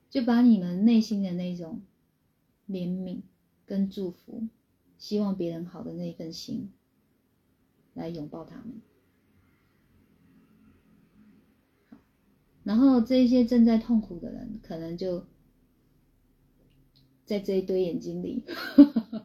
[0.09, 1.83] 就把你们内心的那种
[2.69, 3.23] 怜悯
[3.65, 4.47] 跟祝福，
[4.99, 6.71] 希望别人好的那份心，
[7.93, 8.81] 来拥抱他们。
[12.67, 15.25] 然后这些正在痛苦的人，可能就
[17.25, 18.45] 在这一堆眼睛里，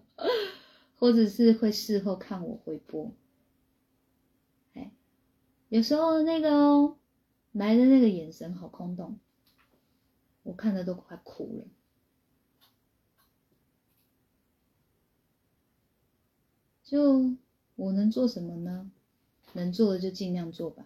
[0.96, 3.12] 或者是会事后看我回播。
[4.76, 4.92] 哎，
[5.70, 6.96] 有时候那个
[7.52, 9.18] 来的那个眼神好空洞，
[10.44, 11.66] 我看的都快哭了。
[16.84, 17.34] 就
[17.76, 18.92] 我能做什么呢？
[19.54, 20.86] 能做的就尽量做吧。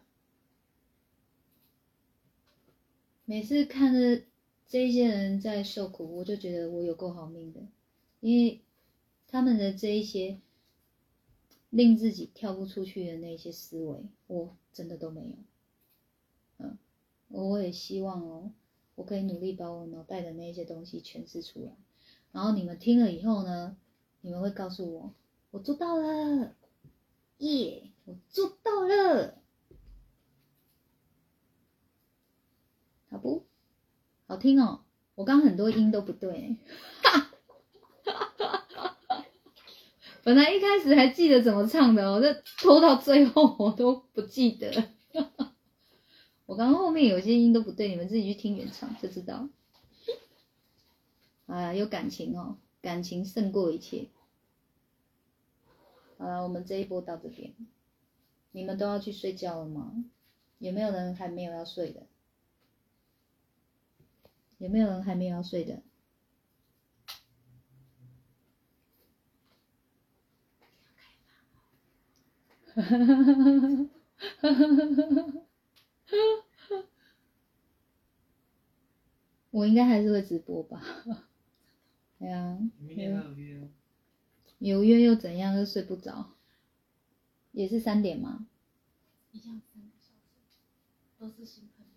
[3.26, 4.22] 每次看着
[4.68, 7.60] 这些人在受苦，我就觉得我有够好命的，
[8.20, 8.62] 因为
[9.28, 10.40] 他们的这一些
[11.72, 13.98] 令自己跳不出去的那些思维，
[14.28, 15.36] 我真的都没有。
[16.60, 16.78] 嗯，
[17.30, 18.52] 我也希望哦，
[18.94, 21.72] 我可以努力把我脑袋的那些东西诠释出来，
[22.32, 23.76] 然后你们听了以后呢，
[24.22, 25.14] 你们会告诉我，
[25.50, 26.56] 我做到了，
[27.40, 29.42] 耶，我做到了。
[33.16, 33.46] 好不，
[34.28, 34.82] 好听哦！
[35.16, 36.58] 我刚很多音都不对，
[37.02, 39.26] 哈哈哈哈哈
[40.22, 44.70] 本来一开始还记得怎么唱的，我这拖到最后我都不记得。
[45.14, 45.56] 哈 哈
[46.46, 49.48] 我刚刚后面有些音都不对，你们自己去听原唱就知道。
[51.46, 54.10] 哎呀，有感情哦，感情胜过一切。
[56.18, 57.54] 好了，我们这一波到这边，
[58.52, 60.04] 你们都要去睡觉了吗？
[60.58, 62.02] 有没有人还没有要睡的？
[64.58, 65.82] 有没有人还没有要睡的？
[79.52, 80.82] 我应该还是会直播吧。
[82.20, 83.70] 对啊，明天还有约哦。
[84.60, 85.56] 有约又怎样？
[85.56, 86.34] 又睡不着，
[87.52, 88.48] 也是三点吗？
[89.32, 90.14] 一样三个小时，
[91.18, 91.92] 都是新朋友，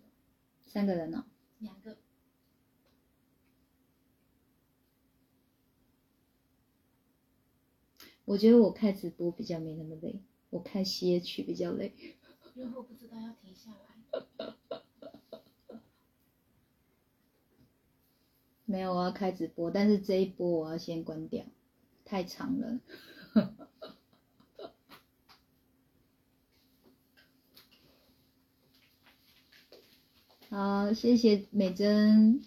[0.66, 1.24] 三个人哦。
[1.58, 1.96] 两个。
[8.28, 11.94] 我觉得我开直播比较没那么累，我开歇曲比较累。
[12.54, 13.78] 因为我不知道要停下来。
[18.66, 21.42] 没有，我要开直播，但是这一波我要先关掉，
[22.04, 22.80] 太长了。
[30.50, 32.44] 好，谢谢美珍，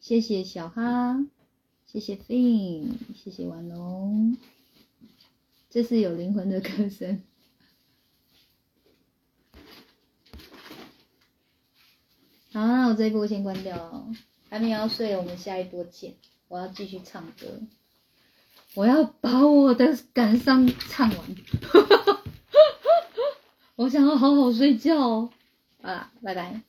[0.00, 1.26] 谢谢小哈，
[1.84, 4.38] 谢谢 Fin，谢谢婉龙，
[5.70, 7.22] 这是有灵魂的歌声。
[12.52, 14.08] 好，那我这一波先关掉哦。
[14.50, 16.14] 还没有要睡，我们下一波见。
[16.48, 17.60] 我要继续唱歌，
[18.74, 21.18] 我要把我的感伤唱完。
[23.76, 25.30] 我想要好好睡觉哦。
[25.82, 26.62] 好啦，拜拜。